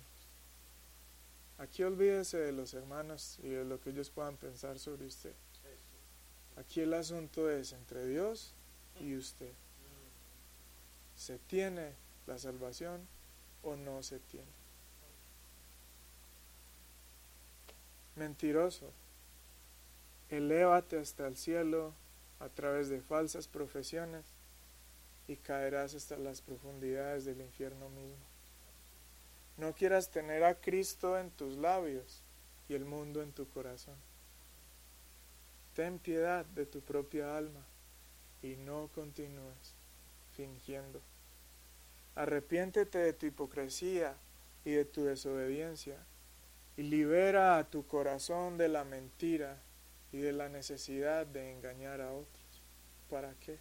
Aquí 1.59 1.83
olvídese 1.83 2.39
de 2.39 2.53
los 2.53 2.75
hermanos 2.75 3.39
y 3.43 3.49
de 3.49 3.64
lo 3.64 3.81
que 3.81 3.91
ellos 3.91 4.11
puedan 4.11 4.37
pensar 4.37 4.79
sobre 4.79 5.07
usted. 5.07 5.33
Aquí 6.57 6.81
el 6.81 6.95
asunto 6.95 7.51
es 7.51 7.72
entre 7.72 8.07
Dios 8.07 8.53
y 9.01 9.16
usted. 9.16 9.53
Se 11.16 11.39
tiene 11.39 11.93
la 12.27 12.39
salvación 12.39 13.07
o 13.62 13.77
no 13.77 14.03
se 14.03 14.18
tiene. 14.18 14.47
Mentiroso, 18.16 18.93
elévate 20.31 20.99
hasta 20.99 21.27
el 21.27 21.37
cielo 21.37 21.95
a 22.41 22.49
través 22.49 22.89
de 22.89 23.01
falsas 23.01 23.49
profesiones 23.49 24.25
y 25.27 25.37
caerás 25.37 25.95
hasta 25.95 26.16
las 26.16 26.41
profundidades 26.41 27.25
del 27.25 27.41
infierno 27.41 27.89
mismo. 27.89 28.25
No 29.57 29.72
quieras 29.72 30.11
tener 30.11 30.45
a 30.45 30.61
Cristo 30.61 31.18
en 31.18 31.31
tus 31.31 31.57
labios 31.57 32.22
y 32.68 32.75
el 32.75 32.85
mundo 32.85 33.22
en 33.22 33.33
tu 33.33 33.49
corazón. 33.49 33.97
Ten 35.75 35.99
piedad 35.99 36.45
de 36.45 36.66
tu 36.66 36.81
propia 36.81 37.37
alma 37.37 37.64
y 38.43 38.57
no 38.57 38.89
continúes 38.95 39.75
fingiendo. 40.37 41.01
Arrepiéntete 42.16 42.98
de 42.98 43.12
tu 43.12 43.26
hipocresía 43.26 44.14
y 44.64 44.72
de 44.72 44.84
tu 44.84 45.04
desobediencia 45.04 45.96
y 46.76 46.82
libera 46.82 47.58
a 47.58 47.68
tu 47.68 47.86
corazón 47.86 48.56
de 48.56 48.68
la 48.68 48.84
mentira 48.84 49.60
y 50.12 50.18
de 50.18 50.32
la 50.32 50.48
necesidad 50.48 51.26
de 51.26 51.52
engañar 51.52 52.00
a 52.00 52.12
otros. 52.12 52.62
¿Para 53.10 53.34
qué? 53.40 53.58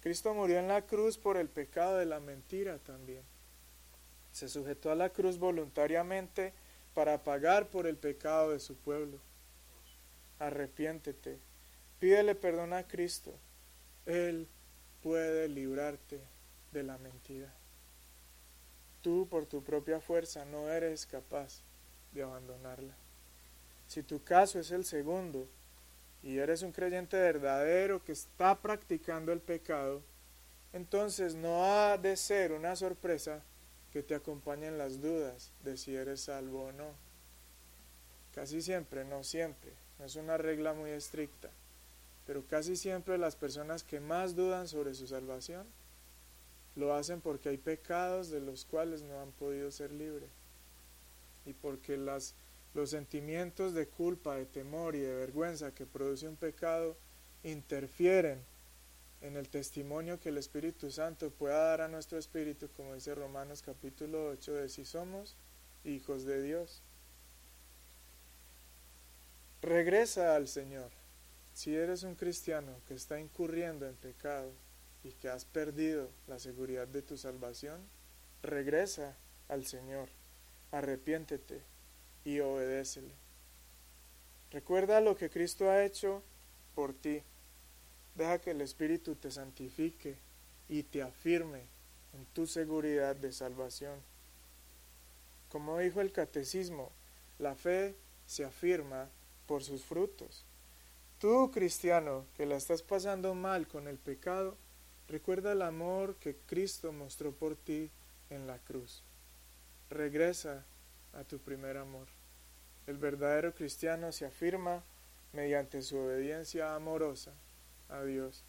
Cristo 0.00 0.34
murió 0.34 0.58
en 0.58 0.68
la 0.68 0.82
cruz 0.82 1.16
por 1.16 1.36
el 1.36 1.48
pecado 1.48 1.96
de 1.96 2.06
la 2.06 2.20
mentira 2.20 2.78
también. 2.78 3.22
Se 4.32 4.48
sujetó 4.48 4.90
a 4.90 4.94
la 4.94 5.10
cruz 5.10 5.38
voluntariamente 5.38 6.52
para 6.94 7.22
pagar 7.22 7.68
por 7.68 7.86
el 7.86 7.96
pecado 7.96 8.50
de 8.50 8.60
su 8.60 8.76
pueblo. 8.76 9.18
Arrepiéntete, 10.38 11.38
pídele 12.00 12.34
perdón 12.34 12.72
a 12.72 12.86
Cristo. 12.86 13.34
Él 14.06 14.48
puede 15.02 15.48
librarte 15.48 16.20
de 16.74 16.82
la 16.82 16.98
mentira. 16.98 17.50
Tú 19.00 19.26
por 19.30 19.46
tu 19.46 19.62
propia 19.62 20.00
fuerza 20.00 20.44
no 20.44 20.68
eres 20.68 21.06
capaz 21.06 21.62
de 22.12 22.22
abandonarla. 22.22 22.94
Si 23.86 24.02
tu 24.02 24.22
caso 24.22 24.58
es 24.58 24.70
el 24.70 24.84
segundo 24.84 25.46
y 26.22 26.38
eres 26.38 26.62
un 26.62 26.72
creyente 26.72 27.16
verdadero 27.16 28.04
que 28.04 28.12
está 28.12 28.60
practicando 28.60 29.32
el 29.32 29.40
pecado, 29.40 30.02
entonces 30.72 31.34
no 31.34 31.64
ha 31.64 31.96
de 31.96 32.16
ser 32.16 32.52
una 32.52 32.74
sorpresa 32.76 33.42
que 33.92 34.02
te 34.02 34.14
acompañen 34.14 34.76
las 34.76 35.00
dudas 35.00 35.52
de 35.62 35.76
si 35.76 35.94
eres 35.94 36.22
salvo 36.22 36.64
o 36.64 36.72
no. 36.72 36.92
Casi 38.34 38.60
siempre, 38.60 39.04
no 39.04 39.22
siempre, 39.22 39.72
no 39.98 40.06
es 40.06 40.16
una 40.16 40.36
regla 40.36 40.72
muy 40.72 40.90
estricta, 40.90 41.50
pero 42.26 42.44
casi 42.48 42.74
siempre 42.74 43.18
las 43.18 43.36
personas 43.36 43.84
que 43.84 44.00
más 44.00 44.34
dudan 44.34 44.66
sobre 44.66 44.94
su 44.94 45.06
salvación 45.06 45.64
lo 46.76 46.94
hacen 46.94 47.20
porque 47.20 47.48
hay 47.48 47.58
pecados 47.58 48.30
de 48.30 48.40
los 48.40 48.64
cuales 48.64 49.02
no 49.02 49.20
han 49.20 49.32
podido 49.32 49.70
ser 49.70 49.92
libres. 49.92 50.30
Y 51.46 51.52
porque 51.52 51.96
las, 51.96 52.34
los 52.74 52.90
sentimientos 52.90 53.74
de 53.74 53.86
culpa, 53.86 54.36
de 54.36 54.46
temor 54.46 54.96
y 54.96 55.00
de 55.00 55.14
vergüenza 55.14 55.74
que 55.74 55.86
produce 55.86 56.28
un 56.28 56.36
pecado 56.36 56.96
interfieren 57.42 58.40
en 59.20 59.36
el 59.36 59.48
testimonio 59.48 60.20
que 60.20 60.30
el 60.30 60.38
Espíritu 60.38 60.90
Santo 60.90 61.30
pueda 61.30 61.58
dar 61.58 61.80
a 61.80 61.88
nuestro 61.88 62.18
espíritu, 62.18 62.68
como 62.76 62.94
dice 62.94 63.14
Romanos 63.14 63.62
capítulo 63.62 64.28
8, 64.28 64.54
de 64.54 64.68
si 64.68 64.84
somos 64.84 65.36
hijos 65.84 66.24
de 66.24 66.42
Dios. 66.42 66.82
Regresa 69.62 70.36
al 70.36 70.48
Señor. 70.48 70.90
Si 71.54 71.74
eres 71.74 72.02
un 72.02 72.16
cristiano 72.16 72.74
que 72.86 72.94
está 72.94 73.18
incurriendo 73.18 73.88
en 73.88 73.94
pecado 73.94 74.50
y 75.04 75.12
que 75.12 75.28
has 75.28 75.44
perdido 75.44 76.10
la 76.26 76.38
seguridad 76.38 76.88
de 76.88 77.02
tu 77.02 77.16
salvación, 77.16 77.80
regresa 78.42 79.16
al 79.48 79.66
Señor, 79.66 80.08
arrepiéntete 80.72 81.60
y 82.24 82.40
obedécele. 82.40 83.12
Recuerda 84.50 85.00
lo 85.00 85.16
que 85.16 85.30
Cristo 85.30 85.70
ha 85.70 85.84
hecho 85.84 86.22
por 86.74 86.94
ti. 86.94 87.22
Deja 88.14 88.40
que 88.40 88.52
el 88.52 88.60
Espíritu 88.60 89.14
te 89.14 89.30
santifique 89.30 90.16
y 90.68 90.84
te 90.84 91.02
afirme 91.02 91.62
en 92.14 92.24
tu 92.26 92.46
seguridad 92.46 93.14
de 93.16 93.32
salvación. 93.32 94.00
Como 95.50 95.78
dijo 95.78 96.00
el 96.00 96.12
catecismo, 96.12 96.90
la 97.38 97.54
fe 97.54 97.94
se 98.26 98.44
afirma 98.44 99.08
por 99.46 99.62
sus 99.62 99.84
frutos. 99.84 100.44
Tú, 101.18 101.50
cristiano, 101.52 102.24
que 102.36 102.46
la 102.46 102.56
estás 102.56 102.82
pasando 102.82 103.34
mal 103.34 103.66
con 103.66 103.88
el 103.88 103.98
pecado, 103.98 104.56
recuerda 105.08 105.52
el 105.52 105.62
amor 105.62 106.16
que 106.16 106.36
Cristo 106.46 106.92
mostró 106.92 107.32
por 107.32 107.56
ti 107.56 107.90
en 108.30 108.46
la 108.46 108.58
cruz. 108.58 109.02
Regresa 109.90 110.64
a 111.12 111.24
tu 111.24 111.38
primer 111.38 111.76
amor. 111.76 112.06
El 112.86 112.98
verdadero 112.98 113.54
cristiano 113.54 114.12
se 114.12 114.26
afirma 114.26 114.82
mediante 115.32 115.82
su 115.82 115.96
obediencia 115.96 116.74
amorosa 116.74 117.32
a 117.88 118.02
Dios. 118.02 118.42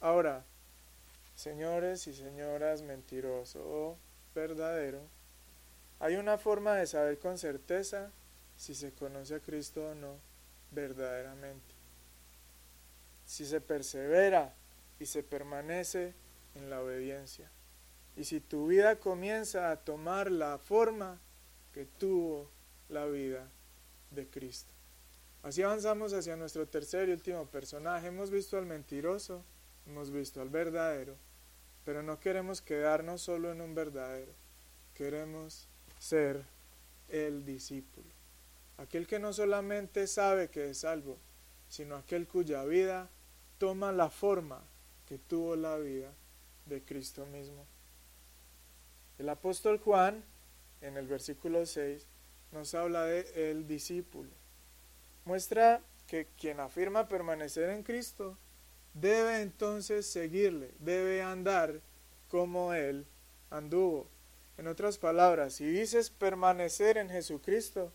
Ahora, 0.00 0.44
señores 1.34 2.06
y 2.06 2.14
señoras 2.14 2.82
mentiroso 2.82 3.60
o 3.60 3.98
verdadero, 4.34 5.00
hay 6.00 6.16
una 6.16 6.38
forma 6.38 6.74
de 6.74 6.86
saber 6.86 7.18
con 7.18 7.38
certeza 7.38 8.10
si 8.56 8.74
se 8.74 8.92
conoce 8.92 9.36
a 9.36 9.40
Cristo 9.40 9.90
o 9.90 9.94
no 9.94 10.16
verdaderamente. 10.70 11.74
Si 13.24 13.46
se 13.46 13.60
persevera 13.60 14.52
y 14.98 15.06
se 15.06 15.22
permanece 15.22 16.14
en 16.54 16.70
la 16.70 16.80
obediencia. 16.82 17.50
Y 18.16 18.24
si 18.24 18.40
tu 18.40 18.68
vida 18.68 19.00
comienza 19.00 19.70
a 19.70 19.76
tomar 19.76 20.30
la 20.30 20.58
forma 20.58 21.20
que 21.72 21.84
tuvo 21.84 22.50
la 22.88 23.06
vida 23.06 23.50
de 24.10 24.28
Cristo. 24.28 24.72
Así 25.42 25.62
avanzamos 25.62 26.12
hacia 26.12 26.36
nuestro 26.36 26.66
tercer 26.66 27.08
y 27.08 27.12
último 27.12 27.46
personaje. 27.46 28.06
Hemos 28.06 28.30
visto 28.30 28.56
al 28.56 28.66
mentiroso, 28.66 29.44
hemos 29.86 30.10
visto 30.10 30.40
al 30.40 30.48
verdadero, 30.48 31.16
pero 31.84 32.02
no 32.02 32.20
queremos 32.20 32.62
quedarnos 32.62 33.20
solo 33.20 33.50
en 33.52 33.60
un 33.60 33.74
verdadero. 33.74 34.32
Queremos 34.94 35.68
ser 35.98 36.44
el 37.08 37.44
discípulo. 37.44 38.08
Aquel 38.78 39.06
que 39.06 39.18
no 39.18 39.32
solamente 39.32 40.06
sabe 40.06 40.48
que 40.48 40.70
es 40.70 40.78
salvo, 40.78 41.18
sino 41.68 41.96
aquel 41.96 42.26
cuya 42.26 42.64
vida 42.64 43.10
toma 43.58 43.92
la 43.92 44.10
forma 44.10 44.62
que 45.08 45.18
tuvo 45.18 45.56
la 45.56 45.76
vida 45.76 46.12
de 46.66 46.82
Cristo 46.82 47.26
mismo. 47.26 47.66
El 49.18 49.28
apóstol 49.28 49.78
Juan, 49.78 50.24
en 50.80 50.96
el 50.96 51.06
versículo 51.06 51.66
6, 51.66 52.06
nos 52.52 52.74
habla 52.74 53.04
de 53.04 53.50
el 53.50 53.66
discípulo. 53.66 54.30
Muestra 55.24 55.80
que 56.06 56.26
quien 56.38 56.60
afirma 56.60 57.08
permanecer 57.08 57.70
en 57.70 57.82
Cristo 57.82 58.36
debe 58.92 59.40
entonces 59.40 60.06
seguirle, 60.06 60.70
debe 60.78 61.22
andar 61.22 61.80
como 62.28 62.74
Él 62.74 63.06
anduvo. 63.50 64.08
En 64.56 64.68
otras 64.68 64.98
palabras, 64.98 65.54
si 65.54 65.66
dices 65.66 66.10
permanecer 66.10 66.96
en 66.96 67.10
Jesucristo, 67.10 67.92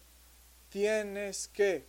tienes 0.69 1.47
que 1.47 1.85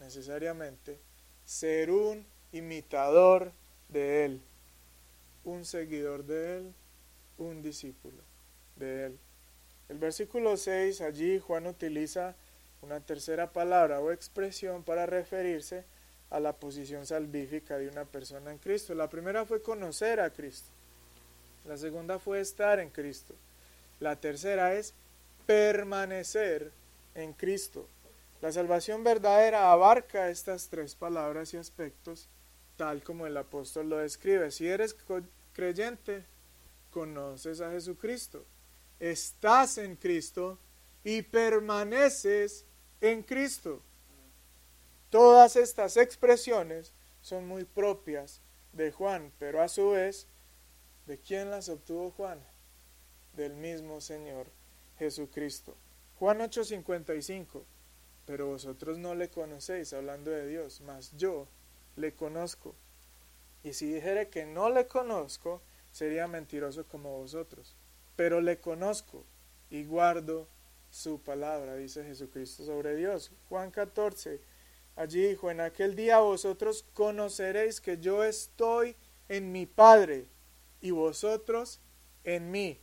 necesariamente 0.00 0.98
ser 1.44 1.90
un 1.90 2.26
imitador 2.52 3.52
de 3.88 4.24
Él, 4.24 4.40
un 5.44 5.64
seguidor 5.64 6.24
de 6.24 6.58
Él, 6.58 6.74
un 7.38 7.62
discípulo 7.62 8.22
de 8.76 9.06
Él. 9.06 9.18
El 9.88 9.98
versículo 9.98 10.56
6, 10.56 11.00
allí 11.00 11.38
Juan 11.38 11.66
utiliza 11.66 12.34
una 12.82 13.00
tercera 13.00 13.52
palabra 13.52 14.00
o 14.00 14.10
expresión 14.10 14.82
para 14.82 15.06
referirse 15.06 15.84
a 16.30 16.40
la 16.40 16.52
posición 16.52 17.06
salvífica 17.06 17.78
de 17.78 17.88
una 17.88 18.04
persona 18.04 18.50
en 18.50 18.58
Cristo. 18.58 18.94
La 18.94 19.08
primera 19.08 19.44
fue 19.44 19.62
conocer 19.62 20.20
a 20.20 20.30
Cristo. 20.30 20.68
La 21.66 21.76
segunda 21.76 22.18
fue 22.18 22.40
estar 22.40 22.80
en 22.80 22.90
Cristo. 22.90 23.34
La 24.00 24.16
tercera 24.16 24.74
es 24.74 24.94
permanecer 25.46 26.72
en 27.14 27.32
Cristo. 27.32 27.88
La 28.42 28.52
salvación 28.52 29.04
verdadera 29.04 29.72
abarca 29.72 30.28
estas 30.28 30.68
tres 30.68 30.94
palabras 30.94 31.54
y 31.54 31.56
aspectos 31.56 32.28
tal 32.76 33.02
como 33.02 33.26
el 33.26 33.36
apóstol 33.36 33.88
lo 33.88 33.98
describe. 33.98 34.50
Si 34.50 34.68
eres 34.68 34.96
creyente, 35.52 36.24
conoces 36.90 37.60
a 37.60 37.70
Jesucristo, 37.70 38.44
estás 39.00 39.78
en 39.78 39.96
Cristo 39.96 40.58
y 41.04 41.22
permaneces 41.22 42.64
en 43.00 43.22
Cristo. 43.22 43.82
Todas 45.10 45.56
estas 45.56 45.96
expresiones 45.96 46.92
son 47.20 47.46
muy 47.46 47.64
propias 47.64 48.40
de 48.72 48.92
Juan, 48.92 49.32
pero 49.38 49.62
a 49.62 49.68
su 49.68 49.90
vez, 49.90 50.26
¿de 51.06 51.18
quién 51.18 51.50
las 51.50 51.68
obtuvo 51.68 52.10
Juan? 52.10 52.40
Del 53.34 53.54
mismo 53.54 54.00
Señor 54.00 54.50
Jesucristo. 54.98 55.76
Juan 56.18 56.40
8:55, 56.40 57.64
pero 58.24 58.46
vosotros 58.46 58.98
no 58.98 59.14
le 59.14 59.28
conocéis, 59.28 59.92
hablando 59.92 60.30
de 60.30 60.46
Dios, 60.46 60.80
mas 60.80 61.12
yo 61.16 61.46
le 61.96 62.14
conozco. 62.14 62.74
Y 63.62 63.72
si 63.72 63.92
dijere 63.92 64.28
que 64.28 64.46
no 64.46 64.70
le 64.70 64.86
conozco, 64.86 65.62
sería 65.90 66.28
mentiroso 66.28 66.86
como 66.86 67.18
vosotros. 67.18 67.74
Pero 68.14 68.40
le 68.40 68.60
conozco 68.60 69.24
y 69.70 69.84
guardo 69.84 70.48
su 70.90 71.20
palabra, 71.20 71.74
dice 71.74 72.04
Jesucristo 72.04 72.64
sobre 72.64 72.96
Dios. 72.96 73.32
Juan 73.48 73.70
14, 73.70 74.40
allí 74.94 75.26
dijo, 75.26 75.50
en 75.50 75.60
aquel 75.60 75.96
día 75.96 76.20
vosotros 76.20 76.84
conoceréis 76.94 77.80
que 77.80 77.98
yo 77.98 78.24
estoy 78.24 78.96
en 79.28 79.52
mi 79.52 79.66
Padre 79.66 80.26
y 80.80 80.92
vosotros 80.92 81.80
en 82.24 82.50
mí 82.50 82.80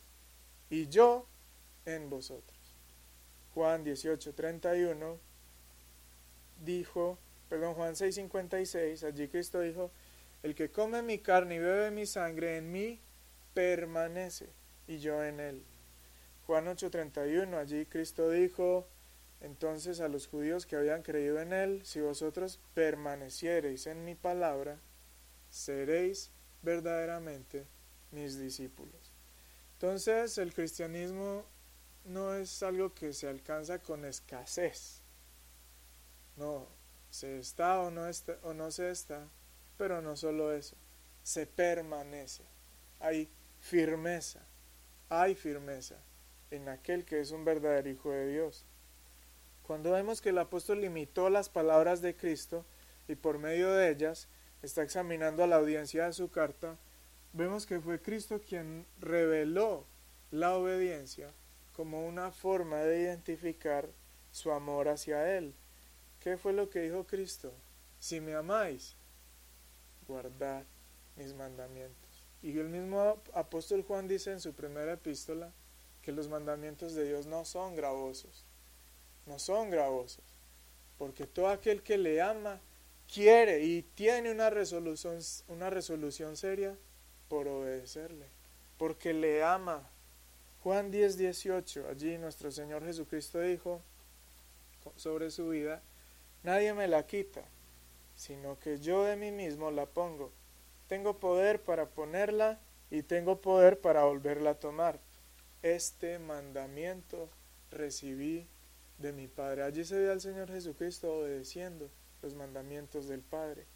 y 0.70 0.88
yo 0.88 1.26
en 1.86 2.10
vosotros. 2.10 2.58
Juan 3.54 3.84
18, 3.84 4.34
31 4.34 5.18
dijo, 6.64 7.18
perdón, 7.54 7.74
Juan 7.74 7.94
6, 7.94 8.16
56, 8.16 9.04
allí 9.04 9.28
Cristo 9.28 9.60
dijo, 9.60 9.92
el 10.42 10.56
que 10.56 10.72
come 10.72 11.02
mi 11.02 11.18
carne 11.20 11.54
y 11.54 11.58
bebe 11.60 11.92
mi 11.92 12.04
sangre 12.04 12.56
en 12.56 12.72
mí 12.72 12.98
permanece 13.54 14.48
y 14.88 14.98
yo 14.98 15.22
en 15.22 15.38
él. 15.38 15.62
Juan 16.48 16.66
8:31, 16.66 17.56
allí 17.56 17.86
Cristo 17.86 18.28
dijo 18.28 18.88
entonces 19.40 20.00
a 20.00 20.08
los 20.08 20.26
judíos 20.26 20.66
que 20.66 20.74
habían 20.74 21.02
creído 21.02 21.40
en 21.40 21.52
Él, 21.52 21.86
si 21.86 22.00
vosotros 22.00 22.58
permaneciereis 22.74 23.86
en 23.86 24.04
mi 24.04 24.16
palabra, 24.16 24.80
seréis 25.48 26.32
verdaderamente 26.62 27.66
mis 28.10 28.36
discípulos. 28.36 29.12
Entonces 29.74 30.38
el 30.38 30.52
cristianismo 30.52 31.44
no 32.04 32.34
es 32.34 32.64
algo 32.64 32.92
que 32.94 33.12
se 33.12 33.28
alcanza 33.28 33.78
con 33.78 34.04
escasez. 34.04 35.02
No, 36.36 36.66
se 37.14 37.38
está 37.38 37.78
o 37.78 37.92
no, 37.92 38.08
está, 38.08 38.38
o 38.42 38.54
no 38.54 38.72
se 38.72 38.90
está, 38.90 39.28
pero 39.78 40.02
no 40.02 40.16
solo 40.16 40.52
eso, 40.52 40.74
se 41.22 41.46
permanece. 41.46 42.42
Hay 42.98 43.30
firmeza, 43.60 44.40
hay 45.08 45.36
firmeza 45.36 45.94
en 46.50 46.68
aquel 46.68 47.04
que 47.04 47.20
es 47.20 47.30
un 47.30 47.44
verdadero 47.44 47.88
Hijo 47.88 48.10
de 48.10 48.26
Dios. 48.26 48.64
Cuando 49.62 49.92
vemos 49.92 50.20
que 50.20 50.30
el 50.30 50.38
apóstol 50.38 50.80
limitó 50.80 51.30
las 51.30 51.48
palabras 51.48 52.02
de 52.02 52.16
Cristo 52.16 52.66
y 53.06 53.14
por 53.14 53.38
medio 53.38 53.72
de 53.72 53.90
ellas 53.90 54.26
está 54.62 54.82
examinando 54.82 55.44
a 55.44 55.46
la 55.46 55.54
audiencia 55.54 56.06
de 56.06 56.14
su 56.14 56.32
carta, 56.32 56.76
vemos 57.32 57.64
que 57.64 57.78
fue 57.78 58.02
Cristo 58.02 58.40
quien 58.40 58.86
reveló 58.98 59.86
la 60.32 60.56
obediencia 60.56 61.30
como 61.76 62.08
una 62.08 62.32
forma 62.32 62.78
de 62.78 63.02
identificar 63.02 63.88
su 64.32 64.50
amor 64.50 64.88
hacia 64.88 65.38
Él. 65.38 65.54
¿Qué 66.24 66.38
fue 66.38 66.54
lo 66.54 66.70
que 66.70 66.80
dijo 66.80 67.04
Cristo? 67.04 67.52
Si 68.00 68.18
me 68.18 68.34
amáis, 68.34 68.96
guardad 70.08 70.64
mis 71.16 71.34
mandamientos. 71.34 72.24
Y 72.42 72.58
el 72.58 72.70
mismo 72.70 73.18
apóstol 73.34 73.82
Juan 73.82 74.08
dice 74.08 74.32
en 74.32 74.40
su 74.40 74.54
primera 74.54 74.94
epístola, 74.94 75.52
que 76.00 76.12
los 76.12 76.28
mandamientos 76.28 76.94
de 76.94 77.06
Dios 77.06 77.26
no 77.26 77.44
son 77.44 77.76
gravosos, 77.76 78.42
no 79.26 79.38
son 79.38 79.68
gravosos, 79.68 80.24
porque 80.96 81.26
todo 81.26 81.48
aquel 81.48 81.82
que 81.82 81.98
le 81.98 82.22
ama 82.22 82.58
quiere 83.12 83.62
y 83.62 83.82
tiene 83.82 84.30
una 84.30 84.48
resolución, 84.48 85.18
una 85.48 85.68
resolución 85.68 86.38
seria 86.38 86.74
por 87.28 87.48
obedecerle, 87.48 88.26
porque 88.78 89.12
le 89.12 89.42
ama. 89.42 89.90
Juan 90.62 90.90
10, 90.90 91.18
18, 91.18 91.86
allí 91.90 92.16
nuestro 92.16 92.50
Señor 92.50 92.82
Jesucristo 92.82 93.40
dijo 93.40 93.82
sobre 94.96 95.30
su 95.30 95.50
vida, 95.50 95.82
nadie 96.44 96.72
me 96.74 96.86
la 96.86 97.04
quita, 97.06 97.42
sino 98.14 98.58
que 98.60 98.78
yo 98.78 99.02
de 99.02 99.16
mí 99.16 99.32
mismo 99.32 99.72
la 99.72 99.86
pongo. 99.86 100.30
Tengo 100.86 101.18
poder 101.18 101.62
para 101.62 101.86
ponerla 101.88 102.60
y 102.90 103.02
tengo 103.02 103.40
poder 103.40 103.80
para 103.80 104.04
volverla 104.04 104.50
a 104.50 104.60
tomar. 104.60 105.00
Este 105.62 106.20
mandamiento 106.20 107.28
recibí 107.70 108.46
de 108.98 109.12
mi 109.12 109.26
Padre. 109.26 109.62
Allí 109.62 109.84
se 109.84 109.98
ve 109.98 110.12
al 110.12 110.20
Señor 110.20 110.48
Jesucristo 110.48 111.18
obedeciendo 111.18 111.90
los 112.22 112.34
mandamientos 112.34 113.08
del 113.08 113.22
Padre. 113.22 113.66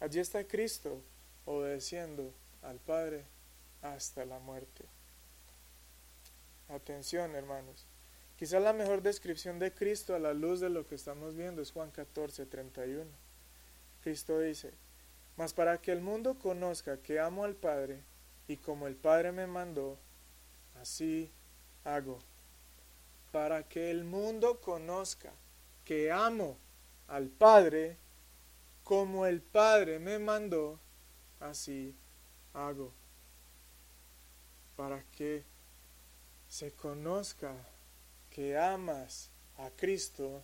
Allí 0.00 0.20
está 0.20 0.46
Cristo 0.46 1.02
obedeciendo 1.44 2.32
al 2.62 2.78
Padre 2.78 3.24
hasta 3.82 4.24
la 4.24 4.38
muerte. 4.38 4.84
Atención, 6.68 7.34
hermanos. 7.34 7.86
Quizá 8.38 8.58
la 8.58 8.72
mejor 8.72 9.02
descripción 9.02 9.58
de 9.58 9.72
Cristo 9.72 10.14
a 10.14 10.18
la 10.18 10.34
luz 10.34 10.60
de 10.60 10.68
lo 10.68 10.86
que 10.86 10.96
estamos 10.96 11.36
viendo 11.36 11.62
es 11.62 11.70
Juan 11.70 11.90
14, 11.90 12.46
31. 12.46 13.04
Cristo 14.02 14.40
dice, 14.40 14.72
Mas 15.36 15.52
para 15.52 15.78
que 15.78 15.92
el 15.92 16.00
mundo 16.00 16.34
conozca 16.38 16.96
que 16.96 17.20
amo 17.20 17.44
al 17.44 17.54
Padre, 17.54 18.02
y 18.48 18.56
como 18.56 18.86
el 18.86 18.96
Padre 18.96 19.32
me 19.32 19.46
mandó, 19.46 19.96
así 20.80 21.30
hago. 21.84 22.18
Para 23.30 23.62
que 23.62 23.90
el 23.90 24.04
mundo 24.04 24.60
conozca 24.60 25.32
que 25.84 26.10
amo 26.10 26.56
al 27.08 27.28
Padre, 27.28 27.96
como 28.82 29.26
el 29.26 29.40
Padre 29.40 29.98
me 29.98 30.18
mandó, 30.18 30.78
así 31.40 31.94
hago. 32.52 32.92
Para 34.76 35.02
que 35.16 35.44
se 36.48 36.72
conozca 36.72 37.54
que 38.34 38.58
amas 38.58 39.30
a 39.58 39.70
Cristo, 39.70 40.42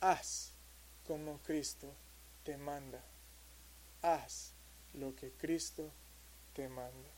haz 0.00 0.52
como 1.06 1.38
Cristo 1.38 1.94
te 2.44 2.56
manda. 2.58 3.00
Haz 4.02 4.52
lo 4.94 5.14
que 5.14 5.30
Cristo 5.30 5.90
te 6.54 6.68
manda. 6.68 7.08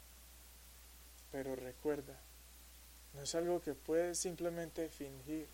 Pero 1.32 1.56
recuerda, 1.56 2.14
no 3.14 3.22
es 3.22 3.34
algo 3.34 3.62
que 3.62 3.74
puedes 3.74 4.18
simplemente 4.18 4.88
fingir 4.90 5.48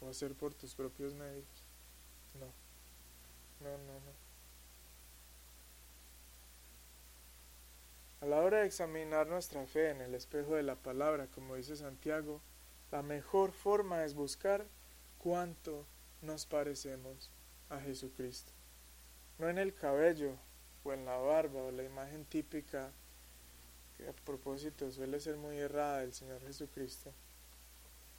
o 0.00 0.10
hacer 0.10 0.34
por 0.34 0.54
tus 0.54 0.74
propios 0.74 1.12
medios. 1.14 1.44
No, 2.38 2.46
no, 3.66 3.78
no, 3.78 3.94
no. 3.94 4.26
A 8.20 8.26
la 8.26 8.40
hora 8.42 8.60
de 8.60 8.66
examinar 8.66 9.26
nuestra 9.26 9.66
fe 9.66 9.90
en 9.90 10.02
el 10.02 10.14
espejo 10.14 10.54
de 10.54 10.62
la 10.62 10.76
palabra, 10.76 11.26
como 11.26 11.56
dice 11.56 11.76
Santiago, 11.76 12.40
la 12.90 13.02
mejor 13.02 13.52
forma 13.52 14.04
es 14.04 14.14
buscar 14.14 14.66
cuánto 15.18 15.86
nos 16.22 16.46
parecemos 16.46 17.30
a 17.68 17.80
Jesucristo. 17.80 18.52
No 19.38 19.48
en 19.48 19.58
el 19.58 19.74
cabello 19.74 20.36
o 20.84 20.92
en 20.92 21.04
la 21.04 21.16
barba 21.16 21.62
o 21.62 21.70
la 21.72 21.82
imagen 21.82 22.24
típica 22.24 22.92
que 23.96 24.08
a 24.08 24.12
propósito 24.12 24.90
suele 24.90 25.20
ser 25.20 25.36
muy 25.36 25.56
errada 25.58 26.00
del 26.00 26.12
Señor 26.12 26.40
Jesucristo, 26.42 27.12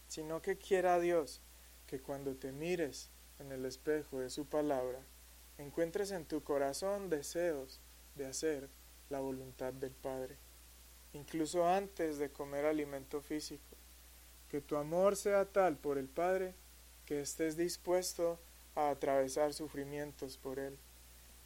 sino 0.07 0.41
que 0.41 0.57
quiera 0.57 0.99
Dios 0.99 1.41
que 1.85 2.01
cuando 2.01 2.35
te 2.35 2.51
mires 2.51 3.09
en 3.39 3.51
el 3.51 3.65
espejo 3.65 4.19
de 4.19 4.29
su 4.29 4.45
palabra, 4.45 4.99
encuentres 5.57 6.11
en 6.11 6.25
tu 6.25 6.43
corazón 6.43 7.09
deseos 7.09 7.79
de 8.15 8.25
hacer 8.25 8.69
la 9.09 9.19
voluntad 9.19 9.71
del 9.71 9.93
Padre, 9.93 10.35
incluso 11.13 11.65
antes 11.67 12.17
de 12.17 12.31
comer 12.31 12.65
alimento 12.65 13.21
físico. 13.21 13.76
Que 14.49 14.61
tu 14.61 14.77
amor 14.77 15.15
sea 15.15 15.45
tal 15.45 15.77
por 15.77 15.97
el 15.97 16.07
Padre 16.07 16.53
que 17.05 17.21
estés 17.21 17.57
dispuesto 17.57 18.39
a 18.75 18.89
atravesar 18.89 19.53
sufrimientos 19.53 20.37
por 20.37 20.59
Él. 20.59 20.77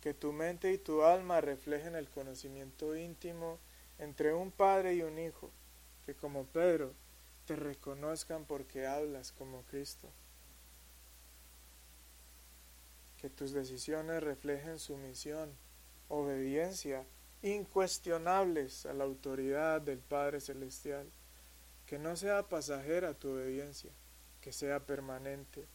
Que 0.02 0.14
tu 0.14 0.34
mente 0.34 0.72
y 0.74 0.78
tu 0.78 1.04
alma 1.04 1.42
reflejen 1.42 1.96
el 1.96 2.10
conocimiento 2.10 2.96
íntimo 2.96 3.60
entre 4.00 4.34
un 4.34 4.52
padre 4.52 4.96
y 4.96 5.04
un 5.04 5.20
hijo. 5.20 5.52
Que 6.06 6.16
como 6.16 6.46
Pedro 6.46 6.92
te 7.46 7.56
reconozcan 7.56 8.46
porque 8.46 8.88
hablas 8.88 9.32
como 9.32 9.62
Cristo. 9.64 10.10
Que 13.20 13.30
tus 13.30 13.52
decisiones 13.52 14.24
reflejen 14.24 14.80
sumisión, 14.80 15.52
obediencia 16.10 17.06
incuestionables 17.44 18.88
a 18.88 18.94
la 18.94 19.04
autoridad 19.04 19.82
del 19.82 20.00
Padre 20.00 20.42
Celestial. 20.42 21.08
Que 21.92 22.00
no 22.00 22.16
sea 22.16 22.48
pasajera 22.48 23.16
tu 23.16 23.32
obediencia, 23.32 23.92
que 24.40 24.54
sea 24.54 24.80
permanente. 24.86 25.68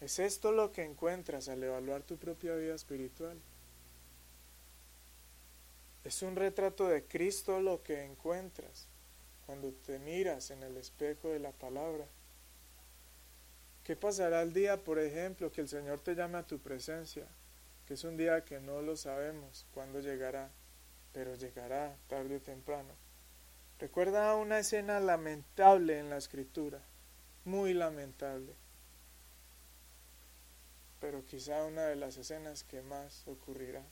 ¿Es 0.00 0.20
esto 0.20 0.52
lo 0.52 0.70
que 0.70 0.84
encuentras 0.84 1.48
al 1.48 1.64
evaluar 1.64 2.04
tu 2.04 2.16
propia 2.16 2.54
vida 2.54 2.76
espiritual? 2.76 3.36
¿Es 6.04 6.22
un 6.22 6.36
retrato 6.36 6.86
de 6.86 7.08
Cristo 7.08 7.58
lo 7.58 7.82
que 7.82 8.04
encuentras 8.04 8.86
cuando 9.46 9.72
te 9.72 9.98
miras 9.98 10.52
en 10.52 10.62
el 10.62 10.76
espejo 10.76 11.30
de 11.30 11.40
la 11.40 11.50
palabra? 11.50 12.06
¿Qué 13.82 13.96
pasará 13.96 14.42
el 14.42 14.52
día, 14.52 14.84
por 14.84 15.00
ejemplo, 15.00 15.50
que 15.50 15.62
el 15.62 15.68
Señor 15.68 15.98
te 15.98 16.14
llame 16.14 16.38
a 16.38 16.46
tu 16.46 16.60
presencia? 16.60 17.26
Que 17.84 17.94
es 17.94 18.04
un 18.04 18.16
día 18.16 18.44
que 18.44 18.60
no 18.60 18.80
lo 18.80 18.96
sabemos 18.96 19.66
cuándo 19.74 19.98
llegará 19.98 20.52
pero 21.12 21.34
llegará 21.34 21.96
tarde 22.06 22.36
o 22.36 22.40
temprano. 22.40 23.05
Recuerda 23.78 24.34
una 24.36 24.58
escena 24.58 25.00
lamentable 25.00 25.98
en 25.98 26.08
la 26.08 26.16
escritura, 26.16 26.80
muy 27.44 27.74
lamentable, 27.74 28.54
pero 30.98 31.26
quizá 31.26 31.62
una 31.64 31.82
de 31.82 31.96
las 31.96 32.16
escenas 32.16 32.64
que 32.64 32.80
más 32.80 33.28
ocurrirá. 33.28 33.82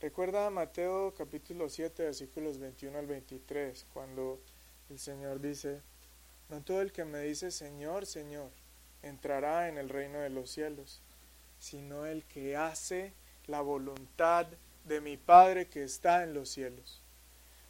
Recuerda 0.00 0.46
a 0.46 0.50
Mateo 0.50 1.14
capítulo 1.18 1.68
7 1.68 2.04
versículos 2.04 2.58
21 2.58 2.96
al 2.96 3.06
23, 3.08 3.86
cuando 3.92 4.40
el 4.88 5.00
Señor 5.00 5.40
dice, 5.40 5.80
no 6.48 6.62
todo 6.62 6.80
el 6.80 6.92
que 6.92 7.04
me 7.04 7.18
dice 7.22 7.50
Señor, 7.50 8.06
Señor, 8.06 8.52
entrará 9.02 9.68
en 9.68 9.78
el 9.78 9.88
reino 9.88 10.20
de 10.20 10.30
los 10.30 10.48
cielos, 10.48 11.02
sino 11.58 12.06
el 12.06 12.24
que 12.24 12.56
hace 12.56 13.14
la 13.48 13.62
voluntad 13.62 14.46
de 14.84 15.00
mi 15.00 15.16
Padre 15.16 15.66
que 15.66 15.82
está 15.82 16.22
en 16.22 16.34
los 16.34 16.50
cielos. 16.50 17.02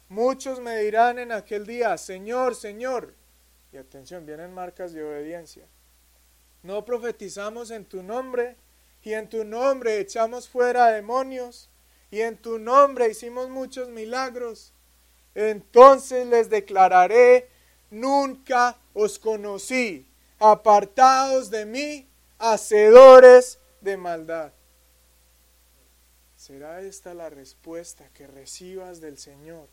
Muchos 0.09 0.61
me 0.61 0.77
dirán 0.77 1.19
en 1.19 1.31
aquel 1.31 1.65
día, 1.65 1.97
Señor, 1.97 2.55
Señor. 2.55 3.13
Y 3.73 3.77
atención, 3.77 4.25
vienen 4.25 4.53
marcas 4.53 4.93
de 4.93 5.03
obediencia. 5.03 5.65
No 6.63 6.85
profetizamos 6.85 7.71
en 7.71 7.85
tu 7.85 8.03
nombre 8.03 8.55
y 9.03 9.13
en 9.13 9.29
tu 9.29 9.43
nombre 9.43 9.99
echamos 9.99 10.47
fuera 10.47 10.87
demonios 10.87 11.69
y 12.09 12.21
en 12.21 12.37
tu 12.37 12.57
nombre 12.57 13.09
hicimos 13.09 13.49
muchos 13.49 13.89
milagros. 13.89 14.73
Entonces 15.35 16.25
les 16.25 16.49
declararé, 16.49 17.49
nunca 17.91 18.77
os 18.93 19.19
conocí, 19.19 20.07
apartados 20.39 21.49
de 21.51 21.65
mí, 21.65 22.09
hacedores 22.39 23.59
de 23.81 23.97
maldad. 23.97 24.53
¿Será 26.37 26.81
esta 26.81 27.13
la 27.13 27.29
respuesta 27.29 28.09
que 28.13 28.25
recibas 28.25 29.01
del 29.01 29.17
Señor 29.17 29.67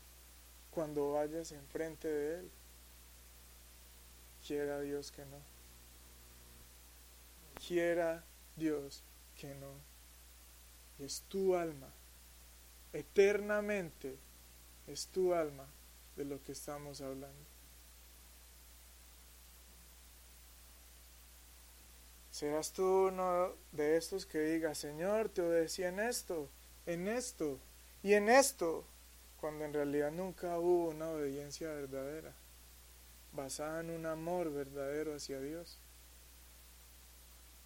cuando 0.75 1.13
vayas 1.13 1.53
enfrente 1.53 2.07
de 2.09 2.39
Él? 2.39 2.51
Quiera 4.45 4.81
Dios 4.81 5.11
que 5.11 5.25
no. 5.25 5.37
Quiera 7.65 8.23
Dios 8.57 9.01
que 9.39 9.55
no. 9.55 9.71
Es 10.99 11.21
tu 11.29 11.55
alma, 11.55 11.89
eternamente 12.93 14.17
es 14.87 15.07
tu 15.07 15.33
alma 15.33 15.65
de 16.15 16.25
lo 16.25 16.43
que 16.43 16.51
estamos 16.51 17.01
hablando. 17.01 17.55
Serás 22.31 22.73
tú 22.73 23.07
uno 23.07 23.53
de 23.71 23.95
estos 23.95 24.25
que 24.25 24.39
diga, 24.39 24.75
Señor, 24.75 25.29
te 25.29 25.41
obedecí 25.41 25.83
en 25.83 26.01
esto, 26.01 26.49
en 26.85 27.07
esto 27.07 27.59
y 28.03 28.13
en 28.13 28.27
esto, 28.27 28.85
cuando 29.45 29.63
en 29.63 29.73
realidad 29.73 30.11
nunca 30.11 30.57
hubo 30.57 30.89
una 30.89 31.07
obediencia 31.07 31.69
verdadera, 31.69 32.33
basada 33.31 33.81
en 33.81 33.91
un 33.91 34.07
amor 34.07 34.51
verdadero 34.51 35.13
hacia 35.13 35.39
Dios. 35.39 35.77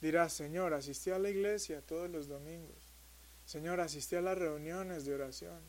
Dirás, 0.02 0.34
Señor, 0.34 0.74
asistí 0.74 1.10
a 1.12 1.18
la 1.18 1.30
iglesia 1.30 1.80
todos 1.80 2.10
los 2.10 2.28
domingos. 2.28 2.76
Señor, 3.46 3.80
asistí 3.80 4.18
a 4.18 4.22
las 4.22 4.38
reuniones 4.38 5.06
de 5.06 5.16
oración. 5.16 5.62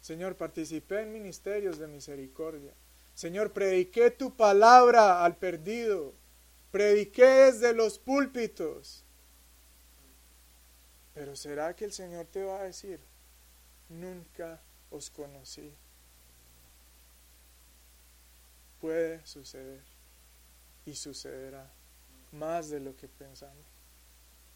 Señor, 0.00 0.34
participé 0.34 1.02
en 1.02 1.12
ministerios 1.12 1.76
de 1.76 1.88
misericordia. 1.88 2.72
Señor, 3.14 3.52
prediqué 3.52 4.10
tu 4.10 4.34
palabra 4.34 5.22
al 5.22 5.36
perdido. 5.36 6.14
Prediqué 6.70 7.26
desde 7.26 7.74
los 7.74 7.98
púlpitos. 7.98 9.04
Pero 11.12 11.36
¿será 11.36 11.76
que 11.76 11.84
el 11.84 11.92
Señor 11.92 12.24
te 12.28 12.44
va 12.44 12.60
a 12.60 12.64
decir, 12.64 12.98
nunca 13.90 14.58
os 14.90 15.10
conocí? 15.10 15.72
Puede 18.80 19.24
suceder 19.26 19.82
y 20.86 20.94
sucederá 20.94 21.70
más 22.32 22.70
de 22.70 22.80
lo 22.80 22.96
que 22.96 23.08
pensamos. 23.08 23.66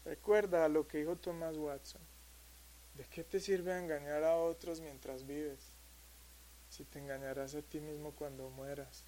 Recuerda 0.03 0.67
lo 0.69 0.87
que 0.87 0.99
dijo 0.99 1.15
Thomas 1.15 1.57
Watson. 1.57 2.01
¿De 2.95 3.05
qué 3.05 3.23
te 3.23 3.39
sirve 3.39 3.77
engañar 3.77 4.23
a 4.23 4.37
otros 4.37 4.79
mientras 4.79 5.25
vives? 5.25 5.59
Si 6.69 6.85
te 6.85 6.99
engañarás 6.99 7.55
a 7.55 7.61
ti 7.61 7.79
mismo 7.79 8.11
cuando 8.11 8.49
mueras. 8.49 9.03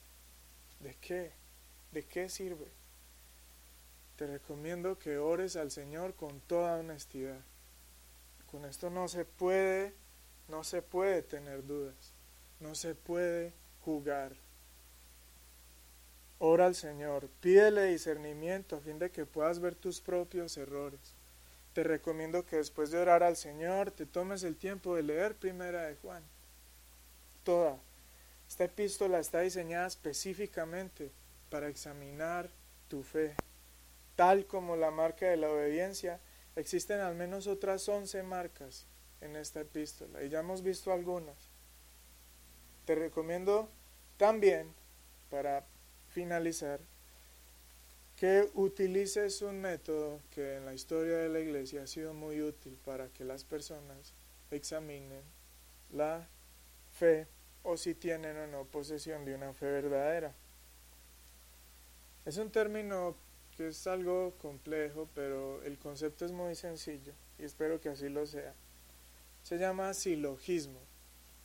¿De 0.80 0.96
qué? 0.96 1.32
¿De 1.92 2.06
qué 2.06 2.30
sirve? 2.30 2.68
Te 4.18 4.28
recomiendo 4.28 4.98
que 4.98 5.18
ores 5.18 5.56
al 5.56 5.72
Señor 5.72 6.16
con 6.16 6.42
toda 6.42 6.78
honestidad. 6.78 7.40
Con 8.52 8.66
esto 8.66 8.90
no 8.90 9.08
se 9.08 9.26
puede, 9.26 9.94
no 10.48 10.64
se 10.64 10.82
puede 10.82 11.22
tener 11.22 11.66
dudas. 11.66 12.14
No 12.60 12.74
se 12.74 12.96
puede 12.96 13.54
jugar. 13.84 14.34
Ora 16.40 16.68
al 16.68 16.76
Señor, 16.76 17.30
pídele 17.42 17.86
discernimiento 17.86 18.76
a 18.76 18.80
fin 18.80 19.00
de 19.00 19.10
que 19.10 19.26
puedas 19.26 19.60
ver 19.60 19.76
tus 19.76 20.02
propios 20.02 20.58
errores. 20.58 21.00
Te 21.74 21.84
recomiendo 21.84 22.46
que 22.46 22.58
después 22.58 22.92
de 22.92 23.00
orar 23.00 23.24
al 23.24 23.36
Señor 23.36 23.92
te 23.92 24.06
tomes 24.06 24.44
el 24.44 24.56
tiempo 24.56 24.96
de 24.96 25.04
leer 25.04 25.36
Primera 25.36 25.84
de 25.84 25.96
Juan. 25.96 26.24
Toda. 27.44 27.78
Esta 28.48 28.64
epístola 28.66 29.20
está 29.20 29.42
diseñada 29.42 29.88
específicamente 29.88 31.12
para 31.50 31.68
examinar 31.68 32.50
tu 32.88 33.04
fe. 33.04 33.36
Tal 34.16 34.46
como 34.46 34.76
la 34.76 34.90
marca 34.90 35.28
de 35.28 35.38
la 35.38 35.52
obediencia, 35.52 36.20
existen 36.56 37.00
al 37.00 37.16
menos 37.16 37.46
otras 37.46 37.88
once 37.90 38.24
marcas 38.24 38.86
en 39.22 39.36
esta 39.36 39.62
epístola 39.62 40.24
y 40.24 40.30
ya 40.30 40.40
hemos 40.40 40.62
visto 40.62 40.92
algunas. 40.92 41.38
Te 42.86 42.96
recomiendo 42.96 43.70
también, 44.18 44.74
para 45.30 45.66
finalizar, 46.10 46.80
que 48.16 48.50
utilices 48.56 49.42
un 49.44 49.62
método 49.62 50.20
que 50.32 50.56
en 50.56 50.66
la 50.66 50.74
historia 50.74 51.18
de 51.18 51.30
la 51.30 51.40
iglesia 51.40 51.84
ha 51.84 51.88
sido 51.88 52.14
muy 52.14 52.42
útil 52.42 52.78
para 52.84 53.10
que 53.10 53.24
las 53.24 53.44
personas 53.44 54.14
examinen 54.50 55.22
la 55.92 56.28
fe 56.94 57.28
o 57.64 57.78
si 57.78 57.94
tienen 57.94 58.38
o 58.38 58.48
no 58.48 58.66
posesión 58.66 59.24
de 59.26 59.36
una 59.36 59.54
fe 59.54 59.68
verdadera. 59.68 60.34
Es 62.26 62.38
un 62.38 62.50
término 62.50 63.16
que 63.56 63.68
es 63.68 63.86
algo 63.88 64.34
complejo, 64.42 65.08
pero 65.14 65.62
el 65.64 65.78
concepto 65.78 66.26
es 66.26 66.32
muy 66.32 66.56
sencillo 66.56 67.14
y 67.38 67.44
espero 67.44 67.80
que 67.80 67.90
así 67.90 68.10
lo 68.10 68.26
sea. 68.26 68.54
Se 69.48 69.58
llama 69.58 69.94
silogismo. 69.94 70.82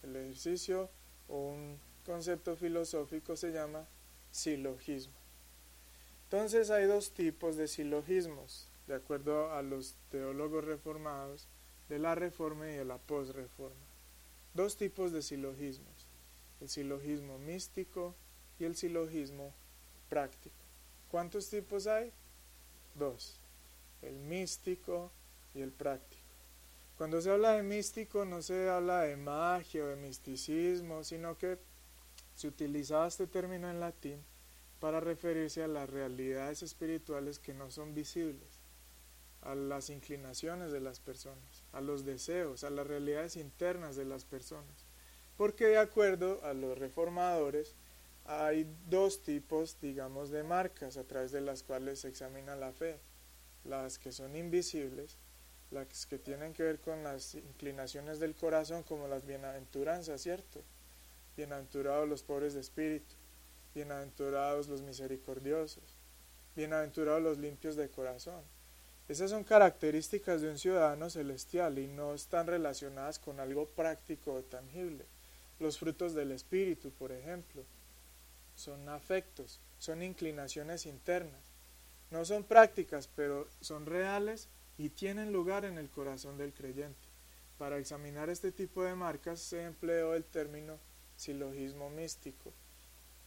El 0.03 0.17
ejercicio 0.17 0.91
o 1.29 1.51
un 1.51 1.79
concepto 2.05 2.57
filosófico 2.57 3.37
se 3.37 3.53
llama 3.53 3.87
silogismo. 4.33 5.15
Entonces 6.25 6.71
hay 6.71 6.87
dos 6.87 7.13
tipos 7.13 7.55
de 7.55 7.69
silogismos, 7.69 8.67
de 8.89 8.97
acuerdo 8.97 9.53
a 9.53 9.63
los 9.63 9.95
teólogos 10.11 10.65
reformados 10.65 11.47
de 11.89 12.01
la 12.01 12.17
reforma 12.17 12.69
y 12.69 12.73
de 12.73 12.85
la 12.85 12.99
posreforma. 12.99 13.87
Dos 14.53 14.77
tipos 14.77 15.13
de 15.13 15.23
silogismos, 15.23 16.09
el 16.61 16.69
silogismo 16.69 17.39
místico 17.39 18.17
y 18.59 18.65
el 18.65 18.75
silogismo 18.75 19.55
práctico. 20.09 20.57
¿Cuántos 21.09 21.49
tipos 21.49 21.87
hay? 21.87 22.11
Dos, 22.97 23.37
el 24.03 24.17
místico 24.17 25.13
y 25.55 25.61
el 25.61 25.71
práctico. 25.71 26.22
Cuando 27.03 27.21
se 27.21 27.33
habla 27.33 27.55
de 27.55 27.65
místico 27.65 28.25
no 28.25 28.43
se 28.43 28.69
habla 28.71 29.01
de 29.01 29.17
magia 29.17 29.83
o 29.83 29.89
de 29.89 29.97
misticismo, 29.97 31.03
sino 31.03 31.37
que 31.37 31.59
se 32.37 32.47
utilizaba 32.47 33.09
este 33.09 33.27
término 33.27 33.69
en 33.69 33.81
latín 33.81 34.23
para 34.79 35.01
referirse 35.01 35.65
a 35.65 35.67
las 35.67 35.91
realidades 35.91 36.63
espirituales 36.63 37.41
que 37.41 37.55
no 37.55 37.73
son 37.73 37.93
visibles, 37.93 38.61
a 39.41 39.57
las 39.57 39.91
inclinaciones 39.91 40.71
de 40.71 40.79
las 40.79 41.01
personas, 41.01 41.65
a 41.73 41.81
los 41.81 42.05
deseos, 42.05 42.63
a 42.63 42.71
las 42.71 42.87
realidades 42.87 43.35
internas 43.35 43.97
de 43.97 44.05
las 44.05 44.25
personas. 44.25 44.87
Porque 45.37 45.67
de 45.67 45.79
acuerdo 45.79 46.39
a 46.45 46.55
los 46.55 46.79
reformadores, 46.79 47.75
hay 48.27 48.73
dos 48.87 49.25
tipos, 49.25 49.81
digamos, 49.81 50.31
de 50.31 50.45
marcas 50.45 50.97
a 50.97 51.03
través 51.03 51.33
de 51.33 51.41
las 51.41 51.65
cuales 51.65 51.99
se 51.99 52.09
examina 52.11 52.55
la 52.55 52.73
fe. 52.73 53.01
Las 53.65 53.99
que 53.99 54.13
son 54.13 54.37
invisibles 54.37 55.19
las 55.73 56.07
que 56.07 56.19
tienen 56.19 56.53
que 56.53 56.63
ver 56.63 56.79
con 56.81 57.03
las 57.03 57.35
inclinaciones 57.35 58.21
del 58.21 58.35
corazón, 58.35 58.83
como 58.83 59.09
las 59.09 59.27
bienaventuranzas, 59.27 60.21
¿cierto? 60.21 60.63
Bienaventurados 61.37 62.09
los 62.09 62.23
pobres 62.23 62.55
de 62.55 62.61
espíritu, 62.61 63.15
bienaventurados 63.75 64.69
los 64.69 64.83
misericordiosos, 64.83 65.97
bienaventurados 66.55 67.23
los 67.23 67.39
limpios 67.39 67.77
de 67.77 67.89
corazón. 67.89 68.43
Esas 69.09 69.31
son 69.31 69.45
características 69.45 70.43
de 70.43 70.51
un 70.51 70.59
ciudadano 70.59 71.11
celestial 71.11 71.79
y 71.79 71.87
no 71.87 72.15
están 72.15 72.47
relacionadas 72.47 73.19
con 73.19 73.41
algo 73.41 73.67
práctico 73.67 74.35
o 74.35 74.43
tangible. 74.43 75.07
Los 75.59 75.79
frutos 75.79 76.15
del 76.15 76.33
espíritu, 76.33 76.91
por 76.93 77.13
ejemplo, 77.13 77.65
son 78.55 78.89
afectos, 78.89 79.61
son 79.79 80.03
inclinaciones 80.03 80.87
internas. 80.87 81.41
No 82.11 82.25
son 82.27 82.45
prácticas, 82.45 83.09
pero 83.17 83.49
son 83.61 83.87
reales 83.87 84.49
y 84.83 84.91
tienen 84.91 85.33
lugar 85.33 85.65
en 85.65 85.79
el 85.79 85.89
corazón 85.89 86.37
del 86.37 86.53
creyente. 86.53 87.07
Para 87.57 87.79
examinar 87.79 88.29
este 88.31 88.51
tipo 88.51 88.83
de 88.83 88.97
marcas 88.97 89.39
se 89.39 89.63
empleó 89.63 90.15
el 90.15 90.25
término 90.25 90.77
silogismo 91.15 91.89
místico. 91.89 92.53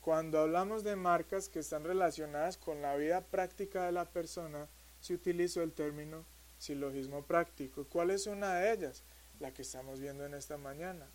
Cuando 0.01 0.39
hablamos 0.39 0.83
de 0.83 0.97
marcas 0.97 1.47
que 1.47 1.59
están 1.59 1.85
relacionadas 1.85 2.57
con 2.57 2.81
la 2.81 2.97
vida 2.97 3.21
práctica 3.21 3.85
de 3.85 3.93
la 3.93 4.03
persona, 4.03 4.67
se 4.99 5.13
utilizó 5.13 5.63
el 5.63 5.71
término 5.71 6.25
silogismo 6.57 7.25
práctico. 7.25 7.85
¿Cuál 7.85 8.11
es 8.11 8.27
una 8.27 8.55
de 8.55 8.73
ellas? 8.73 9.05
La 9.39 9.53
que 9.53 9.61
estamos 9.61 10.01
viendo 10.01 10.25
en 10.25 10.33
esta 10.33 10.57
mañana. 10.57 11.07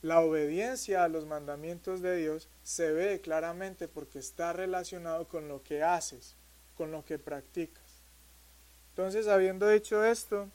La 0.00 0.20
obediencia 0.20 1.04
a 1.04 1.08
los 1.08 1.26
mandamientos 1.26 2.00
de 2.00 2.16
Dios 2.16 2.48
se 2.62 2.92
ve 2.92 3.20
claramente 3.20 3.88
porque 3.88 4.20
está 4.20 4.54
relacionado 4.54 5.28
con 5.28 5.48
lo 5.48 5.62
que 5.62 5.82
haces, 5.82 6.34
con 6.76 6.92
lo 6.92 7.04
que 7.04 7.18
practicas. 7.18 7.81
Entonces, 8.92 9.26
habiendo 9.26 9.66
dicho 9.68 10.04
esto, 10.04 10.50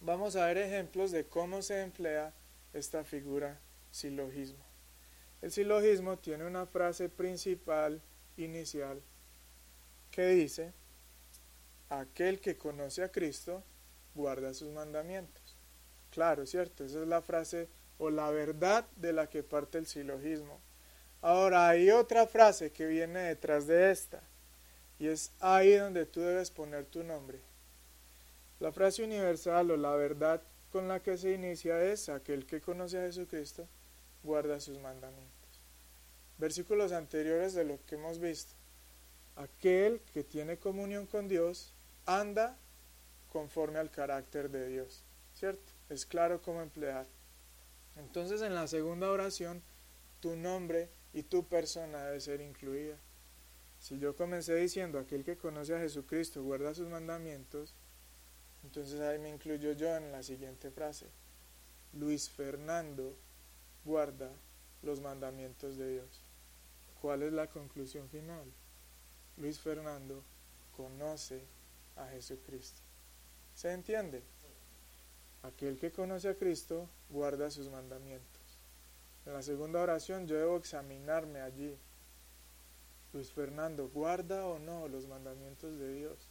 vamos 0.00 0.34
a 0.34 0.46
ver 0.46 0.56
ejemplos 0.56 1.10
de 1.10 1.26
cómo 1.26 1.60
se 1.60 1.82
emplea 1.82 2.32
esta 2.72 3.04
figura 3.04 3.60
silogismo. 3.90 4.64
El 5.42 5.52
silogismo 5.52 6.16
tiene 6.18 6.46
una 6.46 6.64
frase 6.64 7.10
principal 7.10 8.00
inicial 8.38 9.02
que 10.10 10.26
dice, 10.28 10.72
aquel 11.90 12.40
que 12.40 12.56
conoce 12.56 13.02
a 13.02 13.12
Cristo 13.12 13.62
guarda 14.14 14.54
sus 14.54 14.70
mandamientos. 14.70 15.54
Claro, 16.10 16.46
cierto, 16.46 16.84
esa 16.84 17.02
es 17.02 17.08
la 17.08 17.20
frase 17.20 17.68
o 17.98 18.08
la 18.08 18.30
verdad 18.30 18.86
de 18.96 19.12
la 19.12 19.28
que 19.28 19.42
parte 19.42 19.76
el 19.76 19.86
silogismo. 19.86 20.58
Ahora 21.20 21.68
hay 21.68 21.90
otra 21.90 22.26
frase 22.26 22.72
que 22.72 22.86
viene 22.86 23.20
detrás 23.20 23.66
de 23.66 23.90
esta, 23.90 24.22
y 24.98 25.08
es 25.08 25.32
ahí 25.40 25.74
donde 25.74 26.06
tú 26.06 26.20
debes 26.20 26.50
poner 26.50 26.86
tu 26.86 27.04
nombre. 27.04 27.49
La 28.60 28.72
frase 28.72 29.02
universal 29.02 29.70
o 29.70 29.76
la 29.76 29.94
verdad 29.94 30.42
con 30.70 30.86
la 30.86 31.02
que 31.02 31.16
se 31.16 31.32
inicia 31.32 31.82
es 31.82 32.10
aquel 32.10 32.46
que 32.46 32.60
conoce 32.60 32.98
a 32.98 33.06
Jesucristo 33.06 33.66
guarda 34.22 34.60
sus 34.60 34.78
mandamientos. 34.78 35.30
Versículos 36.36 36.92
anteriores 36.92 37.54
de 37.54 37.64
lo 37.64 37.78
que 37.86 37.94
hemos 37.94 38.18
visto. 38.18 38.52
Aquel 39.36 40.00
que 40.12 40.24
tiene 40.24 40.58
comunión 40.58 41.06
con 41.06 41.26
Dios 41.26 41.72
anda 42.04 42.58
conforme 43.32 43.78
al 43.78 43.90
carácter 43.90 44.50
de 44.50 44.68
Dios. 44.68 45.04
¿Cierto? 45.34 45.72
Es 45.88 46.04
claro 46.04 46.42
cómo 46.42 46.60
emplear. 46.60 47.06
Entonces 47.96 48.42
en 48.42 48.54
la 48.54 48.66
segunda 48.66 49.10
oración 49.10 49.62
tu 50.20 50.36
nombre 50.36 50.90
y 51.14 51.22
tu 51.22 51.46
persona 51.46 52.04
debe 52.04 52.20
ser 52.20 52.42
incluida. 52.42 52.96
Si 53.78 53.98
yo 53.98 54.14
comencé 54.14 54.54
diciendo 54.56 54.98
aquel 54.98 55.24
que 55.24 55.38
conoce 55.38 55.74
a 55.74 55.80
Jesucristo 55.80 56.42
guarda 56.42 56.74
sus 56.74 56.88
mandamientos, 56.88 57.74
entonces 58.64 59.00
ahí 59.00 59.18
me 59.18 59.30
incluyo 59.30 59.72
yo 59.72 59.96
en 59.96 60.12
la 60.12 60.22
siguiente 60.22 60.70
frase. 60.70 61.06
Luis 61.92 62.28
Fernando 62.28 63.14
guarda 63.84 64.30
los 64.82 65.00
mandamientos 65.00 65.76
de 65.76 65.92
Dios. 65.92 66.22
¿Cuál 67.00 67.22
es 67.22 67.32
la 67.32 67.48
conclusión 67.48 68.08
final? 68.08 68.44
Luis 69.36 69.58
Fernando 69.58 70.22
conoce 70.76 71.42
a 71.96 72.06
Jesucristo. 72.08 72.80
¿Se 73.54 73.72
entiende? 73.72 74.22
Aquel 75.42 75.78
que 75.78 75.90
conoce 75.90 76.28
a 76.28 76.34
Cristo 76.34 76.88
guarda 77.08 77.50
sus 77.50 77.68
mandamientos. 77.68 78.28
En 79.26 79.32
la 79.32 79.42
segunda 79.42 79.80
oración 79.80 80.26
yo 80.26 80.36
debo 80.36 80.56
examinarme 80.56 81.40
allí. 81.40 81.76
Luis 83.12 83.32
Fernando, 83.32 83.88
¿guarda 83.88 84.46
o 84.46 84.58
no 84.58 84.88
los 84.88 85.06
mandamientos 85.06 85.78
de 85.78 85.94
Dios? 85.94 86.29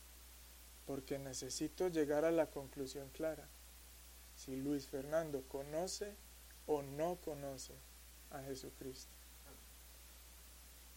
Porque 0.89 1.19
necesito 1.19 1.87
llegar 1.89 2.25
a 2.25 2.31
la 2.31 2.49
conclusión 2.49 3.11
clara. 3.11 3.47
Si 4.33 4.55
Luis 4.55 4.87
Fernando 4.87 5.43
conoce 5.47 6.15
o 6.65 6.81
no 6.81 7.17
conoce 7.17 7.75
a 8.31 8.41
Jesucristo. 8.41 9.13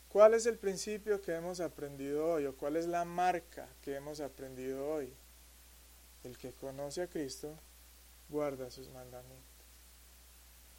¿Cuál 0.08 0.32
es 0.32 0.46
el 0.46 0.56
principio 0.56 1.20
que 1.20 1.34
hemos 1.34 1.60
aprendido 1.60 2.26
hoy 2.26 2.46
o 2.46 2.56
cuál 2.56 2.76
es 2.76 2.86
la 2.86 3.04
marca 3.04 3.68
que 3.82 3.94
hemos 3.94 4.20
aprendido 4.20 4.88
hoy? 4.88 5.12
El 6.24 6.38
que 6.38 6.54
conoce 6.54 7.02
a 7.02 7.08
Cristo 7.08 7.54
guarda 8.30 8.70
sus 8.70 8.88
mandamientos. 8.88 9.66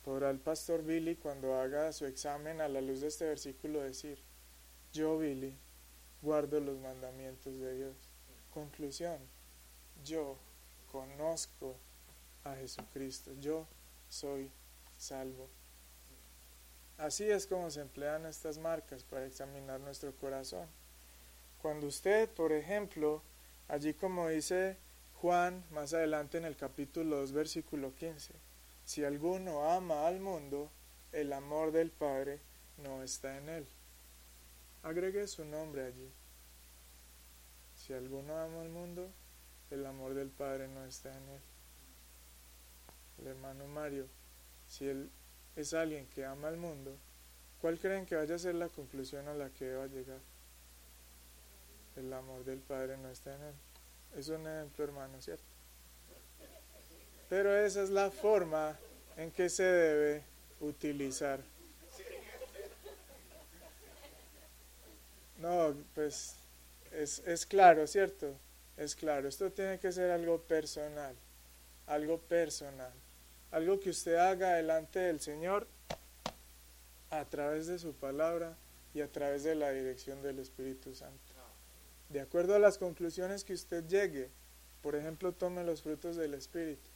Podrá 0.04 0.32
el 0.32 0.40
pastor 0.40 0.84
Billy 0.84 1.18
cuando 1.18 1.54
haga 1.54 1.94
su 1.94 2.08
examen 2.08 2.62
a 2.62 2.68
la 2.68 2.82
luz 2.82 3.02
de 3.02 3.10
este 3.10 3.26
versículo 3.26 3.80
decir, 3.80 4.18
yo 4.92 5.20
Billy 5.20 5.56
guardo 6.24 6.60
los 6.60 6.80
mandamientos 6.80 7.60
de 7.60 7.76
Dios. 7.76 8.13
Conclusión, 8.54 9.18
yo 10.06 10.38
conozco 10.92 11.76
a 12.44 12.56
Jesucristo, 12.56 13.32
yo 13.40 13.66
soy 14.10 14.52
salvo. 14.98 15.50
Así 16.98 17.30
es 17.30 17.48
como 17.48 17.72
se 17.72 17.82
emplean 17.82 18.26
estas 18.28 18.60
marcas 18.60 19.04
para 19.04 19.26
examinar 19.26 19.80
nuestro 19.80 20.16
corazón. 20.16 20.68
Cuando 21.62 21.88
usted, 21.88 22.30
por 22.30 22.52
ejemplo, 22.52 23.24
allí 23.68 23.94
como 23.94 24.30
dice 24.30 24.78
Juan 25.16 25.64
más 25.72 25.94
adelante 25.94 26.38
en 26.38 26.46
el 26.46 26.56
capítulo 26.56 27.18
2, 27.22 27.32
versículo 27.32 27.96
15, 27.96 28.34
si 28.86 29.04
alguno 29.04 29.72
ama 29.72 30.06
al 30.06 30.20
mundo, 30.20 30.70
el 31.12 31.34
amor 31.34 31.72
del 31.72 31.90
Padre 31.90 32.40
no 32.78 33.02
está 33.02 33.38
en 33.38 33.50
él. 33.50 33.68
Agregue 34.84 35.28
su 35.28 35.44
nombre 35.46 35.86
allí. 35.86 36.12
Si 37.86 37.92
alguno 37.92 38.40
ama 38.40 38.62
al 38.62 38.70
mundo, 38.70 39.12
el 39.70 39.86
amor 39.86 40.14
del 40.14 40.30
Padre 40.30 40.70
no 40.70 40.86
está 40.86 41.10
en 41.10 41.28
él. 41.28 41.42
El 43.20 43.28
hermano 43.28 43.68
Mario, 43.68 44.08
si 44.70 44.88
él 44.88 45.10
es 45.58 45.74
alguien 45.74 46.08
que 46.08 46.24
ama 46.24 46.48
al 46.48 46.56
mundo, 46.56 46.96
¿cuál 47.60 47.78
creen 47.78 48.06
que 48.06 48.16
vaya 48.16 48.36
a 48.36 48.40
ser 48.40 48.56
la 48.56 48.70
conclusión 48.70 49.28
a 49.28 49.34
la 49.34 49.50
que 49.50 49.74
va 49.74 49.84
a 49.84 49.88
llegar? 49.88 50.22
El 51.98 52.14
amor 52.14 52.46
del 52.46 52.60
Padre 52.60 52.98
no 52.98 53.10
está 53.10 53.36
en 53.36 53.42
él. 53.42 53.56
Es 54.16 54.30
un 54.30 54.48
ejemplo, 54.48 54.86
hermano, 54.86 55.22
¿cierto? 55.22 55.44
Pero 57.28 57.54
esa 57.54 57.84
es 57.84 57.90
la 57.90 58.12
forma 58.12 58.80
en 59.18 59.30
que 59.30 59.50
se 59.50 59.64
debe 59.64 60.24
utilizar. 60.62 61.42
No, 65.38 65.76
pues 65.94 66.38
es, 66.94 67.20
es 67.26 67.46
claro, 67.46 67.88
¿cierto? 67.88 68.38
Es 68.78 68.96
claro, 68.96 69.28
esto 69.28 69.52
tiene 69.52 69.80
que 69.80 69.92
ser 69.92 70.12
algo 70.12 70.42
personal, 70.42 71.16
algo 71.88 72.20
personal, 72.20 72.94
algo 73.52 73.80
que 73.80 73.92
usted 73.92 74.16
haga 74.16 74.56
delante 74.56 75.00
del 75.00 75.20
Señor 75.20 75.68
a 77.10 77.26
través 77.26 77.68
de 77.68 77.78
su 77.78 77.94
palabra 77.94 78.58
y 78.94 79.02
a 79.02 79.12
través 79.12 79.44
de 79.44 79.56
la 79.56 79.72
dirección 79.72 80.22
del 80.24 80.40
Espíritu 80.40 80.96
Santo. 80.96 81.34
De 82.10 82.22
acuerdo 82.22 82.56
a 82.56 82.60
las 82.60 82.78
conclusiones 82.78 83.44
que 83.44 83.54
usted 83.54 83.86
llegue, 83.88 84.30
por 84.82 84.96
ejemplo, 84.96 85.34
tome 85.34 85.64
los 85.64 85.82
frutos 85.82 86.16
del 86.16 86.34
Espíritu. 86.34 86.90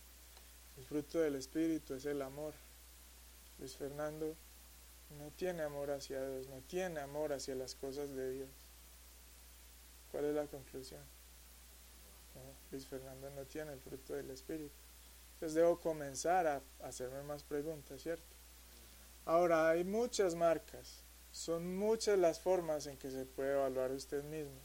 El 0.78 0.86
fruto 0.86 1.20
del 1.20 1.36
Espíritu 1.36 1.96
es 1.96 2.06
el 2.06 2.22
amor. 2.22 2.54
Luis 3.60 3.76
Fernando 3.76 4.36
no 5.18 5.32
tiene 5.32 5.64
amor 5.64 5.92
hacia 5.92 6.24
Dios, 6.28 6.48
no 6.48 6.62
tiene 6.68 7.00
amor 7.00 7.34
hacia 7.34 7.56
las 7.56 7.76
cosas 7.76 8.14
de 8.16 8.32
Dios. 8.32 8.50
¿Cuál 10.12 10.26
es 10.26 10.36
la 10.36 10.46
conclusión? 10.48 11.02
Luis 12.72 12.86
Fernando 12.86 13.30
no 13.32 13.46
tiene 13.46 13.74
el 13.74 13.80
fruto 13.80 14.14
del 14.14 14.30
Espíritu. 14.32 14.76
Entonces 15.34 15.56
debo 15.56 15.80
comenzar 15.80 16.48
a 16.48 16.62
hacerme 16.84 17.22
más 17.24 17.44
preguntas, 17.44 18.02
¿cierto? 18.02 18.36
Ahora, 19.26 19.70
hay 19.70 19.84
muchas 19.84 20.36
marcas, 20.36 21.04
son 21.32 21.78
muchas 21.78 22.18
las 22.18 22.40
formas 22.40 22.88
en 22.88 22.98
que 22.98 23.12
se 23.12 23.26
puede 23.26 23.54
evaluar 23.54 23.92
usted 23.92 24.24
mismo. 24.24 24.60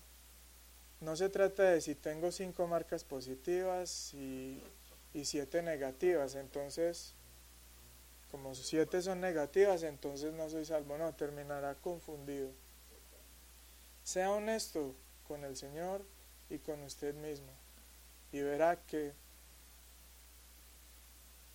No 1.01 1.17
se 1.17 1.29
trata 1.29 1.65
de 1.65 1.81
si 1.81 1.97
tengo 1.97 2.31
cinco 2.31 2.67
marcas 2.69 3.03
positivas 3.03 4.15
y, 4.15 4.63
siete 5.25 5.63
negativas, 5.63 6.37
entonces, 6.37 7.13
como 8.31 8.55
siete 8.55 9.03
son 9.03 9.21
negativas, 9.21 9.83
entonces 9.83 10.33
no 10.33 10.49
soy 10.49 10.65
salvo, 10.65 10.97
no, 10.97 11.13
terminará 11.15 11.75
confundido. 11.75 12.51
Sea 14.05 14.31
honesto 14.31 14.95
con 15.27 15.45
el 15.45 15.57
Señor 15.57 16.05
y 16.51 16.59
con 16.59 16.83
usted 16.83 17.15
mismo 17.15 17.53
y 18.33 18.41
verá 18.41 18.77
que 18.87 19.13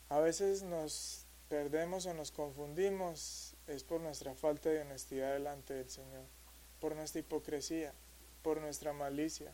a 0.09 0.19
veces 0.19 0.61
nos 0.61 1.25
perdemos 1.49 2.05
o 2.05 2.13
nos 2.13 2.31
confundimos 2.31 3.55
es 3.65 3.83
por 3.83 3.99
nuestra 3.99 4.35
falta 4.35 4.69
de 4.69 4.81
honestidad 4.81 5.33
delante 5.33 5.73
del 5.73 5.89
Señor, 5.89 6.23
por 6.79 6.95
nuestra 6.95 7.19
hipocresía, 7.19 7.93
por 8.43 8.61
nuestra 8.61 8.93
malicia. 8.93 9.51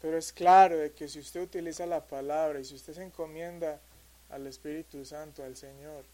Pero 0.00 0.16
es 0.16 0.32
claro 0.32 0.78
de 0.78 0.92
que 0.92 1.08
si 1.08 1.20
usted 1.20 1.42
utiliza 1.42 1.86
la 1.86 2.06
palabra 2.06 2.58
y 2.58 2.64
si 2.64 2.74
usted 2.74 2.94
se 2.94 3.04
encomienda 3.04 3.80
al 4.30 4.46
Espíritu 4.46 5.04
Santo, 5.04 5.44
al 5.44 5.56
Señor, 5.56 6.04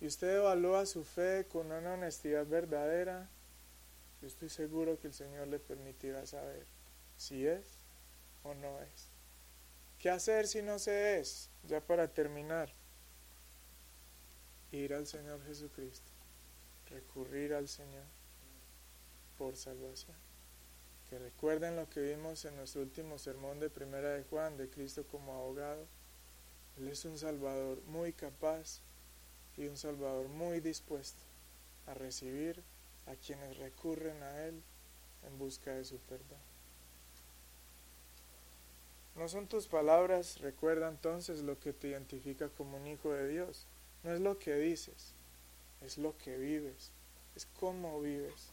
y 0.00 0.06
usted 0.06 0.36
evalúa 0.36 0.86
su 0.86 1.04
fe 1.04 1.46
con 1.50 1.72
una 1.72 1.94
honestidad 1.94 2.46
verdadera, 2.46 3.28
yo 4.20 4.28
estoy 4.28 4.48
seguro 4.48 4.98
que 4.98 5.08
el 5.08 5.14
Señor 5.14 5.48
le 5.48 5.58
permitirá 5.58 6.26
saber 6.26 6.75
si 7.16 7.46
es 7.46 7.64
o 8.44 8.54
no 8.54 8.80
es. 8.80 9.08
¿Qué 9.98 10.10
hacer 10.10 10.46
si 10.46 10.62
no 10.62 10.78
se 10.78 11.18
es? 11.18 11.48
Ya 11.66 11.80
para 11.80 12.08
terminar, 12.08 12.72
ir 14.72 14.94
al 14.94 15.06
Señor 15.06 15.44
Jesucristo, 15.46 16.10
recurrir 16.90 17.54
al 17.54 17.68
Señor 17.68 18.04
por 19.38 19.56
salvación. 19.56 20.16
Que 21.08 21.18
recuerden 21.18 21.76
lo 21.76 21.88
que 21.88 22.00
vimos 22.00 22.44
en 22.44 22.56
nuestro 22.56 22.82
último 22.82 23.18
sermón 23.18 23.60
de 23.60 23.70
Primera 23.70 24.10
de 24.10 24.24
Juan, 24.24 24.56
de 24.56 24.68
Cristo 24.68 25.04
como 25.10 25.34
abogado. 25.34 25.86
Él 26.78 26.88
es 26.88 27.04
un 27.04 27.16
Salvador 27.16 27.80
muy 27.86 28.12
capaz 28.12 28.80
y 29.56 29.66
un 29.66 29.76
Salvador 29.76 30.28
muy 30.28 30.60
dispuesto 30.60 31.22
a 31.86 31.94
recibir 31.94 32.62
a 33.06 33.14
quienes 33.14 33.56
recurren 33.58 34.20
a 34.22 34.46
Él 34.46 34.60
en 35.26 35.38
busca 35.38 35.72
de 35.72 35.84
su 35.84 35.98
perdón. 35.98 36.55
No 39.16 39.28
son 39.28 39.46
tus 39.46 39.66
palabras, 39.66 40.40
recuerda 40.40 40.88
entonces 40.88 41.40
lo 41.42 41.58
que 41.58 41.72
te 41.72 41.88
identifica 41.88 42.50
como 42.50 42.76
un 42.76 42.86
hijo 42.86 43.12
de 43.12 43.28
Dios. 43.28 43.66
No 44.02 44.12
es 44.12 44.20
lo 44.20 44.38
que 44.38 44.54
dices, 44.56 45.14
es 45.80 45.96
lo 45.96 46.16
que 46.18 46.36
vives, 46.36 46.92
es 47.34 47.46
cómo 47.58 48.00
vives. 48.00 48.50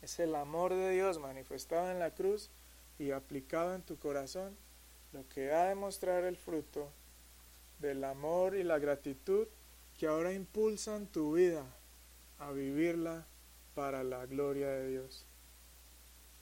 Es 0.00 0.18
el 0.20 0.34
amor 0.34 0.74
de 0.74 0.90
Dios 0.90 1.18
manifestado 1.18 1.90
en 1.90 1.98
la 1.98 2.14
cruz 2.14 2.50
y 2.98 3.10
aplicado 3.10 3.74
en 3.74 3.82
tu 3.82 3.98
corazón 3.98 4.56
lo 5.12 5.28
que 5.28 5.52
ha 5.52 5.64
de 5.64 5.74
mostrar 5.74 6.24
el 6.24 6.36
fruto 6.36 6.90
del 7.78 8.04
amor 8.04 8.56
y 8.56 8.62
la 8.62 8.78
gratitud 8.78 9.48
que 9.98 10.06
ahora 10.06 10.32
impulsan 10.32 11.06
tu 11.06 11.34
vida 11.34 11.64
a 12.38 12.52
vivirla 12.52 13.26
para 13.74 14.02
la 14.02 14.24
gloria 14.26 14.68
de 14.68 14.88
Dios. 14.88 15.26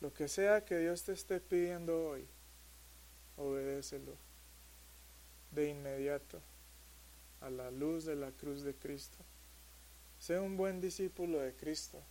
Lo 0.00 0.12
que 0.12 0.28
sea 0.28 0.64
que 0.64 0.78
Dios 0.78 1.04
te 1.04 1.12
esté 1.12 1.40
pidiendo 1.40 2.08
hoy, 2.08 2.28
obedécelo 3.36 4.16
de 5.50 5.68
inmediato 5.68 6.40
a 7.40 7.50
la 7.50 7.70
luz 7.70 8.04
de 8.04 8.16
la 8.16 8.32
cruz 8.32 8.62
de 8.62 8.74
Cristo. 8.74 9.18
Sé 10.18 10.38
un 10.38 10.56
buen 10.56 10.80
discípulo 10.80 11.40
de 11.40 11.54
Cristo 11.54 12.02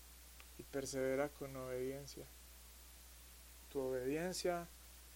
y 0.58 0.64
persevera 0.64 1.30
con 1.30 1.56
obediencia. 1.56 2.26
Tu 3.70 3.80
obediencia 3.80 4.68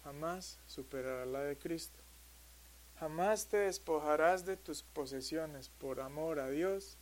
jamás 0.04 0.60
superará 0.68 1.26
la 1.26 1.42
de 1.42 1.58
Cristo. 1.58 2.00
Jamás 3.00 3.48
te 3.48 3.58
despojarás 3.58 4.46
de 4.46 4.58
tus 4.58 4.84
posesiones 4.84 5.70
por 5.70 6.02
amor 6.02 6.40
a 6.40 6.50
Dios 6.50 6.98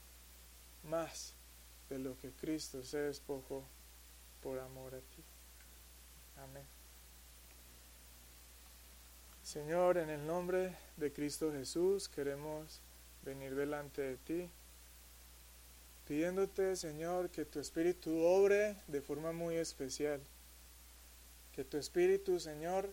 más 0.84 1.34
de 1.90 2.00
lo 2.00 2.18
que 2.18 2.32
Cristo 2.32 2.84
se 2.84 3.00
despojó 3.00 3.64
por 4.42 4.60
amor 4.60 4.94
a 4.94 5.00
ti. 5.00 5.24
Amén. 6.38 6.77
Señor, 9.48 9.98
en 9.98 10.10
el 10.10 10.28
nombre 10.28 10.76
de 10.98 11.14
Cristo 11.14 11.54
Jesús 11.54 12.10
queremos 12.10 12.82
venir 13.24 13.56
delante 13.56 14.02
de 14.02 14.18
ti, 14.18 14.50
pidiéndote, 16.06 16.76
Señor, 16.76 17.30
que 17.30 17.46
tu 17.46 17.62
Espíritu 17.62 18.26
obre 18.26 18.76
de 18.88 19.00
forma 19.00 19.32
muy 19.32 19.56
especial, 19.56 20.20
que 21.54 21.64
tu 21.64 21.78
Espíritu, 21.78 22.42
Señor, 22.42 22.90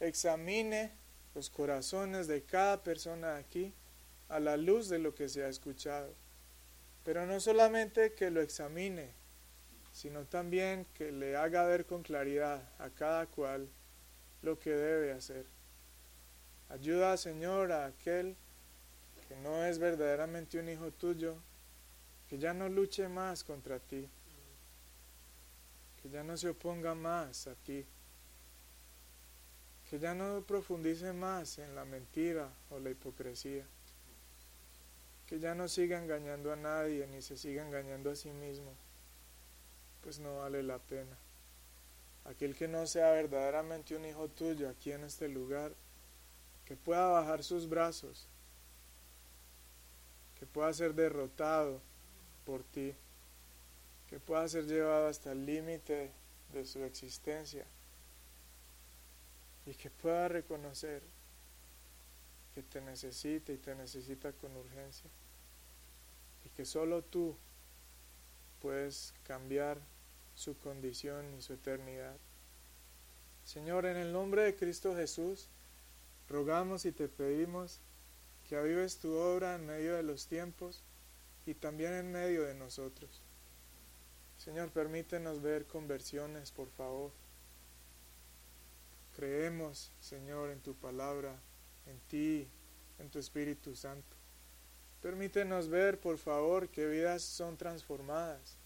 examine 0.00 0.90
los 1.34 1.50
corazones 1.50 2.28
de 2.28 2.42
cada 2.44 2.82
persona 2.82 3.36
aquí 3.36 3.74
a 4.30 4.40
la 4.40 4.56
luz 4.56 4.88
de 4.88 4.98
lo 4.98 5.14
que 5.14 5.28
se 5.28 5.44
ha 5.44 5.48
escuchado. 5.48 6.14
Pero 7.04 7.26
no 7.26 7.40
solamente 7.40 8.14
que 8.14 8.30
lo 8.30 8.40
examine, 8.40 9.10
sino 9.92 10.24
también 10.24 10.86
que 10.94 11.12
le 11.12 11.36
haga 11.36 11.66
ver 11.66 11.84
con 11.84 12.02
claridad 12.02 12.62
a 12.78 12.88
cada 12.88 13.26
cual 13.26 13.68
lo 14.40 14.58
que 14.58 14.70
debe 14.70 15.12
hacer. 15.12 15.53
Ayuda, 16.74 17.16
Señor, 17.16 17.70
a 17.70 17.86
aquel 17.86 18.34
que 19.28 19.36
no 19.36 19.64
es 19.64 19.78
verdaderamente 19.78 20.58
un 20.58 20.68
hijo 20.68 20.90
tuyo, 20.90 21.36
que 22.28 22.36
ya 22.36 22.52
no 22.52 22.68
luche 22.68 23.06
más 23.08 23.44
contra 23.44 23.78
ti, 23.78 24.08
que 26.02 26.10
ya 26.10 26.24
no 26.24 26.36
se 26.36 26.48
oponga 26.48 26.96
más 26.96 27.46
a 27.46 27.54
ti, 27.54 27.86
que 29.88 30.00
ya 30.00 30.14
no 30.14 30.42
profundice 30.42 31.12
más 31.12 31.58
en 31.58 31.76
la 31.76 31.84
mentira 31.84 32.50
o 32.70 32.80
la 32.80 32.90
hipocresía, 32.90 33.64
que 35.28 35.38
ya 35.38 35.54
no 35.54 35.68
siga 35.68 35.96
engañando 35.96 36.52
a 36.52 36.56
nadie 36.56 37.06
ni 37.06 37.22
se 37.22 37.36
siga 37.36 37.64
engañando 37.64 38.10
a 38.10 38.16
sí 38.16 38.30
mismo, 38.30 38.74
pues 40.02 40.18
no 40.18 40.38
vale 40.38 40.64
la 40.64 40.80
pena. 40.80 41.16
Aquel 42.24 42.56
que 42.56 42.66
no 42.66 42.84
sea 42.88 43.12
verdaderamente 43.12 43.94
un 43.94 44.06
hijo 44.06 44.26
tuyo 44.26 44.68
aquí 44.68 44.90
en 44.90 45.04
este 45.04 45.28
lugar, 45.28 45.72
que 46.64 46.76
pueda 46.76 47.06
bajar 47.08 47.42
sus 47.42 47.68
brazos, 47.68 48.26
que 50.38 50.46
pueda 50.46 50.72
ser 50.72 50.94
derrotado 50.94 51.80
por 52.44 52.62
ti, 52.62 52.94
que 54.08 54.18
pueda 54.18 54.46
ser 54.48 54.66
llevado 54.66 55.08
hasta 55.08 55.32
el 55.32 55.44
límite 55.46 56.10
de 56.52 56.64
su 56.64 56.82
existencia 56.84 57.66
y 59.66 59.74
que 59.74 59.90
pueda 59.90 60.28
reconocer 60.28 61.02
que 62.54 62.62
te 62.62 62.80
necesita 62.80 63.52
y 63.52 63.58
te 63.58 63.74
necesita 63.74 64.32
con 64.32 64.56
urgencia 64.56 65.10
y 66.44 66.50
que 66.50 66.64
solo 66.64 67.02
tú 67.02 67.36
puedes 68.60 69.12
cambiar 69.24 69.78
su 70.34 70.56
condición 70.58 71.34
y 71.34 71.42
su 71.42 71.54
eternidad. 71.54 72.16
Señor, 73.44 73.86
en 73.86 73.96
el 73.96 74.12
nombre 74.12 74.42
de 74.42 74.54
Cristo 74.54 74.94
Jesús, 74.94 75.48
rogamos 76.28 76.84
y 76.84 76.92
te 76.92 77.08
pedimos 77.08 77.80
que 78.48 78.56
avives 78.56 78.98
tu 78.98 79.14
obra 79.14 79.54
en 79.54 79.66
medio 79.66 79.94
de 79.94 80.02
los 80.02 80.26
tiempos 80.26 80.82
y 81.46 81.54
también 81.54 81.94
en 81.94 82.12
medio 82.12 82.44
de 82.44 82.54
nosotros. 82.54 83.22
Señor, 84.36 84.70
permítenos 84.70 85.40
ver 85.40 85.66
conversiones, 85.66 86.50
por 86.50 86.68
favor. 86.70 87.12
Creemos, 89.16 89.92
Señor, 90.00 90.50
en 90.50 90.60
tu 90.60 90.74
palabra, 90.74 91.38
en 91.86 91.98
ti, 92.08 92.48
en 92.98 93.08
tu 93.10 93.18
Espíritu 93.18 93.74
Santo. 93.76 94.16
Permítenos 95.00 95.68
ver, 95.68 96.00
por 96.00 96.18
favor, 96.18 96.68
que 96.68 96.86
vidas 96.86 97.22
son 97.22 97.56
transformadas, 97.56 98.56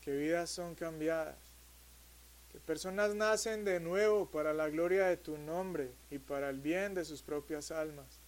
que 0.00 0.16
vidas 0.16 0.50
son 0.50 0.74
cambiadas, 0.74 1.36
que 2.50 2.58
personas 2.60 3.14
nacen 3.14 3.64
de 3.64 3.80
nuevo 3.80 4.30
para 4.30 4.52
la 4.52 4.68
gloria 4.68 5.06
de 5.06 5.16
tu 5.16 5.36
nombre 5.36 5.92
y 6.10 6.18
para 6.18 6.48
el 6.48 6.60
bien 6.60 6.94
de 6.94 7.04
sus 7.04 7.22
propias 7.22 7.70
almas. 7.70 8.20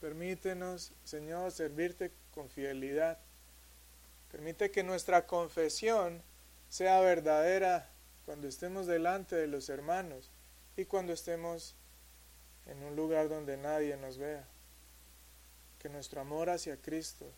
Permítenos, 0.00 0.92
Señor, 1.04 1.52
servirte 1.52 2.12
con 2.32 2.48
fidelidad. 2.48 3.18
Permite 4.30 4.70
que 4.70 4.82
nuestra 4.82 5.26
confesión 5.26 6.22
sea 6.68 7.00
verdadera 7.00 7.90
cuando 8.24 8.48
estemos 8.48 8.86
delante 8.86 9.36
de 9.36 9.46
los 9.46 9.68
hermanos 9.68 10.30
y 10.76 10.84
cuando 10.84 11.12
estemos 11.12 11.74
en 12.66 12.82
un 12.82 12.96
lugar 12.96 13.28
donde 13.28 13.56
nadie 13.56 13.96
nos 13.96 14.18
vea. 14.18 14.44
Que 15.78 15.88
nuestro 15.88 16.20
amor 16.20 16.50
hacia 16.50 16.76
Cristo 16.76 17.30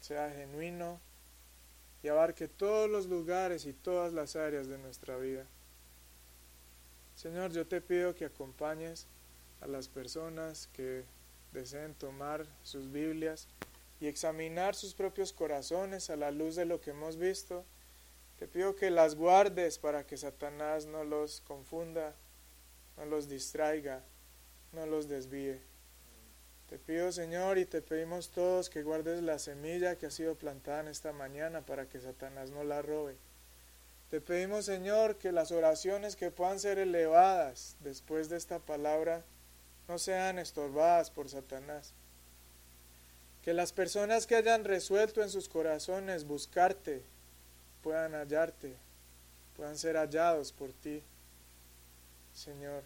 sea 0.00 0.30
genuino 0.30 1.00
y 2.08 2.10
abarque 2.10 2.48
todos 2.48 2.88
los 2.88 3.04
lugares 3.04 3.66
y 3.66 3.74
todas 3.74 4.14
las 4.14 4.34
áreas 4.34 4.66
de 4.66 4.78
nuestra 4.78 5.18
vida. 5.18 5.44
Señor, 7.14 7.52
yo 7.52 7.66
te 7.66 7.82
pido 7.82 8.14
que 8.14 8.24
acompañes 8.24 9.06
a 9.60 9.66
las 9.66 9.88
personas 9.88 10.70
que 10.72 11.04
deseen 11.52 11.92
tomar 11.92 12.46
sus 12.62 12.90
Biblias 12.90 13.46
y 14.00 14.06
examinar 14.06 14.74
sus 14.74 14.94
propios 14.94 15.34
corazones 15.34 16.08
a 16.08 16.16
la 16.16 16.30
luz 16.30 16.56
de 16.56 16.64
lo 16.64 16.80
que 16.80 16.92
hemos 16.92 17.18
visto 17.18 17.62
te 18.38 18.48
pido 18.48 18.74
que 18.74 18.90
las 18.90 19.14
guardes 19.14 19.78
para 19.78 20.06
que 20.06 20.16
Satanás 20.16 20.86
no 20.86 21.04
los 21.04 21.42
confunda, 21.42 22.14
no 22.96 23.04
los 23.04 23.28
distraiga, 23.28 24.02
no 24.72 24.86
los 24.86 25.08
desvíe. 25.08 25.60
Te 26.68 26.78
pido, 26.78 27.10
Señor, 27.12 27.56
y 27.56 27.64
te 27.64 27.80
pedimos 27.80 28.28
todos 28.28 28.68
que 28.68 28.82
guardes 28.82 29.22
la 29.22 29.38
semilla 29.38 29.96
que 29.96 30.06
ha 30.06 30.10
sido 30.10 30.34
plantada 30.34 30.80
en 30.80 30.88
esta 30.88 31.12
mañana 31.12 31.62
para 31.62 31.86
que 31.86 31.98
Satanás 31.98 32.50
no 32.50 32.62
la 32.62 32.82
robe. 32.82 33.16
Te 34.10 34.20
pedimos, 34.20 34.66
Señor, 34.66 35.16
que 35.16 35.32
las 35.32 35.50
oraciones 35.50 36.14
que 36.14 36.30
puedan 36.30 36.60
ser 36.60 36.78
elevadas 36.78 37.76
después 37.80 38.28
de 38.28 38.36
esta 38.36 38.58
palabra 38.58 39.22
no 39.86 39.98
sean 39.98 40.38
estorbadas 40.38 41.10
por 41.10 41.30
Satanás. 41.30 41.94
Que 43.42 43.54
las 43.54 43.72
personas 43.72 44.26
que 44.26 44.36
hayan 44.36 44.64
resuelto 44.64 45.22
en 45.22 45.30
sus 45.30 45.48
corazones 45.48 46.26
buscarte, 46.26 47.02
puedan 47.82 48.12
hallarte, 48.12 48.74
puedan 49.56 49.78
ser 49.78 49.96
hallados 49.96 50.52
por 50.52 50.72
ti. 50.72 51.02
Señor, 52.34 52.82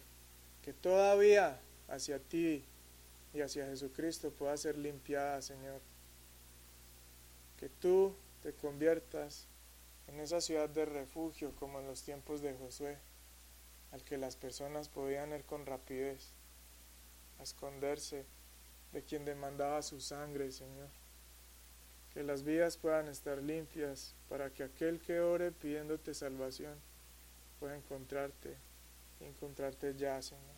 que 0.63 0.71
todavía 0.71 1.59
hacia 1.89 2.19
ti 2.19 2.63
y 3.33 3.41
hacia 3.41 3.65
Jesucristo 3.65 4.31
pueda 4.31 4.55
ser 4.57 4.77
limpiada, 4.77 5.41
Señor. 5.41 5.81
Que 7.57 7.69
tú 7.69 8.15
te 8.41 8.53
conviertas 8.53 9.47
en 10.07 10.19
esa 10.19 10.41
ciudad 10.41 10.69
de 10.69 10.85
refugio 10.85 11.55
como 11.55 11.79
en 11.79 11.87
los 11.87 12.03
tiempos 12.03 12.41
de 12.41 12.53
Josué, 12.53 12.97
al 13.91 14.03
que 14.03 14.17
las 14.17 14.35
personas 14.35 14.89
podían 14.89 15.31
ir 15.31 15.43
con 15.43 15.65
rapidez 15.65 16.31
a 17.39 17.43
esconderse 17.43 18.25
de 18.91 19.03
quien 19.03 19.25
demandaba 19.25 19.81
su 19.81 19.99
sangre, 19.99 20.51
Señor 20.51 20.89
que 22.13 22.23
las 22.23 22.43
vías 22.43 22.77
puedan 22.77 23.07
estar 23.07 23.41
limpias 23.41 24.13
para 24.29 24.51
que 24.51 24.63
aquel 24.63 24.99
que 24.99 25.19
ore 25.19 25.51
pidiéndote 25.51 26.13
salvación 26.13 26.75
pueda 27.59 27.75
encontrarte 27.75 28.55
encontrarte 29.19 29.95
ya, 29.95 30.21
Señor. 30.21 30.52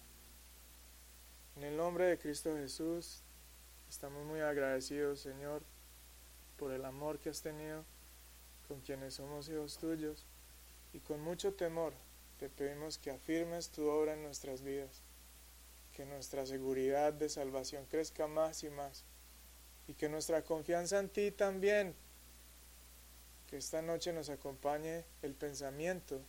En 1.56 1.64
el 1.64 1.78
nombre 1.78 2.06
de 2.06 2.18
Cristo 2.18 2.54
Jesús, 2.58 3.22
estamos 3.90 4.26
muy 4.26 4.42
agradecidos, 4.42 5.22
Señor, 5.22 5.64
por 6.58 6.74
el 6.74 6.84
amor 6.84 7.18
que 7.18 7.30
has 7.30 7.42
tenido 7.42 7.86
con 8.68 8.82
quienes 8.82 9.14
somos 9.14 9.48
hijos 9.48 9.78
tuyos. 9.78 10.26
Y 10.92 11.00
con 11.00 11.22
mucho 11.22 11.54
temor 11.54 11.94
te 12.40 12.50
pedimos 12.50 12.98
que 12.98 13.12
afirmes 13.12 13.70
tu 13.70 13.88
obra 13.88 14.16
en 14.16 14.24
nuestras 14.24 14.64
vidas, 14.64 15.02
que 15.94 16.06
nuestra 16.06 16.46
seguridad 16.46 17.14
de 17.14 17.30
salvación 17.30 17.86
crezca 17.86 18.28
más 18.28 18.64
y 18.64 18.70
más 18.70 19.06
y 19.88 19.94
que 19.94 20.10
nuestra 20.10 20.42
confianza 20.42 21.00
en 21.00 21.08
ti 21.08 21.32
también, 21.32 21.96
que 23.50 23.58
esta 23.58 23.82
noche 23.82 24.12
nos 24.12 24.30
acompañe 24.30 25.06
el 25.22 25.36
pensamiento 25.36 26.20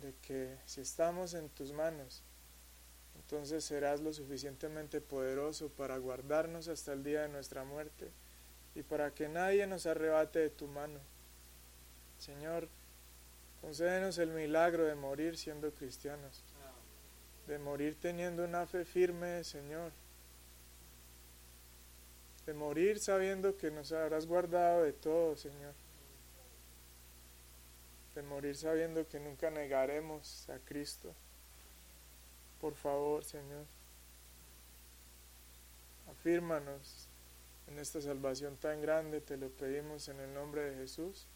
de 0.00 0.14
que 0.22 0.56
si 0.64 0.80
estamos 0.80 1.34
en 1.34 1.50
tus 1.50 1.72
manos, 1.72 2.22
entonces 3.16 3.64
serás 3.64 4.00
lo 4.00 4.12
suficientemente 4.12 5.00
poderoso 5.00 5.68
para 5.68 5.96
guardarnos 5.98 6.68
hasta 6.68 6.92
el 6.92 7.02
día 7.02 7.22
de 7.22 7.28
nuestra 7.28 7.64
muerte 7.64 8.10
y 8.74 8.82
para 8.82 9.12
que 9.12 9.28
nadie 9.28 9.66
nos 9.66 9.86
arrebate 9.86 10.40
de 10.40 10.50
tu 10.50 10.66
mano. 10.66 11.00
Señor, 12.18 12.68
concédenos 13.60 14.18
el 14.18 14.30
milagro 14.30 14.84
de 14.84 14.94
morir 14.94 15.36
siendo 15.36 15.72
cristianos, 15.72 16.42
de 17.46 17.58
morir 17.58 17.96
teniendo 18.00 18.44
una 18.44 18.66
fe 18.66 18.84
firme, 18.84 19.44
Señor, 19.44 19.92
de 22.46 22.52
morir 22.52 23.00
sabiendo 23.00 23.56
que 23.56 23.70
nos 23.70 23.92
habrás 23.92 24.26
guardado 24.26 24.82
de 24.82 24.92
todo, 24.92 25.36
Señor. 25.36 25.72
De 28.14 28.22
morir 28.22 28.56
sabiendo 28.56 29.08
que 29.08 29.18
nunca 29.18 29.50
negaremos 29.50 30.48
a 30.50 30.58
Cristo. 30.58 31.14
Por 32.64 32.76
favor, 32.76 33.22
Señor, 33.22 33.66
afírmanos 36.10 37.10
en 37.66 37.78
esta 37.78 38.00
salvación 38.00 38.56
tan 38.56 38.80
grande, 38.80 39.20
te 39.20 39.36
lo 39.36 39.50
pedimos 39.50 40.08
en 40.08 40.18
el 40.20 40.32
nombre 40.32 40.70
de 40.70 40.76
Jesús. 40.76 41.26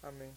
Amén. 0.00 0.34